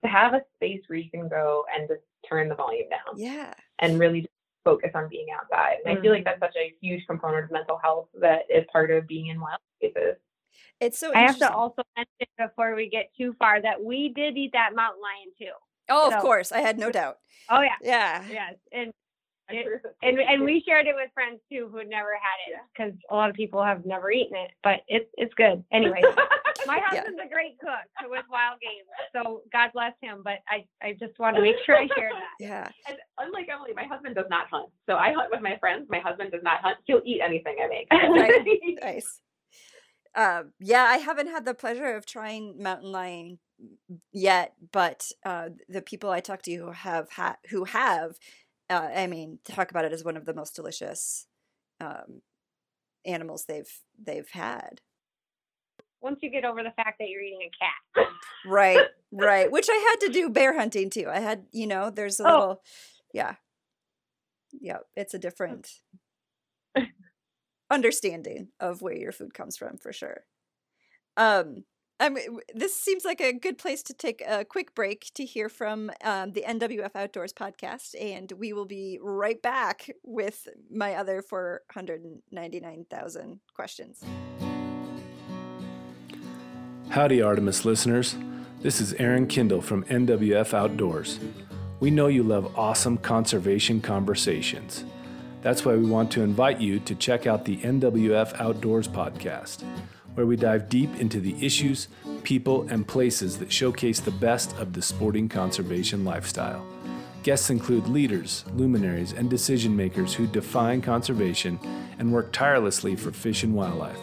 To 0.04 0.10
have 0.10 0.34
a 0.34 0.42
space 0.56 0.82
where 0.86 0.98
you 0.98 1.10
can 1.10 1.28
go 1.28 1.64
and 1.74 1.88
just 1.88 2.02
turn 2.28 2.50
the 2.50 2.54
volume 2.54 2.90
down. 2.90 3.18
Yeah. 3.18 3.54
And 3.78 3.98
really 3.98 4.20
just 4.20 4.32
focus 4.66 4.90
on 4.94 5.08
being 5.08 5.28
outside. 5.38 5.76
And 5.84 5.94
mm-hmm. 5.94 5.98
I 5.98 6.02
feel 6.02 6.12
like 6.12 6.24
mm-hmm. 6.24 6.40
that's 6.40 6.52
such 6.52 6.60
a 6.60 6.74
huge 6.82 7.06
component 7.06 7.44
of 7.44 7.50
mental 7.52 7.78
health 7.82 8.08
that 8.20 8.40
is 8.50 8.64
part 8.72 8.90
of 8.90 9.06
being 9.06 9.28
in 9.28 9.40
wild 9.40 9.60
spaces. 9.78 10.16
It's 10.80 10.98
so 10.98 11.12
I 11.14 11.20
have 11.20 11.38
to 11.38 11.50
also 11.50 11.82
mention 11.96 12.26
before 12.36 12.74
we 12.74 12.90
get 12.90 13.10
too 13.16 13.34
far 13.38 13.62
that 13.62 13.82
we 13.82 14.10
did 14.10 14.36
eat 14.36 14.52
that 14.52 14.74
mountain 14.74 15.00
lion 15.00 15.32
too. 15.38 15.54
Oh, 15.88 16.10
so, 16.10 16.16
of 16.16 16.22
course. 16.22 16.52
I 16.52 16.60
had 16.60 16.78
no 16.78 16.90
doubt. 16.90 17.16
Oh 17.48 17.62
yeah. 17.62 17.76
Yeah. 17.80 18.24
Yes. 18.28 18.54
And 18.72 18.92
it, 19.48 19.82
and 20.02 20.18
and 20.18 20.42
we 20.42 20.62
shared 20.66 20.86
it 20.86 20.94
with 20.94 21.10
friends 21.14 21.40
too 21.50 21.68
who 21.70 21.78
had 21.78 21.88
never 21.88 22.12
had 22.14 22.52
it 22.52 22.60
because 22.72 22.98
a 23.10 23.14
lot 23.14 23.30
of 23.30 23.36
people 23.36 23.62
have 23.62 23.84
never 23.86 24.10
eaten 24.10 24.36
it, 24.36 24.50
but 24.62 24.80
it's 24.88 25.08
it's 25.16 25.32
good. 25.34 25.62
Anyway, 25.72 26.00
my 26.66 26.80
husband's 26.84 27.18
yeah. 27.18 27.26
a 27.26 27.28
great 27.28 27.58
cook 27.58 28.10
with 28.10 28.24
wild 28.30 28.60
game, 28.60 28.84
so 29.14 29.42
God 29.52 29.70
bless 29.72 29.92
him. 30.02 30.22
But 30.24 30.38
I 30.48 30.64
I 30.82 30.92
just 30.92 31.18
want 31.18 31.36
to 31.36 31.42
make 31.42 31.56
sure 31.64 31.76
I 31.76 31.86
share 31.96 32.10
that. 32.12 32.22
Yeah. 32.40 32.68
And 32.88 32.98
unlike 33.18 33.48
Emily, 33.52 33.72
my 33.74 33.84
husband 33.84 34.14
does 34.14 34.26
not 34.28 34.48
hunt, 34.50 34.70
so 34.88 34.96
I 34.96 35.12
hunt 35.12 35.30
with 35.30 35.40
my 35.40 35.56
friends. 35.58 35.86
My 35.88 36.00
husband 36.00 36.32
does 36.32 36.42
not 36.42 36.60
hunt; 36.60 36.78
he'll 36.84 37.02
eat 37.04 37.20
anything 37.24 37.56
I 37.62 37.68
make. 37.68 38.80
nice. 38.82 39.20
Uh, 40.14 40.44
yeah, 40.58 40.84
I 40.84 40.96
haven't 40.96 41.28
had 41.28 41.44
the 41.44 41.54
pleasure 41.54 41.94
of 41.94 42.06
trying 42.06 42.62
mountain 42.62 42.90
lion 42.90 43.38
yet, 44.12 44.54
but 44.72 45.10
uh, 45.24 45.50
the 45.68 45.82
people 45.82 46.10
I 46.10 46.20
talk 46.20 46.42
to 46.42 46.54
who 46.54 46.70
have 46.70 47.10
ha- 47.10 47.36
who 47.50 47.64
have, 47.64 48.18
uh, 48.68 48.88
I 48.94 49.06
mean, 49.06 49.38
talk 49.44 49.70
about 49.70 49.84
it 49.84 49.92
as 49.92 50.04
one 50.04 50.16
of 50.16 50.24
the 50.24 50.34
most 50.34 50.54
delicious 50.54 51.26
um, 51.80 52.22
animals 53.04 53.44
they've 53.46 53.70
they've 54.00 54.28
had. 54.30 54.80
Once 56.00 56.18
you 56.22 56.30
get 56.30 56.44
over 56.44 56.62
the 56.62 56.72
fact 56.76 56.98
that 56.98 57.08
you're 57.08 57.22
eating 57.22 57.40
a 57.42 58.04
cat, 58.04 58.08
right, 58.46 58.86
right, 59.12 59.50
which 59.50 59.68
I 59.70 59.76
had 59.90 60.06
to 60.06 60.12
do 60.12 60.28
bear 60.28 60.56
hunting 60.56 60.90
too. 60.90 61.06
I 61.10 61.20
had, 61.20 61.46
you 61.52 61.66
know, 61.66 61.90
there's 61.90 62.20
a 62.20 62.24
oh. 62.24 62.26
little, 62.26 62.62
yeah, 63.14 63.34
yeah, 64.52 64.78
it's 64.94 65.14
a 65.14 65.18
different 65.18 65.70
understanding 67.70 68.48
of 68.60 68.82
where 68.82 68.96
your 68.96 69.12
food 69.12 69.34
comes 69.34 69.56
from 69.56 69.78
for 69.78 69.92
sure. 69.92 70.24
Um, 71.16 71.64
This 72.54 72.76
seems 72.76 73.04
like 73.04 73.20
a 73.20 73.32
good 73.32 73.58
place 73.58 73.82
to 73.84 73.94
take 73.94 74.22
a 74.26 74.44
quick 74.44 74.74
break 74.74 75.10
to 75.14 75.24
hear 75.24 75.48
from 75.48 75.90
um, 76.04 76.32
the 76.32 76.44
NWF 76.46 76.90
Outdoors 76.94 77.32
podcast, 77.32 77.94
and 78.00 78.30
we 78.32 78.52
will 78.52 78.66
be 78.66 78.98
right 79.00 79.40
back 79.40 79.90
with 80.04 80.48
my 80.70 80.94
other 80.94 81.22
499,000 81.22 83.40
questions. 83.54 84.04
Howdy, 86.90 87.22
Artemis 87.22 87.64
listeners. 87.64 88.16
This 88.60 88.80
is 88.80 88.94
Aaron 88.94 89.26
Kindle 89.26 89.60
from 89.60 89.84
NWF 89.84 90.54
Outdoors. 90.54 91.18
We 91.80 91.90
know 91.90 92.06
you 92.06 92.22
love 92.22 92.58
awesome 92.58 92.98
conservation 92.98 93.80
conversations. 93.80 94.84
That's 95.42 95.64
why 95.64 95.76
we 95.76 95.86
want 95.86 96.10
to 96.12 96.22
invite 96.22 96.60
you 96.60 96.80
to 96.80 96.94
check 96.94 97.26
out 97.26 97.44
the 97.44 97.58
NWF 97.58 98.40
Outdoors 98.40 98.88
podcast, 98.88 99.62
where 100.16 100.26
we 100.26 100.34
dive 100.34 100.68
deep 100.68 100.98
into 100.98 101.20
the 101.20 101.36
issues, 101.44 101.88
people, 102.22 102.66
and 102.68 102.88
places 102.88 103.38
that 103.38 103.52
showcase 103.52 104.00
the 104.00 104.10
best 104.10 104.56
of 104.56 104.72
the 104.72 104.80
sporting 104.82 105.28
conservation 105.28 106.04
lifestyle. 106.04 106.66
Guests 107.22 107.50
include 107.50 107.86
leaders, 107.86 108.44
luminaries, 108.54 109.12
and 109.12 109.28
decision 109.28 109.76
makers 109.76 110.14
who 110.14 110.26
define 110.26 110.80
conservation 110.80 111.58
and 111.98 112.12
work 112.12 112.32
tirelessly 112.32 112.96
for 112.96 113.12
fish 113.12 113.42
and 113.42 113.54
wildlife. 113.54 113.98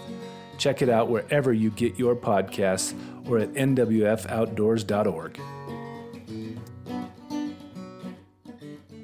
Check 0.57 0.84
it 0.84 0.89
out 0.89 1.09
wherever 1.09 1.51
you 1.51 1.72
get 1.72 1.97
your 1.97 2.16
podcasts 2.16 2.93
or 3.28 3.39
at 3.39 3.53
nwfoutdoors.org. 3.53 5.39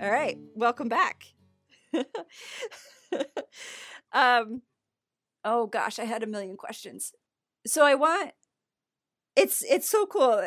All 0.02 0.12
right, 0.12 0.38
welcome 0.54 0.90
back. 0.90 1.26
um, 4.14 4.62
oh 5.44 5.68
gosh, 5.68 6.00
I 6.00 6.06
had 6.06 6.24
a 6.24 6.28
million 6.28 6.58
questions. 6.58 7.14
So 7.66 7.86
I 7.86 7.96
want 7.96 8.32
it's 9.36 9.64
it's 9.64 9.90
so 9.90 10.06
cool. 10.06 10.44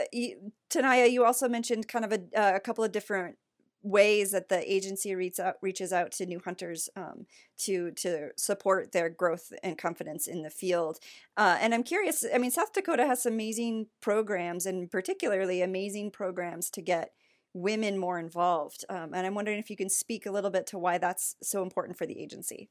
Taniya, 0.71 1.11
you 1.11 1.25
also 1.25 1.49
mentioned 1.49 1.89
kind 1.89 2.05
of 2.05 2.13
a, 2.13 2.21
uh, 2.39 2.57
a 2.57 2.61
couple 2.61 2.85
of 2.85 2.93
different 2.93 3.37
ways 3.83 4.31
that 4.31 4.49
the 4.49 4.73
agency 4.73 5.15
reaches 5.15 5.41
out, 5.41 5.55
reaches 5.61 5.93
out 5.93 6.13
to 6.13 6.27
new 6.27 6.41
hunters 6.45 6.89
um, 6.97 7.27
to 7.59 7.91
to 7.93 8.29
support 8.37 8.93
their 8.93 9.09
growth 9.09 9.53
and 9.63 9.79
confidence 9.79 10.27
in 10.27 10.43
the 10.43 10.51
field. 10.51 10.99
Uh, 11.37 11.59
and 11.61 11.75
I'm 11.75 11.83
curious. 11.83 12.25
I 12.33 12.39
mean, 12.39 12.51
South 12.51 12.73
Dakota 12.73 13.07
has 13.07 13.27
amazing 13.27 13.87
programs, 14.01 14.67
and 14.67 14.91
particularly 14.91 15.63
amazing 15.63 16.11
programs 16.11 16.71
to 16.71 16.83
get 16.83 17.13
women 17.55 17.99
more 17.99 18.19
involved. 18.19 18.85
Um, 18.89 19.13
and 19.15 19.27
I'm 19.27 19.35
wondering 19.35 19.59
if 19.59 19.71
you 19.71 19.77
can 19.77 19.91
speak 19.91 20.27
a 20.27 20.31
little 20.31 20.51
bit 20.51 20.67
to 20.69 20.79
why 20.79 20.99
that's 20.99 21.37
so 21.43 21.63
important 21.63 21.99
for 21.99 22.07
the 22.07 22.21
agency. 22.21 22.71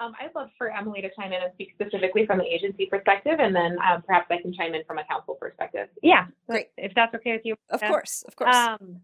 Um, 0.00 0.12
I'd 0.20 0.34
love 0.34 0.48
for 0.58 0.70
Emily 0.70 1.00
to 1.02 1.10
chime 1.18 1.32
in 1.32 1.42
and 1.42 1.52
speak 1.54 1.72
specifically 1.74 2.26
from 2.26 2.38
the 2.38 2.44
agency 2.44 2.86
perspective, 2.86 3.38
and 3.38 3.54
then 3.54 3.76
uh, 3.78 4.00
perhaps 4.04 4.26
I 4.30 4.38
can 4.38 4.52
chime 4.52 4.74
in 4.74 4.82
from 4.84 4.98
a 4.98 5.04
council 5.04 5.34
perspective. 5.34 5.88
Yeah, 6.02 6.26
great. 6.48 6.68
If 6.76 6.92
that's 6.94 7.14
okay 7.14 7.32
with 7.32 7.42
you. 7.44 7.54
Of 7.70 7.80
course, 7.80 8.24
of 8.26 8.34
course. 8.34 8.54
Um, 8.54 9.00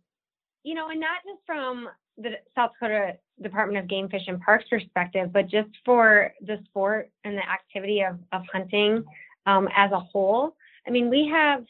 you 0.65 0.75
know, 0.75 0.89
and 0.91 1.01
not 1.01 1.23
just 1.25 1.41
from 1.47 1.89
the 2.19 2.33
South 2.55 2.73
Dakota 2.81 3.17
Department 3.41 3.79
of 3.83 3.89
Game 3.89 4.09
Fish 4.09 4.25
and 4.27 4.41
Parks 4.41 4.65
perspective, 4.69 5.33
but 5.33 5.49
just 5.49 5.71
for 5.85 6.33
the 6.43 6.59
sport 6.67 7.11
and 7.25 7.37
the 7.37 7.49
activity 7.49 8.03
of, 8.03 8.19
of 8.33 8.43
hunting 8.53 9.05
um, 9.47 9.69
as 9.77 9.93
a 9.93 10.01
whole. 10.01 10.57
I 10.87 10.91
mean, 10.91 11.09
we 11.09 11.29
have 11.33 11.65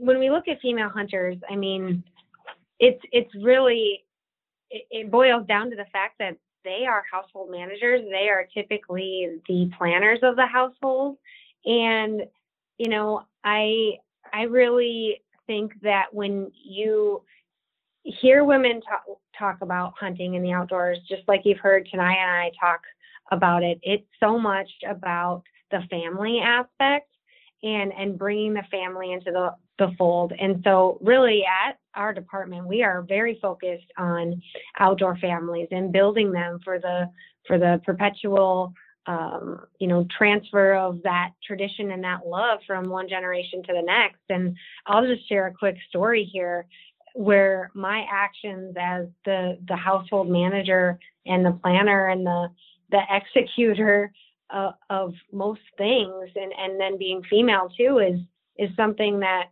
when 0.00 0.18
we 0.18 0.30
look 0.30 0.48
at 0.48 0.60
female 0.60 0.88
hunters, 0.88 1.36
I 1.50 1.56
mean, 1.56 2.02
it's 2.78 3.00
it's 3.12 3.34
really 3.34 4.04
it, 4.70 4.84
it 4.90 5.10
boils 5.10 5.46
down 5.46 5.70
to 5.70 5.76
the 5.76 5.86
fact 5.92 6.14
that 6.20 6.36
they 6.64 6.84
are 6.88 7.04
household 7.10 7.50
managers. 7.50 8.02
They 8.10 8.28
are 8.28 8.46
typically 8.52 9.40
the 9.48 9.70
planners 9.76 10.20
of 10.22 10.36
the 10.36 10.46
household, 10.46 11.18
and 11.64 12.22
you 12.78 12.88
know, 12.88 13.22
I 13.44 13.98
I 14.32 14.42
really 14.42 15.22
think 15.46 15.72
that 15.82 16.06
when 16.12 16.50
you 16.62 17.22
hear 18.02 18.44
women 18.44 18.80
talk, 18.80 19.02
talk 19.38 19.58
about 19.62 19.94
hunting 19.98 20.34
in 20.34 20.42
the 20.42 20.52
outdoors, 20.52 20.98
just 21.08 21.22
like 21.28 21.42
you've 21.44 21.58
heard 21.58 21.86
Taniya 21.86 22.16
and 22.16 22.30
I 22.30 22.50
talk 22.60 22.80
about 23.30 23.62
it, 23.62 23.78
it's 23.82 24.06
so 24.20 24.38
much 24.38 24.68
about 24.88 25.42
the 25.70 25.80
family 25.90 26.40
aspect 26.40 27.10
and 27.62 27.92
and 27.92 28.18
bringing 28.18 28.54
the 28.54 28.62
family 28.70 29.12
into 29.12 29.30
the 29.30 29.54
the 29.78 29.92
fold. 29.96 30.32
And 30.38 30.60
so 30.64 30.98
really 31.00 31.44
at 31.44 31.78
our 31.94 32.12
department, 32.12 32.66
we 32.66 32.82
are 32.82 33.02
very 33.02 33.38
focused 33.40 33.90
on 33.96 34.42
outdoor 34.78 35.16
families 35.18 35.68
and 35.70 35.92
building 35.92 36.32
them 36.32 36.60
for 36.64 36.78
the 36.78 37.10
for 37.46 37.58
the 37.58 37.80
perpetual 37.84 38.74
um, 39.06 39.60
you 39.78 39.88
know, 39.88 40.06
transfer 40.16 40.74
of 40.74 41.02
that 41.02 41.30
tradition 41.42 41.92
and 41.92 42.04
that 42.04 42.26
love 42.26 42.58
from 42.66 42.90
one 42.90 43.08
generation 43.08 43.62
to 43.62 43.72
the 43.72 43.82
next. 43.82 44.20
And 44.28 44.54
I'll 44.86 45.06
just 45.06 45.26
share 45.26 45.46
a 45.46 45.54
quick 45.54 45.76
story 45.88 46.28
here 46.30 46.66
where 47.14 47.70
my 47.74 48.04
actions 48.12 48.76
as 48.78 49.06
the 49.24 49.58
the 49.66 49.76
household 49.76 50.28
manager 50.28 50.98
and 51.26 51.44
the 51.44 51.58
planner 51.62 52.08
and 52.08 52.24
the 52.24 52.48
the 52.90 53.00
executor 53.10 54.12
uh, 54.50 54.72
of 54.90 55.14
most 55.32 55.62
things 55.76 56.30
and 56.36 56.52
and 56.56 56.78
then 56.78 56.98
being 56.98 57.22
female 57.28 57.70
too 57.76 57.98
is 57.98 58.20
is 58.58 58.74
something 58.76 59.20
that 59.20 59.46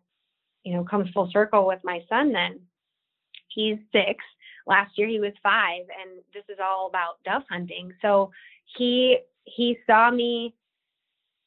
you 0.66 0.74
know 0.74 0.82
comes 0.82 1.08
full 1.10 1.30
circle 1.32 1.66
with 1.66 1.78
my 1.84 2.00
son 2.08 2.32
then. 2.32 2.58
He's 3.48 3.78
six. 3.92 4.22
Last 4.66 4.98
year 4.98 5.06
he 5.06 5.20
was 5.20 5.32
five 5.42 5.82
and 5.82 6.20
this 6.34 6.42
is 6.48 6.58
all 6.60 6.88
about 6.88 7.22
dove 7.24 7.42
hunting. 7.48 7.92
So 8.02 8.32
he 8.76 9.18
he 9.44 9.78
saw 9.86 10.10
me 10.10 10.54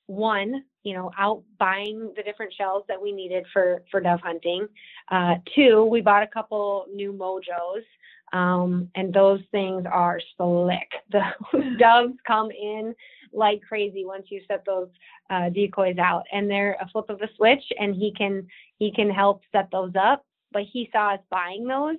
one 0.07 0.63
you 0.83 0.93
know 0.93 1.11
out 1.19 1.43
buying 1.59 2.13
the 2.15 2.23
different 2.23 2.53
shells 2.53 2.83
that 2.87 2.99
we 2.99 3.11
needed 3.11 3.45
for 3.51 3.83
for 3.91 3.99
dove 3.99 4.21
hunting. 4.21 4.67
Uh, 5.11 5.35
two 5.53 5.83
we 5.83 5.99
bought 5.99 6.23
a 6.23 6.27
couple 6.27 6.85
new 6.93 7.11
mojos 7.11 7.83
um, 8.31 8.89
and 8.95 9.13
those 9.13 9.41
things 9.51 9.85
are 9.91 10.19
slick. 10.37 10.89
The 11.51 11.75
doves 11.79 12.13
come 12.25 12.51
in 12.51 12.95
like 13.33 13.61
crazy 13.61 14.05
once 14.05 14.27
you 14.29 14.41
set 14.47 14.63
those 14.65 14.89
uh, 15.29 15.49
decoys 15.49 15.97
out. 15.97 16.23
And 16.31 16.49
they're 16.49 16.77
a 16.81 16.89
flip 16.89 17.09
of 17.09 17.21
a 17.21 17.29
switch 17.35 17.63
and 17.79 17.95
he 17.95 18.13
can 18.17 18.47
he 18.77 18.91
can 18.91 19.09
help 19.09 19.41
set 19.51 19.69
those 19.71 19.93
up. 19.99 20.25
But 20.51 20.63
he 20.63 20.89
saw 20.91 21.13
us 21.13 21.19
buying 21.29 21.67
those. 21.67 21.97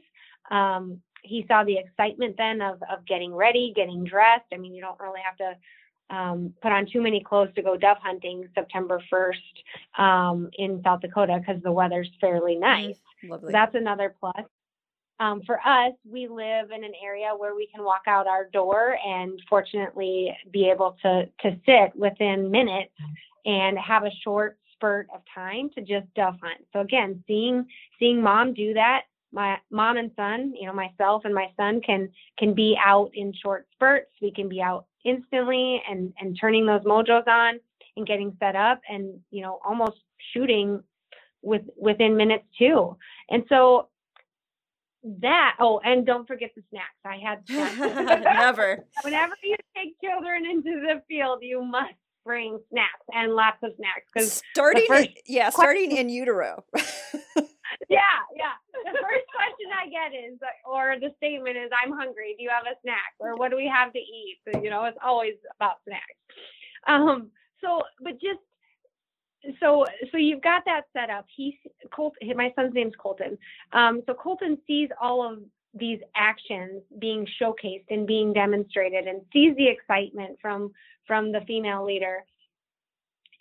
Um, 0.50 1.00
he 1.22 1.44
saw 1.46 1.64
the 1.64 1.76
excitement 1.76 2.36
then 2.38 2.62
of, 2.62 2.82
of 2.90 3.06
getting 3.06 3.34
ready 3.34 3.72
getting 3.74 4.04
dressed. 4.04 4.46
I 4.52 4.56
mean 4.56 4.74
you 4.74 4.82
don't 4.82 5.00
really 5.00 5.20
have 5.24 5.36
to 5.38 5.56
um, 6.10 6.52
put 6.60 6.72
on 6.72 6.86
too 6.92 7.00
many 7.00 7.20
clothes 7.20 7.50
to 7.54 7.62
go 7.62 7.76
dove 7.76 7.98
hunting 8.02 8.48
September 8.54 9.00
1st 9.12 10.02
um, 10.02 10.50
in 10.58 10.82
South 10.82 11.00
Dakota 11.00 11.38
because 11.38 11.62
the 11.62 11.72
weather's 11.72 12.10
fairly 12.20 12.56
mm, 12.56 12.60
nice. 12.60 12.96
Mm, 13.24 13.52
That's 13.52 13.74
another 13.74 14.14
plus. 14.18 14.44
Um, 15.20 15.42
for 15.44 15.60
us, 15.66 15.92
we 16.10 16.26
live 16.28 16.70
in 16.70 16.82
an 16.82 16.94
area 17.04 17.28
where 17.36 17.54
we 17.54 17.68
can 17.72 17.84
walk 17.84 18.02
out 18.06 18.26
our 18.26 18.48
door 18.48 18.96
and 19.06 19.40
fortunately 19.48 20.34
be 20.50 20.68
able 20.70 20.96
to 21.02 21.26
to 21.42 21.60
sit 21.66 21.94
within 21.94 22.50
minutes 22.50 22.94
and 23.44 23.78
have 23.78 24.04
a 24.04 24.10
short 24.24 24.58
spurt 24.72 25.08
of 25.14 25.20
time 25.32 25.68
to 25.74 25.82
just 25.82 26.12
dove 26.14 26.36
hunt. 26.42 26.64
So 26.72 26.80
again, 26.80 27.22
seeing 27.26 27.66
seeing 27.98 28.22
mom 28.22 28.54
do 28.54 28.72
that, 28.72 29.02
my 29.30 29.58
mom 29.70 29.98
and 29.98 30.10
son, 30.16 30.54
you 30.58 30.66
know, 30.66 30.72
myself 30.72 31.26
and 31.26 31.34
my 31.34 31.48
son 31.54 31.82
can 31.82 32.08
can 32.38 32.54
be 32.54 32.78
out 32.82 33.10
in 33.12 33.34
short 33.34 33.66
spurts. 33.72 34.10
We 34.22 34.32
can 34.32 34.48
be 34.48 34.62
out 34.62 34.86
instantly 35.04 35.82
and 35.88 36.14
and 36.18 36.36
turning 36.40 36.64
those 36.64 36.82
mojos 36.84 37.26
on 37.26 37.60
and 37.98 38.06
getting 38.06 38.34
set 38.40 38.56
up 38.56 38.80
and 38.88 39.20
you 39.30 39.42
know 39.42 39.60
almost 39.66 39.98
shooting 40.32 40.82
with 41.42 41.62
within 41.76 42.16
minutes 42.16 42.44
too 42.58 42.96
and 43.30 43.44
so 43.48 43.89
that 45.20 45.56
oh 45.60 45.80
and 45.84 46.04
don't 46.04 46.26
forget 46.26 46.50
the 46.54 46.62
snacks 46.70 47.00
i 47.04 47.16
had 47.16 47.38
snacks 47.46 47.78
never 48.24 48.84
whenever 49.02 49.34
you 49.42 49.56
take 49.74 49.94
children 50.02 50.44
into 50.44 50.82
the 50.86 51.02
field 51.08 51.38
you 51.42 51.64
must 51.64 51.94
bring 52.24 52.58
snacks 52.70 53.06
and 53.14 53.32
lots 53.32 53.56
of 53.62 53.72
snacks 53.76 54.06
because 54.12 54.42
starting 54.52 55.08
yeah 55.26 55.48
starting 55.48 55.96
in 55.96 56.10
utero 56.10 56.62
yeah, 57.88 58.22
yeah. 58.34 58.54
The 58.84 58.98
first 58.98 59.26
question 59.30 59.70
I 59.70 59.86
get 59.88 60.16
is, 60.16 60.38
or 60.66 60.96
the 61.00 61.14
statement 61.16 61.56
is, 61.56 61.70
"I'm 61.70 61.92
hungry. 61.92 62.34
Do 62.36 62.42
you 62.42 62.50
have 62.50 62.66
a 62.66 62.74
snack? 62.82 63.14
Or 63.18 63.36
what 63.36 63.50
do 63.50 63.56
we 63.56 63.68
have 63.68 63.92
to 63.92 63.98
eat?" 63.98 64.38
So, 64.44 64.60
you 64.62 64.70
know, 64.70 64.84
it's 64.84 64.98
always 65.02 65.34
about 65.54 65.82
snacks. 65.86 66.18
Um, 66.86 67.30
so, 67.62 67.82
but 68.02 68.20
just 68.20 68.40
so 69.60 69.84
so 70.10 70.18
you've 70.18 70.42
got 70.42 70.62
that 70.66 70.82
set 70.92 71.10
up. 71.10 71.26
He 71.34 71.58
Colton, 71.92 72.36
my 72.36 72.52
son's 72.56 72.74
name's 72.74 72.94
Colton. 73.00 73.38
Um, 73.72 74.02
so 74.06 74.14
Colton 74.14 74.58
sees 74.66 74.88
all 75.00 75.26
of 75.26 75.40
these 75.74 76.00
actions 76.16 76.82
being 76.98 77.26
showcased 77.40 77.84
and 77.90 78.06
being 78.06 78.32
demonstrated, 78.32 79.06
and 79.06 79.22
sees 79.32 79.56
the 79.56 79.68
excitement 79.68 80.38
from 80.40 80.72
from 81.06 81.32
the 81.32 81.40
female 81.46 81.84
leader 81.84 82.24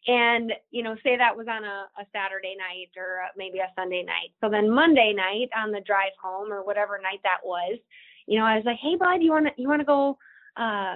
and 0.08 0.54
you 0.72 0.82
know 0.82 0.96
say 1.04 1.18
that 1.18 1.36
was 1.36 1.48
on 1.48 1.64
a, 1.64 1.88
a 2.00 2.06
saturday 2.14 2.56
night 2.58 2.90
or 2.98 3.22
maybe 3.38 3.60
a 3.60 3.72
sunday 3.76 4.04
night 4.04 4.32
so 4.42 4.50
then 4.50 4.70
monday 4.70 5.14
night 5.16 5.50
on 5.56 5.72
the 5.72 5.82
drive 5.82 6.14
home 6.22 6.52
or 6.52 6.64
whatever 6.64 7.00
night 7.02 7.20
that 7.24 7.40
was 7.44 7.78
you 8.26 8.40
know 8.40 8.46
i 8.46 8.56
was 8.56 8.66
like 8.66 8.78
hey 8.82 8.96
bud 8.96 9.22
you 9.22 9.32
want 9.32 9.46
to 9.46 9.52
you 9.62 9.68
want 9.68 9.82
to 9.82 9.86
go 9.86 10.18
uh 10.58 10.96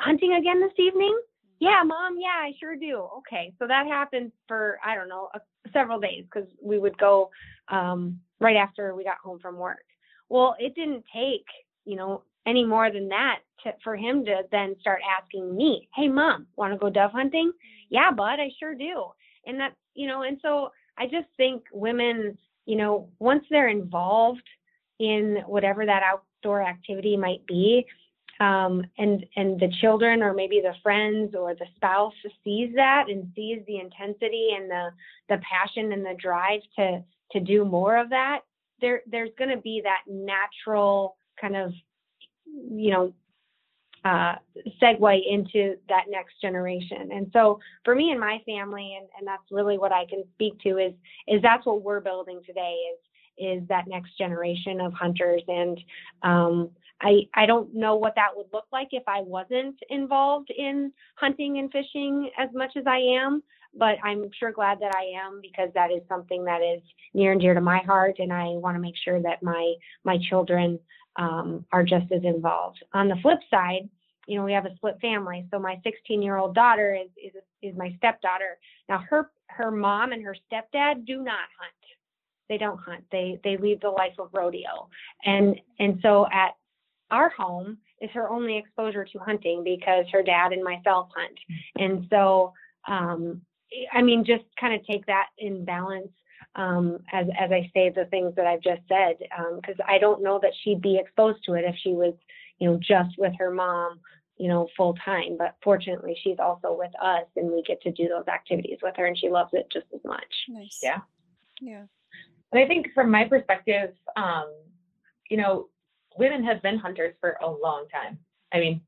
hunting 0.00 0.34
again 0.34 0.60
this 0.60 0.78
evening 0.78 1.18
yeah, 1.58 1.82
mom, 1.84 2.16
yeah, 2.18 2.42
I 2.42 2.52
sure 2.60 2.76
do. 2.76 3.08
Okay. 3.18 3.52
So 3.58 3.66
that 3.66 3.86
happened 3.86 4.32
for, 4.46 4.78
I 4.84 4.94
don't 4.94 5.08
know, 5.08 5.28
several 5.72 5.98
days 5.98 6.24
because 6.24 6.48
we 6.62 6.78
would 6.78 6.96
go 6.98 7.30
um, 7.68 8.20
right 8.40 8.56
after 8.56 8.94
we 8.94 9.04
got 9.04 9.18
home 9.18 9.38
from 9.38 9.56
work. 9.56 9.84
Well, 10.28 10.54
it 10.58 10.74
didn't 10.74 11.04
take, 11.14 11.46
you 11.84 11.96
know, 11.96 12.22
any 12.46 12.64
more 12.64 12.92
than 12.92 13.08
that 13.08 13.40
to, 13.64 13.72
for 13.82 13.96
him 13.96 14.24
to 14.24 14.42
then 14.52 14.76
start 14.80 15.00
asking 15.18 15.56
me, 15.56 15.88
hey, 15.94 16.08
mom, 16.08 16.46
want 16.56 16.72
to 16.72 16.78
go 16.78 16.90
dove 16.90 17.12
hunting? 17.12 17.52
Yeah, 17.90 18.10
bud, 18.10 18.38
I 18.40 18.50
sure 18.58 18.74
do. 18.74 19.06
And 19.46 19.58
that, 19.60 19.72
you 19.94 20.06
know, 20.06 20.22
and 20.22 20.38
so 20.42 20.70
I 20.98 21.06
just 21.06 21.28
think 21.36 21.64
women, 21.72 22.36
you 22.66 22.76
know, 22.76 23.08
once 23.18 23.44
they're 23.50 23.68
involved 23.68 24.42
in 24.98 25.38
whatever 25.46 25.86
that 25.86 26.02
outdoor 26.02 26.62
activity 26.62 27.16
might 27.16 27.46
be, 27.46 27.86
um, 28.40 28.84
and 28.98 29.24
and 29.36 29.58
the 29.58 29.72
children 29.80 30.22
or 30.22 30.34
maybe 30.34 30.60
the 30.60 30.74
friends 30.82 31.34
or 31.34 31.54
the 31.54 31.66
spouse 31.76 32.12
sees 32.44 32.70
that 32.74 33.06
and 33.08 33.30
sees 33.34 33.60
the 33.66 33.78
intensity 33.78 34.50
and 34.56 34.70
the 34.70 34.90
the 35.28 35.38
passion 35.38 35.92
and 35.92 36.04
the 36.04 36.14
drive 36.20 36.60
to 36.76 37.02
to 37.32 37.40
do 37.40 37.64
more 37.64 37.96
of 37.96 38.10
that 38.10 38.40
there 38.80 39.02
there's 39.10 39.30
going 39.38 39.50
to 39.50 39.60
be 39.62 39.80
that 39.82 40.02
natural 40.08 41.16
kind 41.40 41.56
of 41.56 41.72
you 42.46 42.90
know 42.90 43.12
uh, 44.04 44.36
segue 44.80 45.20
into 45.28 45.74
that 45.88 46.04
next 46.08 46.40
generation. 46.40 47.10
And 47.12 47.28
so 47.32 47.58
for 47.84 47.96
me 47.96 48.12
and 48.12 48.20
my 48.20 48.40
family, 48.46 48.96
and, 48.96 49.08
and 49.18 49.26
that's 49.26 49.42
really 49.50 49.78
what 49.78 49.90
I 49.90 50.04
can 50.06 50.22
speak 50.34 50.60
to 50.60 50.78
is 50.78 50.92
is 51.26 51.42
that's 51.42 51.66
what 51.66 51.82
we're 51.82 52.00
building 52.00 52.40
today 52.46 52.76
is 52.92 52.98
is 53.38 53.68
that 53.68 53.86
next 53.86 54.16
generation 54.16 54.80
of 54.80 54.92
hunters. 54.92 55.42
And 55.48 55.78
um, 56.22 56.70
I, 57.00 57.28
I 57.34 57.46
don't 57.46 57.74
know 57.74 57.96
what 57.96 58.14
that 58.16 58.30
would 58.34 58.46
look 58.52 58.66
like 58.72 58.88
if 58.92 59.02
I 59.06 59.20
wasn't 59.20 59.78
involved 59.90 60.50
in 60.56 60.92
hunting 61.16 61.58
and 61.58 61.70
fishing 61.70 62.30
as 62.38 62.48
much 62.54 62.72
as 62.76 62.84
I 62.86 62.98
am, 62.98 63.42
but 63.74 63.96
I'm 64.02 64.30
sure 64.38 64.52
glad 64.52 64.80
that 64.80 64.94
I 64.94 65.04
am 65.26 65.40
because 65.42 65.68
that 65.74 65.90
is 65.90 66.00
something 66.08 66.44
that 66.44 66.62
is 66.62 66.82
near 67.12 67.32
and 67.32 67.40
dear 67.40 67.54
to 67.54 67.60
my 67.60 67.78
heart, 67.80 68.16
and 68.18 68.32
I 68.32 68.46
want 68.48 68.76
to 68.76 68.80
make 68.80 68.94
sure 69.04 69.20
that 69.20 69.42
my 69.42 69.74
my 70.04 70.18
children 70.30 70.78
um, 71.16 71.64
are 71.72 71.84
just 71.84 72.10
as 72.12 72.24
involved. 72.24 72.82
On 72.94 73.08
the 73.08 73.16
flip 73.22 73.40
side, 73.50 73.88
you 74.26 74.38
know, 74.38 74.44
we 74.44 74.52
have 74.52 74.66
a 74.66 74.74
split 74.76 74.98
family, 75.02 75.46
so 75.50 75.58
my 75.58 75.78
16 75.84 76.22
year 76.22 76.36
old 76.38 76.54
daughter 76.54 76.94
is 76.94 77.10
is 77.22 77.42
is 77.60 77.76
my 77.76 77.94
stepdaughter. 77.98 78.58
Now 78.88 79.04
her 79.10 79.30
her 79.48 79.70
mom 79.70 80.12
and 80.12 80.22
her 80.24 80.36
stepdad 80.50 81.04
do 81.06 81.18
not 81.18 81.48
hunt 81.58 81.72
they 82.48 82.58
don't 82.58 82.78
hunt. 82.78 83.04
They 83.10 83.40
they 83.42 83.56
lead 83.56 83.80
the 83.80 83.90
life 83.90 84.14
of 84.18 84.30
rodeo. 84.32 84.88
And 85.24 85.60
and 85.78 85.98
so 86.02 86.26
at 86.32 86.54
our 87.10 87.30
home 87.30 87.78
is 88.00 88.10
her 88.12 88.28
only 88.28 88.58
exposure 88.58 89.04
to 89.04 89.18
hunting 89.18 89.62
because 89.64 90.04
her 90.12 90.22
dad 90.22 90.52
and 90.52 90.62
myself 90.62 91.08
hunt. 91.14 91.38
And 91.76 92.06
so 92.10 92.52
um 92.88 93.42
I 93.92 94.02
mean 94.02 94.24
just 94.24 94.44
kind 94.60 94.74
of 94.74 94.86
take 94.86 95.06
that 95.06 95.28
in 95.38 95.64
balance 95.64 96.12
um, 96.56 96.98
as 97.12 97.26
as 97.38 97.52
I 97.52 97.70
say 97.74 97.90
the 97.90 98.06
things 98.06 98.34
that 98.36 98.46
I've 98.46 98.62
just 98.62 98.82
said, 98.88 99.16
because 99.18 99.78
um, 99.78 99.86
I 99.86 99.98
don't 99.98 100.22
know 100.22 100.40
that 100.42 100.52
she'd 100.62 100.80
be 100.80 100.98
exposed 100.98 101.44
to 101.44 101.54
it 101.54 101.64
if 101.64 101.76
she 101.82 101.90
was, 101.90 102.14
you 102.58 102.68
know, 102.68 102.78
just 102.78 103.18
with 103.18 103.32
her 103.38 103.50
mom, 103.50 104.00
you 104.38 104.48
know, 104.48 104.66
full 104.76 104.94
time. 105.04 105.36
But 105.38 105.56
fortunately, 105.62 106.16
she's 106.22 106.38
also 106.38 106.74
with 106.76 106.92
us, 107.00 107.26
and 107.36 107.50
we 107.50 107.62
get 107.62 107.82
to 107.82 107.92
do 107.92 108.08
those 108.08 108.26
activities 108.26 108.78
with 108.82 108.94
her, 108.96 109.06
and 109.06 109.18
she 109.18 109.28
loves 109.28 109.50
it 109.52 109.66
just 109.70 109.86
as 109.94 110.00
much. 110.04 110.24
Nice. 110.48 110.80
Yeah. 110.82 111.00
Yeah. 111.60 111.84
And 112.52 112.64
I 112.64 112.66
think 112.66 112.88
from 112.94 113.10
my 113.10 113.24
perspective, 113.24 113.90
um, 114.16 114.50
you 115.28 115.36
know, 115.36 115.68
women 116.18 116.44
have 116.44 116.62
been 116.62 116.78
hunters 116.78 117.14
for 117.20 117.36
a 117.42 117.48
long 117.48 117.86
time. 117.92 118.18
I 118.52 118.60
mean, 118.60 118.80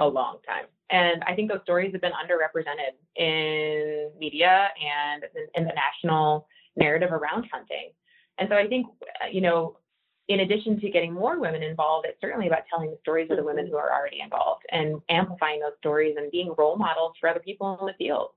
a 0.00 0.06
long 0.06 0.38
time. 0.46 0.64
And 0.90 1.22
I 1.24 1.34
think 1.34 1.50
those 1.50 1.62
stories 1.62 1.92
have 1.92 2.00
been 2.00 2.12
underrepresented 2.12 2.96
in 3.16 4.10
media 4.18 4.68
and 4.82 5.24
in, 5.54 5.64
the 5.64 5.72
national 5.74 6.48
narrative 6.76 7.12
around 7.12 7.46
hunting. 7.52 7.92
And 8.38 8.48
so 8.48 8.56
I 8.56 8.66
think, 8.66 8.86
you 9.30 9.40
know, 9.40 9.76
in 10.28 10.40
addition 10.40 10.80
to 10.80 10.90
getting 10.90 11.12
more 11.12 11.38
women 11.38 11.62
involved, 11.62 12.06
it's 12.08 12.20
certainly 12.20 12.46
about 12.46 12.62
telling 12.70 12.90
the 12.90 12.98
stories 13.02 13.30
of 13.30 13.36
the 13.36 13.44
women 13.44 13.66
who 13.66 13.76
are 13.76 13.92
already 13.92 14.20
involved 14.20 14.62
and 14.70 15.00
amplifying 15.08 15.60
those 15.60 15.76
stories 15.78 16.14
and 16.16 16.30
being 16.30 16.54
role 16.56 16.76
models 16.76 17.14
for 17.20 17.28
other 17.28 17.40
people 17.40 17.78
in 17.80 17.86
the 17.86 17.94
field. 17.94 18.30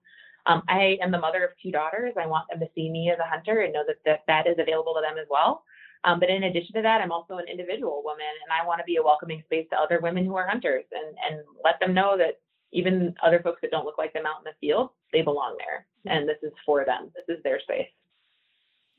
Um, 0.45 0.61
I 0.67 0.97
am 1.01 1.11
the 1.11 1.19
mother 1.19 1.43
of 1.43 1.51
two 1.61 1.71
daughters. 1.71 2.13
I 2.19 2.27
want 2.27 2.49
them 2.49 2.59
to 2.59 2.67
see 2.75 2.89
me 2.89 3.09
as 3.11 3.19
a 3.19 3.29
hunter 3.29 3.61
and 3.61 3.73
know 3.73 3.83
that 3.87 3.97
that, 4.05 4.21
that 4.27 4.47
is 4.47 4.57
available 4.59 4.93
to 4.95 5.01
them 5.01 5.17
as 5.17 5.27
well. 5.29 5.63
Um, 6.05 6.19
but 6.19 6.29
in 6.29 6.43
addition 6.43 6.75
to 6.75 6.81
that, 6.81 7.01
I'm 7.01 7.11
also 7.11 7.37
an 7.37 7.45
individual 7.49 8.01
woman, 8.03 8.25
and 8.43 8.51
I 8.51 8.65
want 8.65 8.79
to 8.79 8.83
be 8.83 8.97
a 8.97 9.03
welcoming 9.03 9.41
space 9.45 9.67
to 9.71 9.77
other 9.77 9.99
women 10.01 10.25
who 10.25 10.35
are 10.35 10.47
hunters 10.47 10.83
and, 10.91 11.15
and 11.29 11.45
let 11.63 11.79
them 11.79 11.93
know 11.93 12.17
that 12.17 12.41
even 12.73 13.15
other 13.23 13.39
folks 13.41 13.59
that 13.61 13.71
don't 13.71 13.85
look 13.85 13.97
like 13.97 14.13
them 14.13 14.25
out 14.25 14.39
in 14.39 14.43
the 14.43 14.67
field, 14.67 14.89
they 15.13 15.21
belong 15.21 15.55
there, 15.57 15.85
and 16.13 16.27
this 16.27 16.37
is 16.43 16.51
for 16.65 16.83
them. 16.83 17.11
This 17.15 17.37
is 17.37 17.43
their 17.43 17.59
space. 17.61 17.87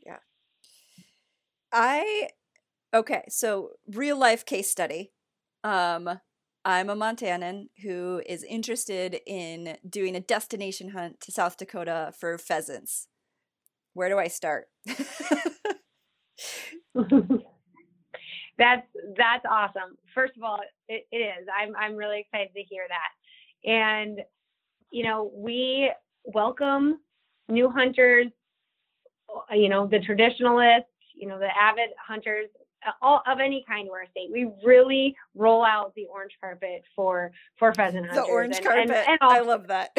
Yeah. 0.07 0.19
I 1.73 2.29
okay. 2.95 3.25
So 3.29 3.71
real 3.93 4.19
life 4.19 4.47
case 4.47 4.71
study. 4.71 5.13
Um, 5.63 6.21
I'm 6.65 6.89
a 6.89 6.97
Montanan 6.97 7.67
who 7.83 8.23
is 8.27 8.43
interested 8.45 9.21
in 9.27 9.77
doing 9.87 10.17
a 10.17 10.21
destination 10.21 10.91
hunt 10.91 11.21
to 11.21 11.33
South 11.33 11.59
Dakota 11.59 12.13
for 12.19 12.39
pheasants. 12.39 13.09
Where 13.93 14.09
do 14.09 14.19
I 14.19 14.29
start? 14.29 14.69
that's 18.59 18.87
that's 19.17 19.45
awesome. 19.49 19.97
First 20.15 20.37
of 20.37 20.43
all, 20.43 20.61
it, 20.89 21.07
it 21.11 21.17
is. 21.17 21.47
I'm 21.59 21.75
I'm 21.77 21.97
really 21.97 22.21
excited 22.21 22.55
to 22.55 22.63
hear 22.63 22.85
that. 22.89 23.69
And 23.69 24.21
you 24.91 25.05
know, 25.05 25.33
we 25.35 25.91
welcome 26.25 27.01
new 27.49 27.69
hunters, 27.69 28.29
uh, 29.29 29.55
you 29.55 29.69
know, 29.69 29.87
the 29.87 29.99
traditionalists, 30.01 30.89
you 31.15 31.27
know, 31.27 31.39
the 31.39 31.51
avid 31.57 31.91
hunters 32.07 32.49
uh, 32.87 32.91
all 33.01 33.23
of 33.27 33.41
any 33.41 33.65
kind 33.67 33.89
where 33.89 34.07
state. 34.11 34.31
We 34.31 34.51
really 34.65 35.17
roll 35.35 35.65
out 35.65 35.95
the 35.95 36.07
orange 36.13 36.33
carpet 36.41 36.83
for 36.95 37.33
for 37.57 37.73
pheasant 37.75 38.07
hunters. 38.07 38.27
The 38.27 38.31
orange 38.31 38.57
and, 38.57 38.65
carpet. 38.65 38.91
And, 38.91 39.09
and 39.09 39.19
I 39.23 39.41
love 39.41 39.69
that. 39.69 39.91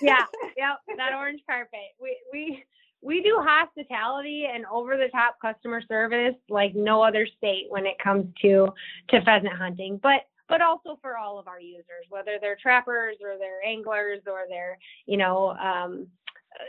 yeah, 0.00 0.24
yeah, 0.56 0.74
that 0.96 1.14
orange 1.14 1.40
carpet. 1.48 1.94
We 2.00 2.16
we 2.32 2.64
we 3.02 3.22
do 3.22 3.38
hospitality 3.40 4.46
and 4.52 4.64
over 4.66 4.96
the 4.96 5.08
top 5.12 5.36
customer 5.40 5.80
service 5.86 6.34
like 6.48 6.74
no 6.74 7.02
other 7.02 7.26
state 7.36 7.66
when 7.68 7.86
it 7.86 7.98
comes 8.02 8.26
to 8.42 8.68
to 9.10 9.20
pheasant 9.22 9.52
hunting. 9.52 9.98
But 10.02 10.22
but 10.48 10.62
also 10.62 10.98
for 11.02 11.18
all 11.18 11.38
of 11.38 11.46
our 11.46 11.60
users, 11.60 12.06
whether 12.08 12.38
they're 12.40 12.56
trappers 12.60 13.16
or 13.22 13.36
they're 13.38 13.62
anglers 13.66 14.20
or 14.26 14.46
they're, 14.48 14.78
you 15.04 15.18
know, 15.18 15.50
um, 15.50 16.06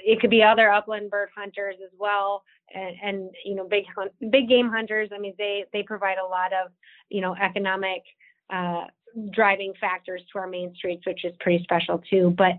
it 0.06 0.20
could 0.20 0.30
be 0.30 0.44
other 0.44 0.72
upland 0.72 1.10
bird 1.10 1.30
hunters 1.36 1.76
as 1.84 1.92
well 1.98 2.44
and, 2.74 2.96
and 3.02 3.30
you 3.46 3.56
know 3.56 3.68
big 3.68 3.86
hunt, 3.96 4.12
big 4.32 4.48
game 4.48 4.70
hunters 4.70 5.10
i 5.14 5.18
mean 5.18 5.34
they 5.38 5.66
they 5.74 5.84
provide 5.84 6.18
a 6.18 6.26
lot 6.26 6.52
of 6.54 6.72
you 7.10 7.22
know 7.22 7.36
economic 7.36 8.04
uh, 8.52 8.86
driving 9.32 9.74
factors 9.80 10.22
to 10.32 10.40
our 10.40 10.48
main 10.48 10.74
streets 10.76 11.06
which 11.06 11.24
is 11.26 11.34
pretty 11.40 11.64
special 11.64 12.02
too 12.10 12.34
but 12.38 12.54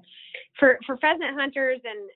for 0.59 0.79
for 0.87 0.97
pheasant 0.99 1.35
hunters 1.35 1.81
and 1.85 2.09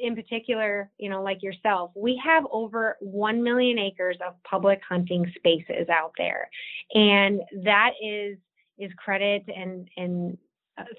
in 0.00 0.14
particular 0.14 0.90
you 0.98 1.08
know 1.08 1.22
like 1.22 1.42
yourself 1.42 1.90
we 1.94 2.20
have 2.22 2.44
over 2.50 2.96
1 3.00 3.42
million 3.42 3.78
acres 3.78 4.16
of 4.26 4.34
public 4.44 4.80
hunting 4.88 5.30
spaces 5.36 5.88
out 5.88 6.12
there 6.18 6.48
and 6.94 7.40
that 7.64 7.92
is 8.02 8.36
is 8.78 8.92
credit 8.98 9.44
and 9.54 9.88
and 9.96 10.36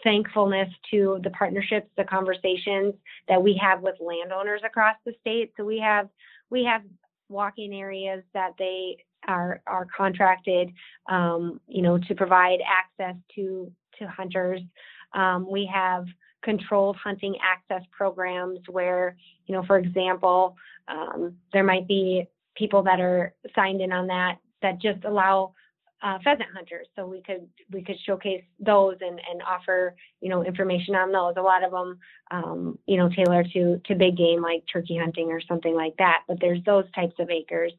thankfulness 0.03 0.69
to 0.91 1.19
the 1.23 1.29
partnerships, 1.31 1.87
the 1.97 2.03
conversations 2.03 2.95
that 3.27 3.41
we 3.41 3.59
have 3.61 3.81
with 3.81 3.95
landowners 3.99 4.61
across 4.65 4.95
the 5.05 5.13
state. 5.21 5.51
So 5.57 5.63
we 5.63 5.79
have 5.79 6.09
we 6.49 6.63
have 6.63 6.81
walking 7.29 7.73
areas 7.73 8.23
that 8.33 8.53
they 8.57 8.97
are 9.27 9.61
are 9.67 9.87
contracted, 9.95 10.71
um, 11.09 11.59
you 11.67 11.81
know, 11.81 11.97
to 11.97 12.15
provide 12.15 12.59
access 12.65 13.15
to 13.35 13.71
to 13.99 14.07
hunters. 14.07 14.61
Um, 15.13 15.49
we 15.49 15.69
have 15.73 16.05
controlled 16.43 16.95
hunting 16.95 17.35
access 17.43 17.85
programs 17.91 18.59
where, 18.69 19.15
you 19.45 19.55
know, 19.55 19.63
for 19.65 19.77
example, 19.77 20.55
um, 20.87 21.35
there 21.53 21.63
might 21.63 21.87
be 21.87 22.27
people 22.55 22.83
that 22.83 22.99
are 22.99 23.33
signed 23.55 23.81
in 23.81 23.91
on 23.91 24.07
that 24.07 24.37
that 24.61 24.81
just 24.81 25.03
allow 25.05 25.53
uh, 26.03 26.19
pheasant 26.23 26.49
hunters. 26.53 26.87
So 26.95 27.07
we 27.07 27.21
could 27.21 27.47
we 27.71 27.81
could 27.81 27.97
showcase 28.05 28.43
those 28.59 28.97
and, 29.01 29.19
and 29.29 29.41
offer 29.41 29.95
you 30.21 30.29
know 30.29 30.43
information 30.43 30.95
on 30.95 31.11
those. 31.11 31.33
A 31.37 31.41
lot 31.41 31.63
of 31.63 31.71
them 31.71 31.97
um, 32.31 32.79
you 32.85 32.97
know 32.97 33.09
tailor 33.09 33.43
to 33.43 33.81
to 33.85 33.95
big 33.95 34.17
game 34.17 34.41
like 34.41 34.63
turkey 34.71 34.97
hunting 34.97 35.31
or 35.31 35.41
something 35.41 35.75
like 35.75 35.95
that. 35.97 36.23
But 36.27 36.39
there's 36.39 36.63
those 36.65 36.85
types 36.93 37.15
of 37.19 37.29
acres. 37.29 37.73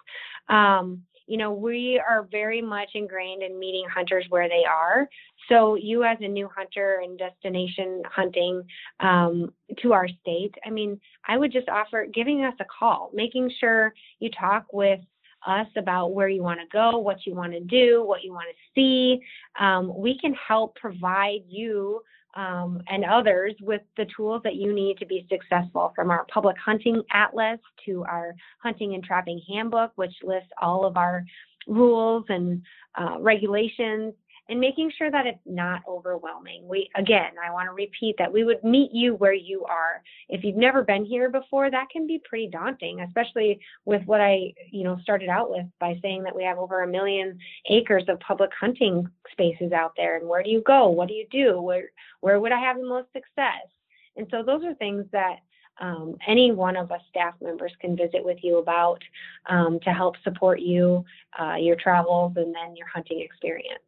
Um, 0.48 1.02
you 1.28 1.36
know 1.36 1.52
we 1.52 2.00
are 2.06 2.26
very 2.30 2.60
much 2.62 2.90
ingrained 2.94 3.42
in 3.42 3.58
meeting 3.58 3.84
hunters 3.92 4.24
where 4.30 4.48
they 4.48 4.64
are. 4.64 5.08
So 5.48 5.76
you 5.76 6.04
as 6.04 6.18
a 6.20 6.28
new 6.28 6.48
hunter 6.54 7.00
and 7.02 7.18
destination 7.18 8.02
hunting 8.10 8.62
um, 9.00 9.52
to 9.82 9.92
our 9.92 10.08
state, 10.08 10.54
I 10.66 10.70
mean, 10.70 11.00
I 11.26 11.36
would 11.36 11.52
just 11.52 11.68
offer 11.68 12.06
giving 12.12 12.44
us 12.44 12.54
a 12.60 12.64
call, 12.64 13.10
making 13.14 13.50
sure 13.60 13.94
you 14.18 14.30
talk 14.30 14.66
with 14.72 15.00
us 15.46 15.68
about 15.76 16.12
where 16.14 16.28
you 16.28 16.42
want 16.42 16.60
to 16.60 16.66
go, 16.72 16.98
what 16.98 17.24
you 17.24 17.34
want 17.34 17.52
to 17.52 17.60
do, 17.60 18.04
what 18.04 18.24
you 18.24 18.32
want 18.32 18.48
to 18.50 18.56
see. 18.74 19.20
Um, 19.58 19.96
we 19.96 20.18
can 20.18 20.34
help 20.34 20.74
provide 20.76 21.40
you 21.46 22.02
um, 22.34 22.82
and 22.88 23.04
others 23.04 23.54
with 23.60 23.82
the 23.96 24.06
tools 24.16 24.42
that 24.44 24.54
you 24.54 24.72
need 24.72 24.98
to 24.98 25.06
be 25.06 25.26
successful 25.30 25.92
from 25.94 26.10
our 26.10 26.26
public 26.32 26.56
hunting 26.58 27.02
atlas 27.12 27.58
to 27.86 28.04
our 28.04 28.34
hunting 28.62 28.94
and 28.94 29.04
trapping 29.04 29.40
handbook, 29.48 29.92
which 29.96 30.14
lists 30.22 30.50
all 30.60 30.84
of 30.84 30.96
our 30.96 31.24
rules 31.66 32.24
and 32.28 32.62
uh, 32.98 33.16
regulations 33.20 34.14
and 34.49 34.59
making 34.59 34.90
sure 34.96 35.11
that 35.11 35.26
it's 35.26 35.38
not 35.44 35.82
overwhelming. 35.86 36.66
We 36.66 36.88
again, 36.94 37.32
I 37.44 37.53
want 37.53 37.66
to 37.68 37.72
repeat 37.72 38.16
that 38.18 38.32
we 38.32 38.44
would 38.44 38.62
meet 38.64 38.92
you 38.92 39.14
where 39.14 39.34
you 39.34 39.64
are. 39.64 40.03
If 40.28 40.44
you've 40.44 40.57
never 40.57 40.82
been 40.82 41.05
here 41.05 41.28
before, 41.30 41.70
that 41.70 41.90
can 41.90 42.07
be 42.07 42.20
pretty 42.28 42.49
daunting, 42.49 43.01
especially 43.01 43.61
with 43.84 44.03
what 44.07 44.20
I, 44.20 44.53
you 44.70 44.84
know, 44.84 44.99
started 45.03 45.28
out 45.28 45.51
with 45.51 45.66
by 45.78 45.99
saying 46.03 46.22
that 46.24 46.34
we 46.34 46.44
have 46.44 46.59
over 46.59 46.82
a 46.82 46.88
million 46.88 47.38
acres 47.68 48.05
of 48.09 48.20
public 48.20 48.51
hunting 48.59 49.09
spaces 49.32 49.72
out 49.72 49.92
there 49.96 50.16
and 50.16 50.28
where 50.28 50.42
do 50.42 50.51
you 50.51 50.62
go? 50.62 50.88
What 50.88 51.09
do 51.09 51.14
you 51.14 51.26
do? 51.30 51.61
Where 51.61 51.90
where 52.20 52.40
would 52.40 52.53
I 52.53 52.61
have 52.61 52.78
the 52.78 52.88
most 52.88 53.12
success? 53.12 53.68
And 54.16 54.26
so 54.30 54.42
those 54.42 54.64
are 54.64 54.74
things 54.74 55.05
that 55.12 55.36
um, 55.80 56.16
any 56.26 56.53
one 56.53 56.76
of 56.76 56.90
us 56.90 57.01
staff 57.09 57.34
members 57.40 57.72
can 57.80 57.96
visit 57.96 58.24
with 58.24 58.38
you 58.42 58.59
about 58.59 59.03
um, 59.46 59.78
to 59.84 59.90
help 59.90 60.16
support 60.24 60.61
you, 60.61 61.05
uh, 61.40 61.55
your 61.55 61.76
travels, 61.76 62.32
and 62.36 62.55
then 62.55 62.76
your 62.76 62.88
hunting 62.88 63.20
experience. 63.20 63.78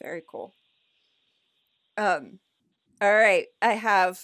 Very 0.00 0.22
cool. 0.26 0.54
Um, 1.96 2.38
all 3.00 3.14
right. 3.14 3.46
I 3.62 3.72
have 3.72 4.20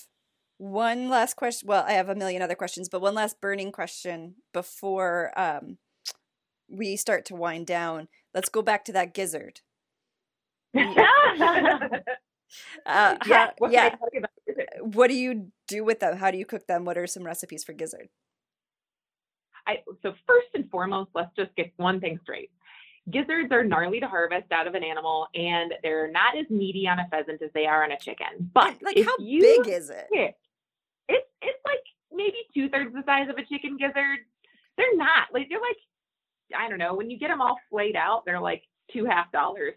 one 0.59 1.09
last 1.09 1.35
question. 1.35 1.69
Well, 1.69 1.85
I 1.87 1.93
have 1.93 2.09
a 2.09 2.15
million 2.15 2.43
other 2.43 2.55
questions, 2.55 2.89
but 2.89 3.01
one 3.01 3.15
last 3.15 3.41
burning 3.41 3.73
question 3.73 4.37
before 4.53 5.33
um, 5.39 5.79
we 6.69 6.97
start 6.97 7.25
to 7.27 7.35
wind 7.35 7.67
down. 7.67 8.09
Let's 8.35 8.49
go 8.49 8.63
back 8.63 8.85
to 8.87 8.93
that 8.93 9.15
gizzard. 9.15 9.61
Uh, 12.85 13.17
yeah, 13.27 13.51
what 13.59 13.73
yeah. 13.73 13.95
What 14.81 15.09
do 15.09 15.15
you 15.15 15.53
do 15.69 15.85
with 15.85 16.01
them? 16.01 16.17
How 16.19 16.31
do 16.31 16.39
you 16.39 16.45
cook 16.45 16.67
them? 16.67 16.85
What 16.85 16.99
are 16.99 17.07
some 17.07 17.25
recipes 17.25 17.65
for 17.65 17.73
gizzard? 17.73 18.09
I, 19.67 19.79
so 20.03 20.13
first 20.27 20.49
and 20.55 20.69
foremost, 20.71 21.11
let's 21.15 21.35
just 21.37 21.55
get 21.57 21.73
one 21.77 22.01
thing 22.01 22.19
straight. 22.23 22.51
Gizzards 23.11 23.51
are 23.51 23.65
gnarly 23.65 23.99
to 24.01 24.07
harvest 24.07 24.53
out 24.53 24.67
of 24.67 24.75
an 24.75 24.85
animal, 24.85 25.27
and 25.35 25.75
they're 25.83 26.11
not 26.11 26.37
as 26.37 26.49
meaty 26.51 26.87
on 26.87 27.01
a 27.01 27.09
pheasant 27.11 27.43
as 27.43 27.51
they 27.53 27.67
are 27.67 27.83
on 27.83 27.91
a 27.91 27.99
chicken. 27.99 28.51
But 28.55 28.81
like, 28.81 28.97
how 29.05 29.17
big 29.19 29.67
is 29.67 29.91
it? 29.91 30.07
it? 30.13 30.37
It's 31.09 31.27
it's 31.41 31.59
like 31.67 31.81
maybe 32.13 32.37
two 32.55 32.69
thirds 32.69 32.95
the 32.95 33.03
size 33.05 33.29
of 33.29 33.37
a 33.37 33.45
chicken 33.45 33.77
gizzard. 33.77 34.21
They're 34.77 34.97
not 34.97 35.29
like 35.33 35.49
they're 35.49 35.61
like 35.61 35.77
I 36.57 36.69
don't 36.69 36.79
know. 36.79 36.95
When 36.95 37.11
you 37.11 37.19
get 37.19 37.29
them 37.29 37.41
all 37.41 37.59
flayed 37.71 37.97
out, 37.97 38.25
they're 38.25 38.41
like 38.41 38.63
two 38.93 39.05
half 39.05 39.33
dollars, 39.33 39.75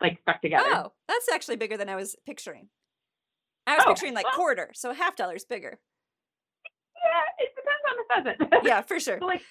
like 0.00 0.18
stuck 0.22 0.42
together. 0.42 0.64
Oh, 0.66 0.92
that's 1.08 1.28
actually 1.32 1.56
bigger 1.56 1.76
than 1.76 1.88
I 1.88 1.96
was 1.96 2.16
picturing. 2.26 2.68
I 3.66 3.76
was 3.76 3.84
oh, 3.86 3.90
picturing 3.90 4.14
like 4.14 4.26
well, 4.26 4.34
quarter, 4.34 4.70
so 4.74 4.92
half 4.92 5.16
dollar's 5.16 5.44
bigger. 5.44 5.78
Yeah, 7.04 7.44
it 7.44 7.52
depends 7.56 7.82
on 7.90 8.34
the 8.34 8.40
pheasant. 8.44 8.64
yeah, 8.66 8.82
for 8.82 9.00
sure. 9.00 9.18
So 9.20 9.26
like 9.26 9.42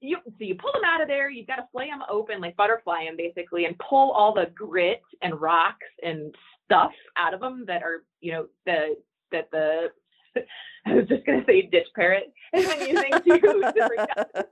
you 0.00 0.16
so 0.24 0.32
you 0.38 0.54
pull 0.54 0.72
them 0.72 0.84
out 0.84 1.02
of 1.02 1.08
there 1.08 1.30
you've 1.30 1.46
got 1.46 1.56
to 1.56 1.68
flay 1.72 1.88
them 1.88 2.02
open 2.10 2.40
like 2.40 2.56
butterfly 2.56 3.04
them 3.04 3.16
basically 3.16 3.66
and 3.66 3.78
pull 3.78 4.10
all 4.12 4.32
the 4.32 4.50
grit 4.54 5.02
and 5.22 5.40
rocks 5.40 5.86
and 6.02 6.34
stuff 6.64 6.92
out 7.16 7.34
of 7.34 7.40
them 7.40 7.64
that 7.66 7.82
are 7.82 8.04
you 8.20 8.32
know 8.32 8.46
the 8.66 8.96
that 9.32 9.50
the 9.50 9.88
I 10.86 10.94
was 10.94 11.08
just 11.08 11.26
gonna 11.26 11.44
say 11.46 11.62
ditch 11.62 11.88
parrot 11.94 12.32
has 12.54 12.66
been 12.66 12.88
using 12.88 13.10
to, 13.10 14.44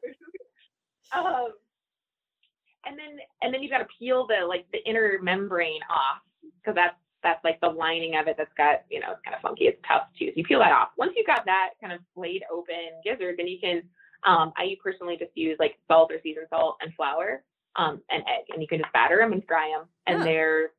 um, 1.16 1.52
and 2.86 2.98
then 2.98 3.18
and 3.42 3.54
then 3.54 3.62
you've 3.62 3.70
got 3.70 3.78
to 3.78 3.86
peel 3.98 4.26
the 4.26 4.46
like 4.46 4.66
the 4.72 4.84
inner 4.88 5.18
membrane 5.22 5.80
off 5.90 6.20
because 6.60 6.74
that's 6.74 6.96
that's 7.22 7.42
like 7.44 7.60
the 7.60 7.68
lining 7.68 8.16
of 8.16 8.28
it 8.28 8.36
that's 8.36 8.52
got 8.56 8.82
you 8.90 9.00
know 9.00 9.12
it's 9.12 9.22
kind 9.24 9.34
of 9.34 9.42
funky 9.42 9.64
it's 9.64 9.80
tough 9.86 10.02
too 10.18 10.26
so 10.26 10.32
you 10.36 10.44
peel 10.44 10.58
that 10.58 10.72
off. 10.72 10.88
Once 10.98 11.12
you've 11.16 11.26
got 11.26 11.44
that 11.46 11.70
kind 11.80 11.92
of 11.92 12.00
flayed 12.14 12.42
open 12.52 13.00
gizzard 13.04 13.36
then 13.38 13.46
you 13.46 13.58
can 13.60 13.82
um, 14.26 14.52
I 14.56 14.76
personally 14.82 15.16
just 15.18 15.36
use 15.36 15.56
like 15.58 15.78
salt 15.86 16.10
or 16.12 16.20
seasoned 16.22 16.46
salt 16.50 16.76
and 16.80 16.92
flour 16.94 17.42
um, 17.76 18.00
and 18.10 18.22
egg, 18.22 18.46
and 18.52 18.60
you 18.60 18.68
can 18.68 18.78
just 18.78 18.92
batter 18.92 19.18
them 19.18 19.32
and 19.32 19.44
fry 19.46 19.72
them, 19.76 19.86
and 20.06 20.22
they're 20.26 20.70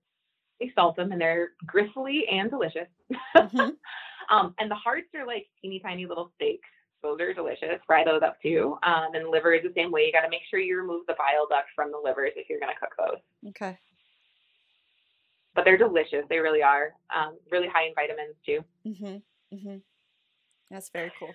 they 0.59 0.71
salt 0.75 0.95
them 0.95 1.11
and 1.11 1.21
they're 1.21 1.51
gristly 1.65 2.25
and 2.29 2.49
delicious. 2.49 2.87
Mm-hmm. 3.35 3.69
um, 4.29 4.53
and 4.59 4.69
the 4.69 4.75
hearts 4.75 5.07
are 5.15 5.25
like 5.25 5.47
teeny 5.61 5.79
tiny 5.79 6.05
little 6.05 6.31
steaks. 6.35 6.67
Those 7.01 7.19
are 7.21 7.33
delicious. 7.33 7.79
Fry 7.87 8.03
those 8.03 8.21
up 8.23 8.41
too. 8.41 8.77
Um, 8.83 9.13
and 9.13 9.29
liver 9.29 9.53
is 9.53 9.63
the 9.63 9.71
same 9.73 9.91
way. 9.91 10.01
You 10.01 10.11
got 10.11 10.21
to 10.21 10.29
make 10.29 10.41
sure 10.49 10.59
you 10.59 10.77
remove 10.77 11.05
the 11.07 11.15
bile 11.17 11.47
duct 11.49 11.69
from 11.75 11.91
the 11.91 11.97
livers 11.97 12.33
if 12.35 12.49
you're 12.49 12.59
going 12.59 12.73
to 12.73 12.79
cook 12.79 12.93
those. 12.97 13.49
Okay. 13.51 13.77
But 15.55 15.63
they're 15.63 15.77
delicious. 15.77 16.25
They 16.29 16.39
really 16.39 16.61
are. 16.61 16.93
Um, 17.15 17.37
really 17.49 17.67
high 17.67 17.87
in 17.87 17.93
vitamins 17.95 18.35
too. 18.45 18.63
Mhm. 18.85 19.21
Mhm. 19.53 19.81
That's 20.69 20.89
very 20.89 21.11
cool. 21.17 21.33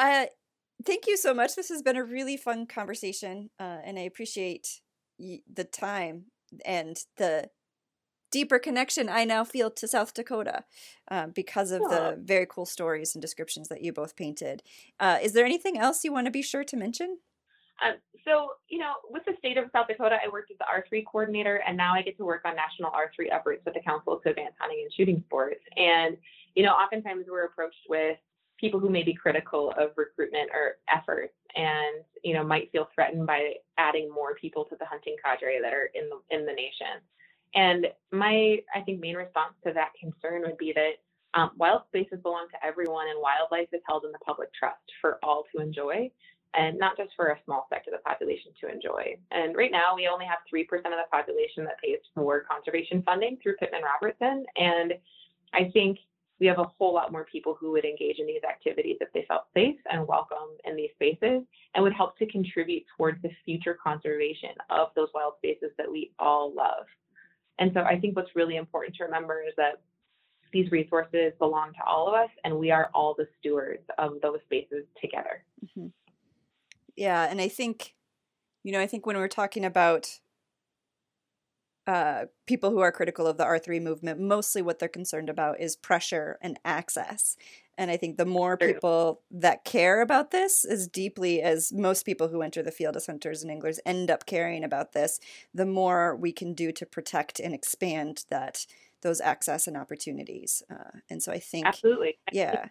Uh, 0.00 0.24
thank 0.86 1.06
you 1.06 1.16
so 1.18 1.34
much. 1.34 1.54
This 1.54 1.68
has 1.68 1.82
been 1.82 1.96
a 1.96 2.02
really 2.02 2.38
fun 2.38 2.66
conversation, 2.66 3.50
uh, 3.60 3.80
and 3.84 3.98
I 3.98 4.02
appreciate 4.02 4.80
y- 5.18 5.42
the 5.52 5.64
time 5.64 6.26
and 6.64 6.96
the 7.18 7.50
deeper 8.30 8.58
connection 8.58 9.10
I 9.10 9.24
now 9.24 9.44
feel 9.44 9.70
to 9.72 9.86
South 9.86 10.14
Dakota 10.14 10.64
uh, 11.10 11.26
because 11.26 11.70
of 11.70 11.82
the 11.82 12.18
very 12.22 12.46
cool 12.46 12.64
stories 12.64 13.14
and 13.14 13.20
descriptions 13.20 13.68
that 13.68 13.82
you 13.82 13.92
both 13.92 14.16
painted. 14.16 14.62
Uh, 14.98 15.18
is 15.20 15.34
there 15.34 15.44
anything 15.44 15.76
else 15.76 16.02
you 16.02 16.12
want 16.14 16.26
to 16.26 16.30
be 16.30 16.40
sure 16.40 16.64
to 16.64 16.76
mention? 16.78 17.18
Um, 17.84 17.94
so, 18.24 18.52
you 18.68 18.78
know, 18.78 18.94
with 19.10 19.24
the 19.26 19.34
state 19.38 19.58
of 19.58 19.64
South 19.72 19.88
Dakota, 19.88 20.16
I 20.24 20.28
worked 20.28 20.50
as 20.50 20.56
the 20.58 20.64
R3 20.64 21.04
coordinator, 21.04 21.56
and 21.66 21.76
now 21.76 21.92
I 21.92 22.00
get 22.00 22.16
to 22.16 22.24
work 22.24 22.42
on 22.46 22.56
national 22.56 22.90
R3 22.90 23.30
efforts 23.30 23.62
with 23.66 23.74
the 23.74 23.80
Council 23.80 24.18
to 24.22 24.30
Advance 24.30 24.54
Hunting 24.58 24.80
and 24.82 24.92
Shooting 24.94 25.22
Sports. 25.26 25.60
And, 25.76 26.16
you 26.54 26.62
know, 26.62 26.72
oftentimes 26.72 27.26
we're 27.28 27.44
approached 27.44 27.84
with 27.88 28.16
people 28.60 28.78
who 28.78 28.90
may 28.90 29.02
be 29.02 29.14
critical 29.14 29.72
of 29.78 29.90
recruitment 29.96 30.50
or 30.52 30.76
efforts 30.94 31.34
and 31.56 32.04
you 32.22 32.34
know 32.34 32.44
might 32.44 32.70
feel 32.70 32.88
threatened 32.94 33.26
by 33.26 33.54
adding 33.78 34.12
more 34.12 34.34
people 34.34 34.64
to 34.64 34.76
the 34.78 34.84
hunting 34.86 35.16
cadre 35.24 35.60
that 35.62 35.72
are 35.72 35.90
in 35.94 36.08
the 36.10 36.36
in 36.36 36.46
the 36.46 36.52
nation 36.52 37.00
and 37.54 37.86
my 38.12 38.58
i 38.74 38.80
think 38.84 39.00
main 39.00 39.16
response 39.16 39.54
to 39.64 39.72
that 39.72 39.90
concern 40.00 40.42
would 40.42 40.58
be 40.58 40.72
that 40.74 40.92
um, 41.32 41.52
wild 41.56 41.82
spaces 41.88 42.18
belong 42.22 42.48
to 42.50 42.66
everyone 42.66 43.06
and 43.08 43.20
wildlife 43.20 43.68
is 43.72 43.80
held 43.86 44.04
in 44.04 44.12
the 44.12 44.18
public 44.18 44.52
trust 44.52 44.82
for 45.00 45.18
all 45.22 45.44
to 45.54 45.62
enjoy 45.62 46.10
and 46.54 46.78
not 46.78 46.96
just 46.96 47.10
for 47.14 47.28
a 47.28 47.38
small 47.44 47.66
sector 47.70 47.90
of 47.92 47.98
the 47.98 48.02
population 48.02 48.52
to 48.60 48.72
enjoy. 48.72 49.16
And 49.30 49.56
right 49.56 49.70
now, 49.70 49.94
we 49.94 50.08
only 50.08 50.24
have 50.24 50.38
3% 50.52 50.62
of 50.62 50.98
the 50.98 51.10
population 51.10 51.64
that 51.64 51.80
pays 51.82 52.00
for 52.14 52.44
conservation 52.50 53.02
funding 53.04 53.38
through 53.42 53.56
Pittman 53.56 53.82
Robertson. 53.82 54.44
And 54.56 54.94
I 55.52 55.70
think 55.72 55.98
we 56.40 56.46
have 56.46 56.58
a 56.58 56.70
whole 56.78 56.94
lot 56.94 57.12
more 57.12 57.26
people 57.30 57.56
who 57.60 57.70
would 57.70 57.84
engage 57.84 58.18
in 58.18 58.26
these 58.26 58.42
activities 58.48 58.96
if 59.00 59.12
they 59.12 59.24
felt 59.28 59.44
safe 59.54 59.76
and 59.92 60.08
welcome 60.08 60.56
in 60.64 60.74
these 60.74 60.90
spaces 60.94 61.42
and 61.74 61.82
would 61.82 61.92
help 61.92 62.16
to 62.18 62.26
contribute 62.26 62.82
towards 62.96 63.20
the 63.22 63.30
future 63.44 63.76
conservation 63.80 64.50
of 64.70 64.88
those 64.96 65.08
wild 65.14 65.34
spaces 65.36 65.70
that 65.76 65.90
we 65.90 66.10
all 66.18 66.52
love. 66.54 66.86
And 67.58 67.70
so 67.74 67.82
I 67.82 68.00
think 68.00 68.16
what's 68.16 68.34
really 68.34 68.56
important 68.56 68.96
to 68.96 69.04
remember 69.04 69.42
is 69.46 69.52
that 69.58 69.82
these 70.52 70.70
resources 70.70 71.32
belong 71.38 71.72
to 71.74 71.84
all 71.86 72.08
of 72.08 72.14
us 72.14 72.30
and 72.42 72.58
we 72.58 72.70
are 72.70 72.90
all 72.94 73.14
the 73.16 73.28
stewards 73.38 73.84
of 73.98 74.14
those 74.22 74.38
spaces 74.46 74.84
together. 75.00 75.44
Mm-hmm. 75.64 75.88
Yeah, 76.96 77.28
and 77.30 77.40
I 77.40 77.48
think, 77.48 77.94
you 78.64 78.72
know, 78.72 78.80
I 78.80 78.86
think 78.86 79.06
when 79.06 79.16
we're 79.16 79.28
talking 79.28 79.64
about 79.64 80.20
uh, 81.86 82.26
people 82.46 82.70
who 82.70 82.80
are 82.80 82.92
critical 82.92 83.26
of 83.26 83.36
the 83.36 83.44
R3 83.44 83.82
movement, 83.82 84.20
mostly 84.20 84.62
what 84.62 84.78
they're 84.78 84.88
concerned 84.88 85.30
about 85.30 85.60
is 85.60 85.76
pressure 85.76 86.38
and 86.42 86.58
access. 86.64 87.36
And 87.78 87.90
I 87.90 87.96
think 87.96 88.18
the 88.18 88.26
more 88.26 88.58
people 88.58 89.22
that 89.30 89.64
care 89.64 90.02
about 90.02 90.30
this, 90.30 90.66
as 90.66 90.86
deeply 90.86 91.40
as 91.40 91.72
most 91.72 92.04
people 92.04 92.28
who 92.28 92.42
enter 92.42 92.62
the 92.62 92.70
field 92.70 92.96
as 92.96 93.06
hunters 93.06 93.42
and 93.42 93.50
anglers 93.50 93.80
end 93.86 94.10
up 94.10 94.26
caring 94.26 94.62
about 94.62 94.92
this, 94.92 95.18
the 95.54 95.64
more 95.64 96.14
we 96.14 96.30
can 96.30 96.52
do 96.52 96.72
to 96.72 96.84
protect 96.84 97.40
and 97.40 97.54
expand 97.54 98.24
that 98.28 98.66
those 99.00 99.20
access 99.22 99.66
and 99.66 99.78
opportunities. 99.78 100.62
Uh, 100.70 100.98
and 101.08 101.22
so 101.22 101.32
I 101.32 101.38
think, 101.38 101.66
absolutely, 101.66 102.18
yeah, 102.32 102.66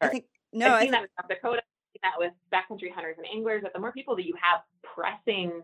I 0.00 0.08
think 0.08 0.26
no, 0.52 0.74
I've 0.74 0.82
seen 0.82 0.94
I 0.94 0.98
that 0.98 1.02
with 1.02 1.10
South 1.20 1.28
Dakota, 1.28 1.62
I've 1.62 1.92
seen 1.92 2.00
that 2.02 2.18
with 2.18 2.32
backcountry 2.52 2.94
hunters 2.94 3.16
and 3.18 3.26
anglers. 3.34 3.62
That 3.64 3.72
the 3.72 3.80
more 3.80 3.90
people 3.90 4.14
that 4.14 4.24
you 4.24 4.34
have 4.40 4.60
pressing 4.82 5.62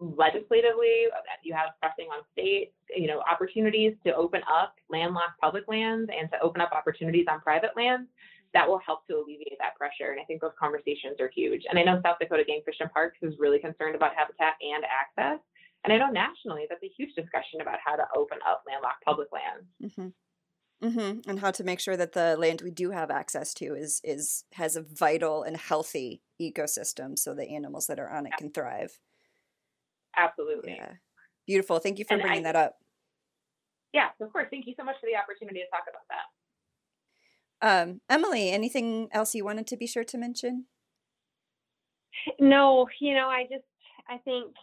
legislatively 0.00 1.06
you 1.42 1.52
have 1.52 1.70
pressing 1.80 2.06
on 2.14 2.22
state 2.32 2.72
you 2.94 3.08
know 3.08 3.20
opportunities 3.30 3.94
to 4.04 4.14
open 4.14 4.40
up 4.48 4.74
landlocked 4.88 5.38
public 5.40 5.64
lands 5.66 6.08
and 6.16 6.30
to 6.30 6.40
open 6.40 6.60
up 6.60 6.70
opportunities 6.72 7.26
on 7.30 7.40
private 7.40 7.70
lands 7.76 8.08
that 8.54 8.66
will 8.66 8.78
help 8.78 9.06
to 9.06 9.14
alleviate 9.14 9.58
that 9.58 9.76
pressure. 9.76 10.12
And 10.12 10.20
i 10.20 10.24
think 10.24 10.40
those 10.40 10.56
conversations 10.58 11.20
are 11.20 11.30
huge. 11.34 11.62
And 11.68 11.78
i 11.78 11.82
know 11.82 12.00
south 12.02 12.18
dakota 12.20 12.44
game 12.46 12.62
fish 12.64 12.76
and 12.80 12.90
parks 12.92 13.18
is 13.22 13.34
really 13.38 13.58
concerned 13.58 13.94
about 13.94 14.14
habitat 14.14 14.54
and 14.62 14.84
access. 14.84 15.42
And 15.84 15.92
i 15.92 15.98
know 15.98 16.10
nationally 16.10 16.66
that's 16.68 16.82
a 16.82 16.92
huge 16.96 17.14
discussion 17.14 17.60
about 17.60 17.78
how 17.84 17.96
to 17.96 18.04
open 18.16 18.38
up 18.48 18.62
landlocked 18.66 19.04
public 19.04 19.28
lands. 19.32 19.66
Mm-hmm. 19.82 20.08
Mm-hmm. 20.80 21.28
and 21.28 21.40
how 21.40 21.50
to 21.50 21.64
make 21.64 21.80
sure 21.80 21.96
that 21.96 22.12
the 22.12 22.36
land 22.36 22.62
we 22.62 22.70
do 22.70 22.92
have 22.92 23.10
access 23.10 23.52
to 23.54 23.74
is 23.74 24.00
is 24.04 24.44
has 24.52 24.76
a 24.76 24.82
vital 24.82 25.42
and 25.42 25.56
healthy 25.56 26.22
ecosystem 26.40 27.18
so 27.18 27.34
the 27.34 27.48
animals 27.48 27.88
that 27.88 27.98
are 27.98 28.08
on 28.08 28.26
it 28.26 28.32
can 28.38 28.52
thrive 28.52 28.96
Absolutely. 30.16 30.74
Yeah. 30.76 30.92
Beautiful. 31.46 31.78
Thank 31.78 31.98
you 31.98 32.04
for 32.04 32.14
and 32.14 32.22
bringing 32.22 32.46
I, 32.46 32.52
that 32.52 32.56
up. 32.56 32.76
Yeah, 33.92 34.08
of 34.20 34.32
course. 34.32 34.48
Thank 34.50 34.66
you 34.66 34.74
so 34.78 34.84
much 34.84 34.96
for 35.00 35.06
the 35.06 35.16
opportunity 35.16 35.60
to 35.60 35.66
talk 35.70 35.84
about 35.88 36.02
that. 36.10 36.26
Um, 37.60 38.00
Emily, 38.08 38.50
anything 38.50 39.08
else 39.12 39.34
you 39.34 39.44
wanted 39.44 39.66
to 39.68 39.76
be 39.76 39.86
sure 39.86 40.04
to 40.04 40.18
mention? 40.18 40.66
No, 42.38 42.86
you 43.00 43.14
know, 43.14 43.28
I 43.28 43.44
just 43.50 43.64
I 44.08 44.18
think 44.18 44.54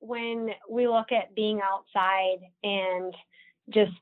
when 0.00 0.50
we 0.68 0.88
look 0.88 1.12
at 1.12 1.34
being 1.34 1.60
outside 1.62 2.38
and 2.62 3.14
just 3.70 3.92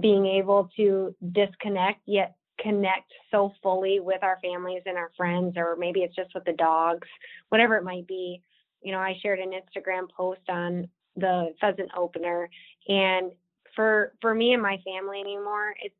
being 0.00 0.26
able 0.26 0.70
to 0.76 1.14
disconnect 1.32 2.00
yet 2.06 2.36
connect 2.60 3.12
so 3.30 3.52
fully 3.62 4.00
with 4.00 4.22
our 4.22 4.38
families 4.42 4.82
and 4.86 4.96
our 4.96 5.10
friends 5.16 5.54
or 5.56 5.76
maybe 5.76 6.00
it's 6.00 6.14
just 6.14 6.30
with 6.34 6.44
the 6.44 6.52
dogs 6.52 7.06
whatever 7.50 7.76
it 7.76 7.84
might 7.84 8.06
be 8.06 8.40
you 8.86 8.92
know 8.92 8.98
i 8.98 9.14
shared 9.20 9.40
an 9.40 9.50
instagram 9.50 10.08
post 10.16 10.48
on 10.48 10.88
the 11.16 11.54
pheasant 11.60 11.90
opener. 11.96 12.48
And 12.88 13.32
for 13.74 14.12
for 14.20 14.34
me 14.34 14.52
and 14.52 14.62
my 14.62 14.78
family 14.84 15.20
anymore 15.20 15.74
it's 15.82 15.94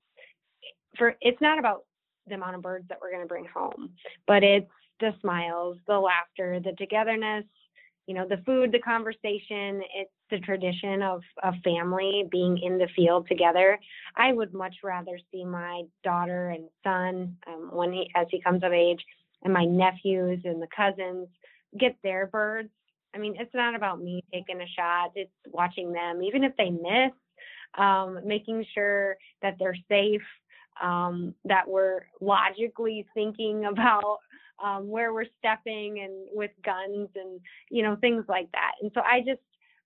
for 0.96 1.16
it's 1.20 1.40
not 1.40 1.58
about 1.58 1.84
the 2.28 2.34
amount 2.34 2.54
of 2.54 2.62
birds 2.62 2.86
that 2.88 2.98
we're 3.00 3.10
going 3.10 3.22
to 3.22 3.28
bring 3.28 3.46
home 3.46 3.90
but 4.26 4.42
it's 4.42 4.70
the 5.00 5.12
smiles 5.20 5.76
the 5.86 5.98
laughter 5.98 6.60
the 6.60 6.72
togetherness 6.72 7.44
you 8.06 8.14
know 8.14 8.26
the 8.26 8.42
food 8.46 8.72
the 8.72 8.78
conversation. 8.78 9.82
It's 9.94 10.10
the 10.30 10.38
tradition 10.38 11.02
of 11.02 11.22
a 11.42 11.52
family 11.62 12.24
being 12.30 12.58
in 12.58 12.78
the 12.78 12.88
field 12.94 13.26
together. 13.28 13.78
I 14.16 14.32
would 14.32 14.54
much 14.54 14.76
rather 14.82 15.18
see 15.32 15.44
my 15.44 15.82
daughter 16.04 16.50
and 16.50 16.68
son 16.84 17.36
um, 17.46 17.70
when 17.72 17.92
he 17.92 18.10
as 18.14 18.26
he 18.30 18.40
comes 18.40 18.62
of 18.62 18.72
age 18.72 19.04
and 19.42 19.52
my 19.52 19.64
nephews 19.64 20.40
and 20.44 20.62
the 20.62 20.68
cousins 20.74 21.28
get 21.78 21.96
their 22.02 22.26
birds 22.26 22.70
i 23.14 23.18
mean 23.18 23.34
it's 23.38 23.54
not 23.54 23.74
about 23.74 24.00
me 24.00 24.22
taking 24.32 24.60
a 24.60 24.66
shot 24.66 25.12
it's 25.14 25.30
watching 25.52 25.92
them 25.92 26.22
even 26.22 26.44
if 26.44 26.52
they 26.56 26.70
miss 26.70 27.12
um, 27.78 28.20
making 28.24 28.64
sure 28.74 29.16
that 29.42 29.56
they're 29.58 29.76
safe 29.88 30.22
um, 30.82 31.34
that 31.44 31.68
we're 31.68 32.00
logically 32.20 33.06
thinking 33.14 33.64
about 33.70 34.18
um, 34.62 34.88
where 34.88 35.12
we're 35.12 35.26
stepping 35.38 36.00
and 36.00 36.28
with 36.32 36.50
guns 36.64 37.08
and 37.14 37.40
you 37.70 37.82
know 37.82 37.96
things 37.96 38.24
like 38.28 38.50
that. 38.52 38.72
And 38.80 38.90
so 38.94 39.00
I 39.00 39.20
just 39.20 39.42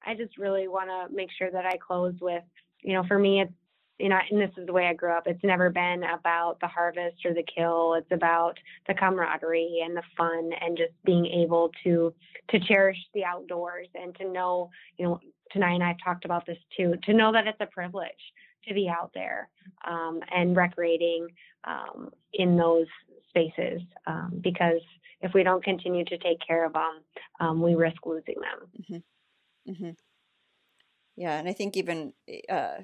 I 0.06 0.14
just 0.14 0.38
really 0.38 0.68
want 0.68 0.88
to 0.88 1.14
make 1.14 1.30
sure 1.36 1.50
that 1.50 1.66
I 1.66 1.76
close 1.76 2.14
with 2.20 2.44
you 2.82 2.94
know 2.94 3.04
for 3.06 3.18
me 3.18 3.42
it's 3.42 3.52
you 4.00 4.08
know 4.08 4.18
and 4.30 4.40
this 4.40 4.50
is 4.56 4.66
the 4.66 4.72
way 4.72 4.86
I 4.86 4.94
grew 4.94 5.12
up. 5.12 5.26
It's 5.26 5.44
never 5.44 5.70
been 5.70 6.02
about 6.04 6.58
the 6.60 6.66
harvest 6.66 7.24
or 7.24 7.34
the 7.34 7.44
kill. 7.44 7.94
It's 7.94 8.10
about 8.10 8.58
the 8.88 8.94
camaraderie 8.94 9.82
and 9.84 9.96
the 9.96 10.02
fun 10.16 10.50
and 10.60 10.76
just 10.76 10.92
being 11.04 11.26
able 11.26 11.70
to 11.84 12.12
to 12.50 12.60
cherish 12.60 12.98
the 13.14 13.24
outdoors 13.24 13.88
and 13.94 14.14
to 14.16 14.30
know 14.30 14.70
you 14.98 15.06
know 15.06 15.20
tonight 15.52 15.74
and 15.74 15.84
I've 15.84 16.02
talked 16.04 16.24
about 16.24 16.46
this 16.46 16.58
too 16.76 16.94
to 17.04 17.12
know 17.12 17.32
that 17.32 17.46
it's 17.46 17.60
a 17.60 17.66
privilege 17.66 18.10
to 18.66 18.74
be 18.74 18.88
out 18.88 19.10
there 19.14 19.48
um, 19.88 20.20
and 20.34 20.56
recreating 20.56 21.28
um, 21.64 22.10
in 22.34 22.56
those 22.56 22.86
spaces 23.28 23.80
um, 24.06 24.40
because 24.42 24.80
if 25.20 25.32
we 25.34 25.42
don't 25.42 25.62
continue 25.62 26.04
to 26.04 26.18
take 26.18 26.38
care 26.46 26.64
of 26.64 26.72
them, 26.72 27.00
um, 27.40 27.62
we 27.62 27.74
risk 27.74 28.06
losing 28.06 28.36
them. 28.36 28.68
Mm-hmm. 28.80 29.72
Mm-hmm. 29.72 29.90
Yeah, 31.16 31.38
and 31.38 31.48
I 31.48 31.52
think 31.52 31.76
even 31.76 32.14
uh, 32.48 32.78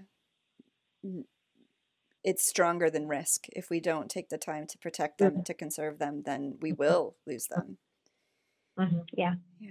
it's 2.24 2.46
stronger 2.46 2.90
than 2.90 3.06
risk. 3.06 3.46
If 3.52 3.70
we 3.70 3.80
don't 3.80 4.10
take 4.10 4.28
the 4.28 4.38
time 4.38 4.66
to 4.66 4.78
protect 4.78 5.18
them, 5.18 5.32
mm-hmm. 5.32 5.42
to 5.42 5.54
conserve 5.54 5.98
them, 5.98 6.22
then 6.26 6.58
we 6.60 6.72
mm-hmm. 6.72 6.82
will 6.82 7.16
lose 7.26 7.46
them. 7.46 7.78
Mm-hmm. 8.78 8.98
Yeah. 9.16 9.34
Yeah. 9.60 9.70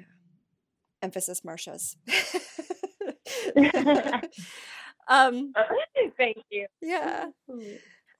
Emphasis, 1.02 1.44
Marcia's. 1.44 1.98
um, 5.08 5.54
Thank 6.18 6.38
you. 6.50 6.68
Yeah. 6.82 7.26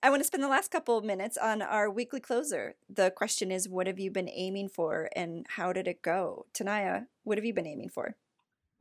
I 0.02 0.10
want 0.10 0.20
to 0.20 0.26
spend 0.26 0.42
the 0.42 0.48
last 0.48 0.70
couple 0.70 0.98
of 0.98 1.04
minutes 1.04 1.36
on 1.36 1.62
our 1.62 1.90
weekly 1.90 2.20
closer. 2.20 2.74
The 2.88 3.10
question 3.10 3.50
is, 3.50 3.68
what 3.68 3.86
have 3.86 3.98
you 3.98 4.10
been 4.10 4.28
aiming 4.28 4.68
for 4.68 5.08
and 5.16 5.46
how 5.48 5.72
did 5.72 5.88
it 5.88 6.02
go? 6.02 6.46
Taniya, 6.54 7.06
what 7.24 7.38
have 7.38 7.44
you 7.44 7.54
been 7.54 7.66
aiming 7.66 7.88
for? 7.88 8.16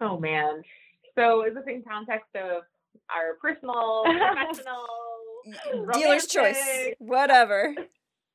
Oh, 0.02 0.20
man. 0.20 0.62
So, 1.18 1.46
is 1.46 1.54
this 1.56 1.64
in 1.68 1.82
context 1.82 2.36
of 2.36 2.64
our 3.14 3.36
personal, 3.42 4.04
professional, 4.04 4.86
dealer's 5.94 6.28
choice, 6.28 6.62
whatever? 7.00 7.76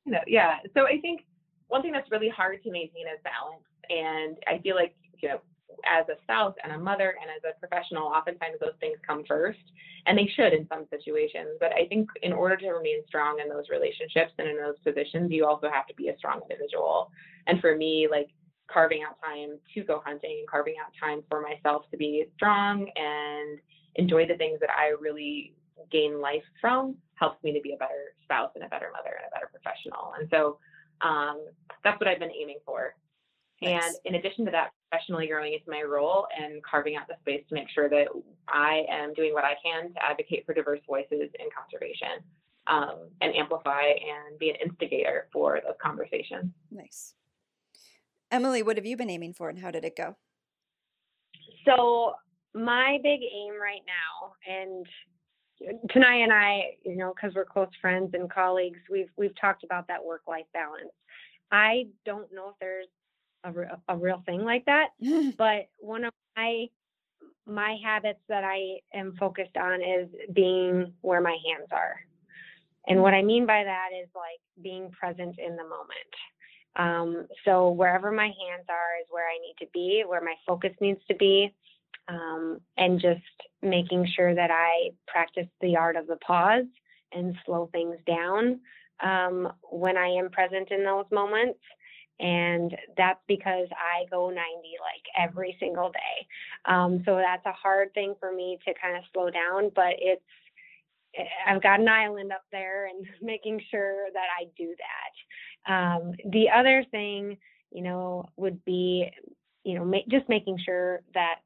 No, 0.03 0.17
yeah. 0.25 0.55
So, 0.73 0.87
I 0.87 0.99
think 0.99 1.21
one 1.67 1.83
thing 1.83 1.91
that's 1.91 2.09
really 2.09 2.27
hard 2.27 2.63
to 2.63 2.71
maintain 2.71 3.05
is 3.05 3.21
balance. 3.23 3.61
And 3.91 4.35
I 4.47 4.59
feel 4.63 4.75
like, 4.75 4.95
you 5.21 5.29
know, 5.29 5.41
as 5.89 6.05
a 6.09 6.19
spouse 6.23 6.55
and 6.63 6.73
a 6.73 6.77
mother 6.79 7.15
and 7.21 7.29
as 7.29 7.43
a 7.45 7.59
professional, 7.59 8.07
oftentimes 8.07 8.57
those 8.59 8.73
things 8.79 8.97
come 9.05 9.23
first, 9.27 9.59
and 10.05 10.17
they 10.17 10.29
should 10.35 10.53
in 10.53 10.67
some 10.67 10.85
situations. 10.89 11.57
But 11.59 11.71
I 11.73 11.85
think 11.87 12.09
in 12.23 12.33
order 12.33 12.57
to 12.57 12.69
remain 12.71 13.05
strong 13.07 13.39
in 13.39 13.47
those 13.47 13.65
relationships 13.69 14.33
and 14.37 14.47
in 14.47 14.57
those 14.57 14.79
positions, 14.83 15.31
you 15.31 15.45
also 15.45 15.69
have 15.69 15.87
to 15.87 15.93
be 15.93 16.09
a 16.09 16.17
strong 16.17 16.41
individual. 16.49 17.11
And 17.47 17.61
for 17.61 17.75
me, 17.75 18.07
like 18.09 18.29
carving 18.71 19.03
out 19.03 19.17
time 19.23 19.59
to 19.73 19.83
go 19.83 20.01
hunting 20.05 20.37
and 20.39 20.47
carving 20.47 20.75
out 20.83 20.91
time 20.99 21.21
for 21.29 21.41
myself 21.41 21.83
to 21.91 21.97
be 21.97 22.25
strong 22.35 22.89
and 22.95 23.59
enjoy 23.95 24.27
the 24.27 24.35
things 24.35 24.59
that 24.59 24.69
I 24.69 24.95
really 24.99 25.53
gain 25.91 26.21
life 26.21 26.43
from 26.59 26.95
helps 27.15 27.43
me 27.43 27.53
to 27.53 27.61
be 27.61 27.73
a 27.73 27.77
better 27.77 28.13
spouse 28.23 28.51
and 28.55 28.63
a 28.63 28.69
better 28.69 28.89
mother 28.91 29.17
and 29.17 29.27
a 29.27 29.33
better 29.33 29.49
professional. 29.51 30.13
And 30.19 30.27
so 30.29 30.57
um, 31.01 31.45
that's 31.83 31.99
what 31.99 32.07
I've 32.07 32.19
been 32.19 32.31
aiming 32.31 32.59
for. 32.65 32.95
Nice. 33.61 33.83
And 33.83 33.95
in 34.05 34.15
addition 34.15 34.45
to 34.45 34.51
that, 34.51 34.71
professionally 34.89 35.27
growing 35.27 35.53
into 35.53 35.69
my 35.69 35.83
role 35.83 36.27
and 36.37 36.63
carving 36.63 36.95
out 36.95 37.07
the 37.07 37.15
space 37.21 37.43
to 37.49 37.55
make 37.55 37.69
sure 37.69 37.89
that 37.89 38.07
I 38.47 38.83
am 38.89 39.13
doing 39.13 39.33
what 39.33 39.45
I 39.45 39.53
can 39.63 39.93
to 39.93 40.03
advocate 40.03 40.45
for 40.45 40.53
diverse 40.53 40.79
voices 40.87 41.29
in 41.39 41.47
conservation 41.55 42.23
um, 42.67 43.09
and 43.21 43.35
amplify 43.35 43.81
and 43.81 44.37
be 44.39 44.49
an 44.49 44.55
instigator 44.63 45.27
for 45.31 45.59
those 45.63 45.75
conversations. 45.81 46.51
Nice. 46.71 47.13
Emily, 48.31 48.63
what 48.63 48.77
have 48.77 48.85
you 48.85 48.97
been 48.97 49.09
aiming 49.09 49.33
for 49.33 49.49
and 49.49 49.59
how 49.59 49.71
did 49.71 49.85
it 49.85 49.95
go? 49.95 50.15
So, 51.65 52.13
my 52.53 52.99
big 53.03 53.21
aim 53.21 53.53
right 53.61 53.81
now, 53.85 54.33
and 54.47 54.85
Taniya 55.89 56.23
and 56.23 56.33
I, 56.33 56.61
you 56.83 56.95
know, 56.95 57.13
because 57.15 57.35
we're 57.35 57.45
close 57.45 57.69
friends 57.79 58.11
and 58.13 58.31
colleagues, 58.31 58.79
we've 58.89 59.09
we've 59.17 59.39
talked 59.39 59.63
about 59.63 59.87
that 59.87 60.03
work 60.03 60.21
life 60.27 60.45
balance. 60.53 60.91
I 61.51 61.87
don't 62.05 62.33
know 62.33 62.49
if 62.49 62.55
there's 62.59 62.87
a, 63.43 63.93
a 63.93 63.97
real 63.97 64.23
thing 64.25 64.43
like 64.43 64.65
that. 64.65 64.89
but 65.37 65.69
one 65.79 66.05
of 66.05 66.13
my 66.35 66.67
my 67.47 67.77
habits 67.83 68.19
that 68.29 68.43
I 68.43 68.79
am 68.93 69.15
focused 69.19 69.57
on 69.57 69.81
is 69.81 70.07
being 70.33 70.93
where 71.01 71.21
my 71.21 71.37
hands 71.47 71.69
are. 71.71 71.95
And 72.87 73.01
what 73.01 73.13
I 73.13 73.21
mean 73.21 73.45
by 73.45 73.63
that 73.63 73.89
is 73.99 74.07
like 74.15 74.39
being 74.63 74.89
present 74.91 75.37
in 75.37 75.55
the 75.55 75.63
moment. 75.63 76.11
Um, 76.77 77.27
so 77.45 77.69
wherever 77.69 78.11
my 78.11 78.27
hands 78.27 78.65
are 78.69 78.99
is 79.01 79.07
where 79.09 79.27
I 79.27 79.37
need 79.39 79.55
to 79.59 79.69
be, 79.73 80.03
where 80.07 80.21
my 80.21 80.35
focus 80.47 80.71
needs 80.79 81.01
to 81.09 81.15
be, 81.15 81.53
um, 82.07 82.59
and 82.77 82.99
just 82.99 83.21
making 83.61 84.07
sure 84.15 84.33
that 84.33 84.51
I 84.51 84.91
practice 85.07 85.47
the 85.61 85.77
art 85.77 85.95
of 85.95 86.07
the 86.07 86.17
pause 86.17 86.65
and 87.13 87.35
slow 87.45 87.69
things 87.71 87.97
down 88.05 88.59
um, 89.03 89.51
when 89.69 89.97
I 89.97 90.07
am 90.07 90.29
present 90.29 90.71
in 90.71 90.83
those 90.83 91.05
moments. 91.11 91.59
And 92.19 92.75
that's 92.97 93.19
because 93.27 93.67
I 93.71 94.05
go 94.11 94.29
90 94.29 94.37
like 94.37 95.29
every 95.29 95.57
single 95.59 95.91
day. 95.91 96.27
Um, 96.65 97.01
so 97.05 97.15
that's 97.15 97.45
a 97.45 97.51
hard 97.51 97.93
thing 97.93 98.13
for 98.19 98.31
me 98.31 98.59
to 98.65 98.73
kind 98.79 98.95
of 98.95 99.03
slow 99.11 99.29
down, 99.31 99.71
but 99.75 99.93
it's, 99.97 100.21
I've 101.47 101.63
got 101.63 101.79
an 101.79 101.89
island 101.89 102.31
up 102.31 102.43
there 102.51 102.87
and 102.87 103.05
making 103.21 103.61
sure 103.71 104.05
that 104.13 104.27
I 104.39 104.45
do 104.57 104.75
that. 104.77 105.73
Um, 105.73 106.13
the 106.31 106.49
other 106.55 106.85
thing, 106.91 107.37
you 107.71 107.81
know, 107.81 108.29
would 108.37 108.63
be, 108.65 109.09
you 109.63 109.75
know, 109.75 109.85
ma- 109.85 110.07
just 110.09 110.29
making 110.29 110.59
sure 110.63 111.01
that 111.13 111.39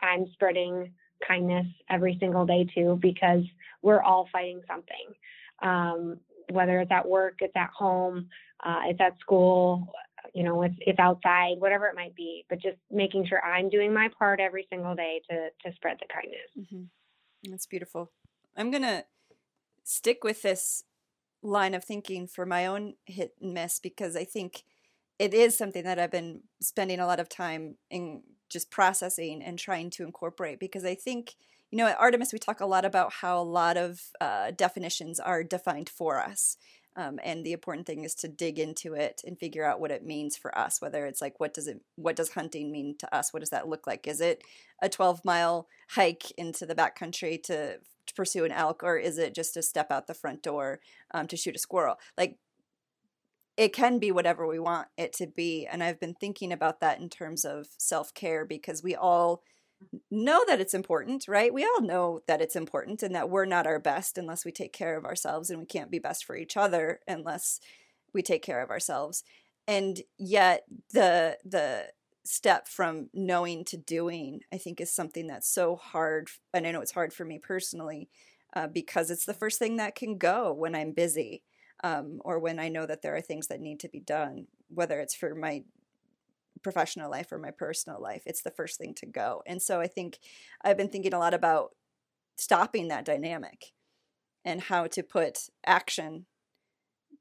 I'm 0.00 0.26
spreading 0.32 0.92
kindness 1.26 1.66
every 1.90 2.16
single 2.20 2.46
day 2.46 2.66
too, 2.74 2.98
because 3.00 3.42
we're 3.82 4.02
all 4.02 4.28
fighting 4.32 4.62
something. 4.66 5.14
Um, 5.62 6.18
whether 6.50 6.80
it's 6.80 6.92
at 6.92 7.08
work, 7.08 7.36
it's 7.40 7.56
at 7.56 7.70
home, 7.70 8.28
uh, 8.64 8.80
it's 8.86 9.00
at 9.00 9.18
school, 9.20 9.92
you 10.34 10.42
know, 10.42 10.62
it's 10.62 10.74
it's 10.80 10.98
outside, 10.98 11.56
whatever 11.58 11.86
it 11.86 11.94
might 11.94 12.14
be. 12.14 12.44
But 12.48 12.60
just 12.60 12.76
making 12.90 13.26
sure 13.26 13.42
I'm 13.44 13.68
doing 13.68 13.92
my 13.92 14.08
part 14.18 14.40
every 14.40 14.66
single 14.70 14.94
day 14.94 15.20
to 15.30 15.48
to 15.64 15.74
spread 15.74 15.98
the 16.00 16.06
kindness. 16.12 16.50
Mm-hmm. 16.58 17.50
That's 17.50 17.66
beautiful. 17.66 18.10
I'm 18.56 18.70
gonna 18.70 19.04
stick 19.84 20.24
with 20.24 20.42
this 20.42 20.84
line 21.42 21.74
of 21.74 21.84
thinking 21.84 22.26
for 22.26 22.44
my 22.44 22.66
own 22.66 22.94
hit 23.06 23.34
and 23.40 23.54
miss 23.54 23.78
because 23.78 24.16
I 24.16 24.24
think 24.24 24.64
it 25.18 25.34
is 25.34 25.56
something 25.56 25.84
that 25.84 25.98
I've 25.98 26.10
been 26.10 26.42
spending 26.60 27.00
a 27.00 27.06
lot 27.06 27.20
of 27.20 27.28
time 27.28 27.76
in 27.90 28.22
just 28.48 28.70
processing 28.70 29.42
and 29.42 29.58
trying 29.58 29.90
to 29.90 30.04
incorporate 30.04 30.58
because 30.58 30.84
I 30.84 30.94
think 30.94 31.34
you 31.70 31.76
know, 31.76 31.86
at 31.86 32.00
Artemis, 32.00 32.32
we 32.32 32.38
talk 32.38 32.60
a 32.60 32.66
lot 32.66 32.84
about 32.84 33.12
how 33.12 33.38
a 33.38 33.44
lot 33.44 33.76
of 33.76 34.00
uh, 34.20 34.52
definitions 34.52 35.20
are 35.20 35.44
defined 35.44 35.88
for 35.88 36.18
us. 36.18 36.56
Um, 36.96 37.20
and 37.22 37.44
the 37.44 37.52
important 37.52 37.86
thing 37.86 38.04
is 38.04 38.14
to 38.16 38.28
dig 38.28 38.58
into 38.58 38.94
it 38.94 39.20
and 39.24 39.38
figure 39.38 39.64
out 39.64 39.78
what 39.78 39.90
it 39.90 40.04
means 40.04 40.36
for 40.36 40.56
us. 40.58 40.80
Whether 40.80 41.06
it's 41.06 41.20
like, 41.20 41.38
what 41.38 41.54
does 41.54 41.68
it, 41.68 41.80
what 41.96 42.16
does 42.16 42.32
hunting 42.32 42.72
mean 42.72 42.96
to 42.98 43.14
us? 43.14 43.32
What 43.32 43.40
does 43.40 43.50
that 43.50 43.68
look 43.68 43.86
like? 43.86 44.08
Is 44.08 44.20
it 44.20 44.42
a 44.82 44.88
12 44.88 45.24
mile 45.24 45.68
hike 45.90 46.30
into 46.32 46.66
the 46.66 46.74
backcountry 46.74 47.40
to, 47.44 47.78
to 48.08 48.14
pursue 48.14 48.44
an 48.44 48.52
elk 48.52 48.82
or 48.82 48.96
is 48.96 49.18
it 49.18 49.34
just 49.34 49.54
to 49.54 49.62
step 49.62 49.92
out 49.92 50.06
the 50.06 50.14
front 50.14 50.42
door 50.42 50.80
um, 51.12 51.26
to 51.28 51.36
shoot 51.36 51.54
a 51.54 51.58
squirrel 51.58 51.96
like 52.16 52.38
it 53.58 53.74
can 53.74 53.98
be 53.98 54.12
whatever 54.12 54.46
we 54.46 54.58
want 54.58 54.88
it 54.96 55.12
to 55.12 55.26
be 55.26 55.66
and 55.66 55.82
i've 55.82 56.00
been 56.00 56.14
thinking 56.14 56.52
about 56.52 56.80
that 56.80 57.00
in 57.00 57.10
terms 57.10 57.44
of 57.44 57.66
self-care 57.78 58.46
because 58.46 58.82
we 58.82 58.94
all 58.96 59.42
know 60.10 60.44
that 60.46 60.60
it's 60.60 60.74
important 60.74 61.26
right? 61.28 61.52
We 61.54 61.64
all 61.64 61.82
know 61.82 62.20
that 62.26 62.40
it's 62.40 62.56
important 62.56 63.02
and 63.02 63.14
that 63.14 63.30
we're 63.30 63.44
not 63.44 63.66
our 63.66 63.78
best 63.78 64.18
unless 64.18 64.44
we 64.44 64.52
take 64.52 64.72
care 64.72 64.96
of 64.96 65.04
ourselves 65.04 65.50
and 65.50 65.60
we 65.60 65.66
can't 65.66 65.90
be 65.90 65.98
best 65.98 66.24
for 66.24 66.36
each 66.36 66.56
other 66.56 67.00
unless 67.06 67.60
we 68.12 68.22
take 68.22 68.42
care 68.42 68.62
of 68.62 68.70
ourselves 68.70 69.22
and 69.66 70.00
yet 70.18 70.64
the 70.92 71.38
the 71.44 71.86
step 72.24 72.68
from 72.68 73.08
knowing 73.14 73.64
to 73.64 73.76
doing 73.76 74.40
i 74.52 74.58
think 74.58 74.80
is 74.80 74.92
something 74.92 75.26
that's 75.26 75.48
so 75.48 75.76
hard 75.76 76.28
and 76.52 76.66
i 76.66 76.70
know 76.70 76.80
it's 76.80 76.92
hard 76.92 77.12
for 77.12 77.24
me 77.24 77.38
personally 77.38 78.08
uh, 78.54 78.66
because 78.66 79.10
it's 79.10 79.24
the 79.26 79.34
first 79.34 79.58
thing 79.58 79.76
that 79.76 79.94
can 79.94 80.18
go 80.18 80.52
when 80.52 80.74
i'm 80.74 80.92
busy 80.92 81.42
um, 81.84 82.20
or 82.24 82.38
when 82.38 82.58
i 82.58 82.68
know 82.68 82.86
that 82.86 83.02
there 83.02 83.14
are 83.14 83.20
things 83.20 83.46
that 83.48 83.60
need 83.60 83.80
to 83.80 83.88
be 83.88 84.00
done 84.00 84.46
whether 84.68 85.00
it's 85.00 85.14
for 85.14 85.34
my 85.34 85.62
professional 86.62 87.10
life 87.10 87.30
or 87.30 87.38
my 87.38 87.50
personal 87.50 88.00
life 88.00 88.22
it's 88.26 88.42
the 88.42 88.50
first 88.50 88.78
thing 88.78 88.92
to 88.92 89.06
go 89.06 89.42
and 89.46 89.62
so 89.62 89.80
i 89.80 89.86
think 89.86 90.18
i've 90.64 90.76
been 90.76 90.88
thinking 90.88 91.14
a 91.14 91.18
lot 91.18 91.34
about 91.34 91.70
stopping 92.36 92.88
that 92.88 93.04
dynamic 93.04 93.72
and 94.44 94.62
how 94.62 94.86
to 94.86 95.02
put 95.02 95.48
action 95.66 96.26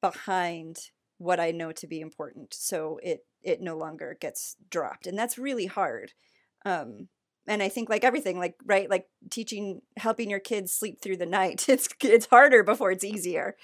behind 0.01 0.77
what 1.17 1.39
I 1.39 1.51
know 1.51 1.71
to 1.71 1.87
be 1.87 1.99
important, 1.99 2.53
so 2.53 2.99
it 3.03 3.25
it 3.41 3.61
no 3.61 3.77
longer 3.77 4.17
gets 4.19 4.55
dropped, 4.69 5.07
and 5.07 5.17
that's 5.17 5.37
really 5.37 5.65
hard. 5.65 6.13
Um, 6.65 7.09
and 7.47 7.63
I 7.63 7.69
think 7.69 7.89
like 7.89 8.03
everything, 8.03 8.37
like 8.37 8.55
right, 8.65 8.89
like 8.89 9.07
teaching, 9.31 9.81
helping 9.95 10.29
your 10.29 10.39
kids 10.39 10.73
sleep 10.73 11.01
through 11.01 11.17
the 11.17 11.25
night, 11.25 11.67
it's 11.69 11.87
it's 12.03 12.25
harder 12.25 12.63
before 12.63 12.91
it's 12.91 13.03
easier. 13.03 13.55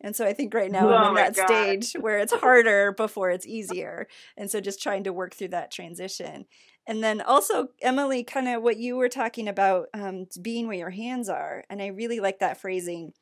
And 0.00 0.14
so 0.16 0.26
I 0.26 0.32
think 0.32 0.54
right 0.54 0.70
now 0.70 0.88
oh 0.88 0.94
I'm 0.94 1.08
in 1.10 1.14
that 1.16 1.36
God. 1.36 1.46
stage 1.46 1.92
where 2.00 2.18
it's 2.18 2.32
harder 2.40 2.92
before 2.92 3.30
it's 3.30 3.46
easier, 3.46 4.06
and 4.36 4.50
so 4.50 4.60
just 4.60 4.82
trying 4.82 5.04
to 5.04 5.12
work 5.12 5.34
through 5.34 5.48
that 5.48 5.70
transition. 5.70 6.46
And 6.86 7.02
then 7.02 7.20
also 7.20 7.68
Emily, 7.80 8.24
kind 8.24 8.48
of 8.48 8.62
what 8.62 8.78
you 8.78 8.96
were 8.96 9.08
talking 9.08 9.48
about, 9.48 9.86
um, 9.94 10.26
being 10.40 10.66
where 10.66 10.76
your 10.76 10.90
hands 10.90 11.28
are, 11.28 11.64
and 11.68 11.82
I 11.82 11.88
really 11.88 12.20
like 12.20 12.38
that 12.40 12.60
phrasing. 12.60 13.12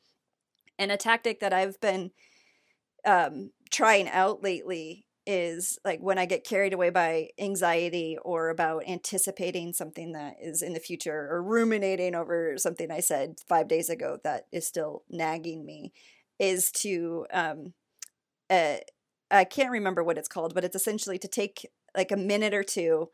And 0.79 0.91
a 0.91 0.97
tactic 0.97 1.41
that 1.41 1.53
I've 1.53 1.79
been 1.79 2.09
um, 3.05 3.51
trying 3.69 4.09
out 4.09 4.41
lately 4.41 5.05
is 5.31 5.79
like 5.85 6.01
when 6.01 6.17
I 6.17 6.25
get 6.25 6.43
carried 6.43 6.73
away 6.73 6.89
by 6.89 7.29
anxiety 7.39 8.17
or 8.21 8.49
about 8.49 8.83
anticipating 8.85 9.71
something 9.71 10.11
that 10.11 10.35
is 10.41 10.61
in 10.61 10.73
the 10.73 10.79
future 10.79 11.29
or 11.31 11.41
ruminating 11.41 12.15
over 12.15 12.57
something 12.57 12.91
I 12.91 12.99
said 12.99 13.37
five 13.47 13.69
days 13.69 13.89
ago 13.89 14.19
that 14.25 14.47
is 14.51 14.67
still 14.67 15.03
nagging 15.09 15.65
me, 15.65 15.93
is 16.37 16.69
to 16.71 17.25
um, 17.31 17.73
uh, 18.49 18.77
I 19.31 19.45
can't 19.45 19.71
remember 19.71 20.03
what 20.03 20.17
it's 20.17 20.27
called, 20.27 20.53
but 20.53 20.65
it's 20.65 20.75
essentially 20.75 21.17
to 21.19 21.27
take 21.29 21.65
like 21.95 22.11
a 22.11 22.17
minute 22.17 22.53
or 22.53 22.63
two 22.63 23.09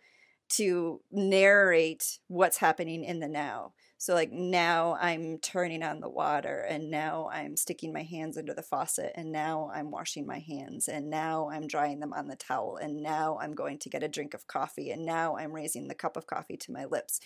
to 0.49 1.01
narrate 1.11 2.17
what's 2.27 2.57
happening 2.57 3.03
in 3.03 3.19
the 3.19 3.27
now. 3.27 3.73
So, 3.99 4.13
like, 4.13 4.31
now 4.31 4.95
I'm 5.01 5.39
turning 5.39 5.81
on 5.81 5.99
the 5.99 6.09
water, 6.09 6.59
and 6.59 6.91
now 6.91 7.29
I'm 7.33 7.57
sticking 7.57 7.91
my 7.91 8.03
hands 8.03 8.37
under 8.37 8.53
the 8.53 8.61
faucet, 8.61 9.11
and 9.15 9.31
now 9.31 9.71
I'm 9.73 9.89
washing 9.89 10.27
my 10.27 10.39
hands, 10.39 10.87
and 10.87 11.09
now 11.09 11.49
I'm 11.51 11.67
drying 11.67 11.99
them 11.99 12.13
on 12.13 12.27
the 12.27 12.35
towel, 12.35 12.77
and 12.77 13.01
now 13.01 13.39
I'm 13.41 13.55
going 13.55 13.79
to 13.79 13.89
get 13.89 14.03
a 14.03 14.07
drink 14.07 14.33
of 14.35 14.45
coffee, 14.45 14.91
and 14.91 15.05
now 15.05 15.35
I'm 15.35 15.51
raising 15.51 15.87
the 15.87 15.95
cup 15.95 16.15
of 16.15 16.27
coffee 16.27 16.57
to 16.57 16.71
my 16.71 16.85
lips. 16.85 17.19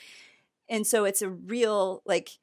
And 0.69 0.87
so 0.87 1.03
it's 1.03 1.21
a 1.21 1.29
real, 1.29 2.01
like, 2.05 2.39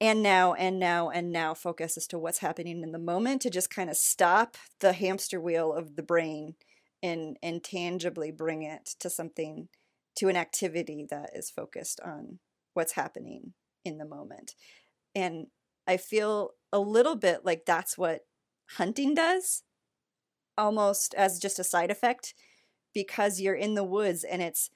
and 0.00 0.22
now, 0.22 0.52
and 0.52 0.78
now, 0.78 1.08
and 1.08 1.32
now 1.32 1.54
focus 1.54 1.96
as 1.96 2.06
to 2.08 2.18
what's 2.18 2.38
happening 2.40 2.82
in 2.82 2.92
the 2.92 2.98
moment 2.98 3.40
to 3.42 3.50
just 3.50 3.70
kind 3.70 3.88
of 3.88 3.96
stop 3.96 4.56
the 4.80 4.92
hamster 4.92 5.40
wheel 5.40 5.72
of 5.72 5.96
the 5.96 6.02
brain 6.02 6.56
and 7.02 7.36
and 7.42 7.62
tangibly 7.62 8.30
bring 8.30 8.62
it 8.62 8.86
to 8.98 9.10
something 9.10 9.68
to 10.16 10.28
an 10.28 10.36
activity 10.36 11.06
that 11.08 11.30
is 11.34 11.50
focused 11.50 12.00
on 12.00 12.38
what's 12.74 12.92
happening 12.92 13.52
in 13.84 13.98
the 13.98 14.04
moment. 14.04 14.54
And 15.14 15.46
I 15.86 15.96
feel 15.96 16.50
a 16.72 16.78
little 16.78 17.16
bit 17.16 17.44
like 17.44 17.64
that's 17.66 17.96
what 17.96 18.22
hunting 18.72 19.14
does, 19.14 19.62
almost 20.56 21.14
as 21.14 21.38
just 21.38 21.58
a 21.58 21.64
side 21.64 21.90
effect, 21.90 22.34
because 22.92 23.40
you're 23.40 23.54
in 23.54 23.74
the 23.74 23.84
woods 23.84 24.24
and 24.24 24.42
it's, 24.42 24.70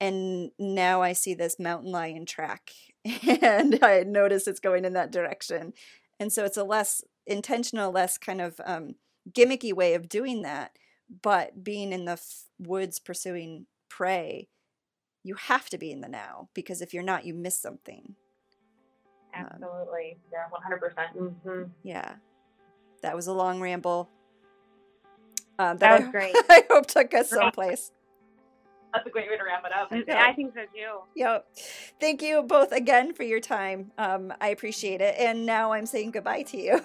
and 0.00 0.50
now 0.58 1.02
I 1.02 1.12
see 1.12 1.34
this 1.34 1.58
mountain 1.58 1.90
lion 1.90 2.24
track 2.24 2.70
and 3.42 3.78
I 3.82 4.04
notice 4.06 4.46
it's 4.46 4.60
going 4.60 4.84
in 4.84 4.92
that 4.94 5.12
direction. 5.12 5.72
And 6.20 6.32
so 6.32 6.44
it's 6.44 6.56
a 6.56 6.64
less 6.64 7.02
intentional, 7.26 7.92
less 7.92 8.18
kind 8.18 8.40
of 8.40 8.60
um, 8.64 8.94
gimmicky 9.30 9.72
way 9.72 9.94
of 9.94 10.08
doing 10.08 10.42
that. 10.42 10.72
But 11.22 11.64
being 11.64 11.92
in 11.92 12.04
the 12.04 12.12
f- 12.12 12.44
woods 12.58 12.98
pursuing 12.98 13.66
prey 13.88 14.48
you 15.24 15.34
have 15.34 15.68
to 15.70 15.78
be 15.78 15.90
in 15.90 16.00
the 16.00 16.08
now 16.08 16.48
because 16.54 16.80
if 16.80 16.94
you're 16.94 17.02
not, 17.02 17.24
you 17.24 17.34
miss 17.34 17.58
something. 17.58 18.14
Um, 19.36 19.46
Absolutely. 19.52 20.16
Um, 20.16 20.20
yeah, 20.32 20.76
100%. 20.76 20.80
percent 20.80 21.16
mm-hmm. 21.18 21.62
Yeah. 21.82 22.14
That 23.02 23.14
was 23.14 23.26
a 23.26 23.32
long 23.32 23.60
ramble. 23.60 24.08
Um, 25.58 25.76
that, 25.78 25.80
that 25.80 26.00
was 26.00 26.08
I, 26.08 26.10
great. 26.10 26.34
I 26.48 26.64
hope 26.70 26.86
took 26.86 27.14
us 27.14 27.30
someplace. 27.30 27.92
That's 28.94 29.06
a 29.06 29.10
great 29.10 29.28
way 29.28 29.36
to 29.36 29.44
wrap 29.44 29.64
it 29.66 29.72
up. 29.72 29.92
Yeah, 30.08 30.24
I 30.26 30.32
think 30.32 30.54
so 30.54 30.60
too. 30.60 31.00
Yep. 31.14 31.46
Thank 32.00 32.22
you 32.22 32.42
both 32.42 32.72
again 32.72 33.12
for 33.12 33.22
your 33.22 33.40
time. 33.40 33.92
Um, 33.98 34.32
I 34.40 34.48
appreciate 34.48 35.00
it. 35.00 35.14
And 35.18 35.44
now 35.44 35.72
I'm 35.72 35.84
saying 35.84 36.12
goodbye 36.12 36.42
to 36.44 36.56
you. 36.56 36.80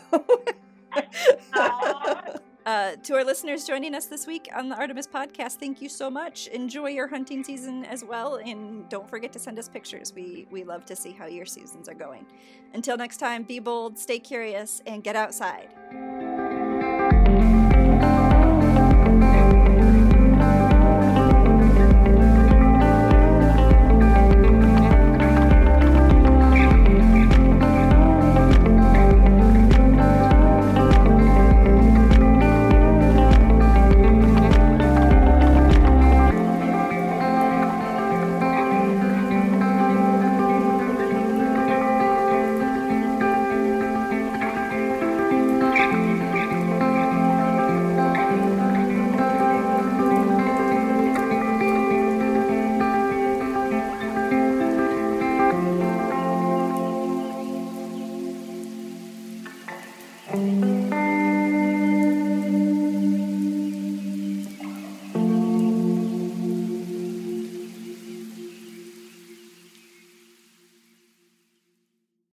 Uh, 1.54 2.38
Uh, 2.66 2.96
to 3.04 3.14
our 3.14 3.26
listeners 3.26 3.66
joining 3.66 3.94
us 3.94 4.06
this 4.06 4.26
week 4.26 4.48
on 4.56 4.70
the 4.70 4.76
Artemis 4.76 5.06
podcast, 5.06 5.56
thank 5.56 5.82
you 5.82 5.90
so 5.90 6.10
much. 6.10 6.48
Enjoy 6.48 6.88
your 6.88 7.08
hunting 7.08 7.44
season 7.44 7.84
as 7.84 8.06
well, 8.06 8.36
and 8.36 8.88
don't 8.88 9.10
forget 9.10 9.34
to 9.34 9.40
send 9.40 9.60
us 9.60 9.68
pictures. 9.68 10.14
We 10.16 10.48
we 10.50 10.64
love 10.64 10.86
to 10.86 10.96
see 10.96 11.12
how 11.12 11.26
your 11.26 11.46
seasons 11.46 11.90
are 11.90 11.94
going. 11.94 12.26
Until 12.74 12.96
next 12.96 13.18
time, 13.18 13.44
be 13.44 13.60
bold, 13.60 14.00
stay 14.00 14.20
curious, 14.20 14.82
and 14.88 15.04
get 15.04 15.18
outside. 15.18 15.70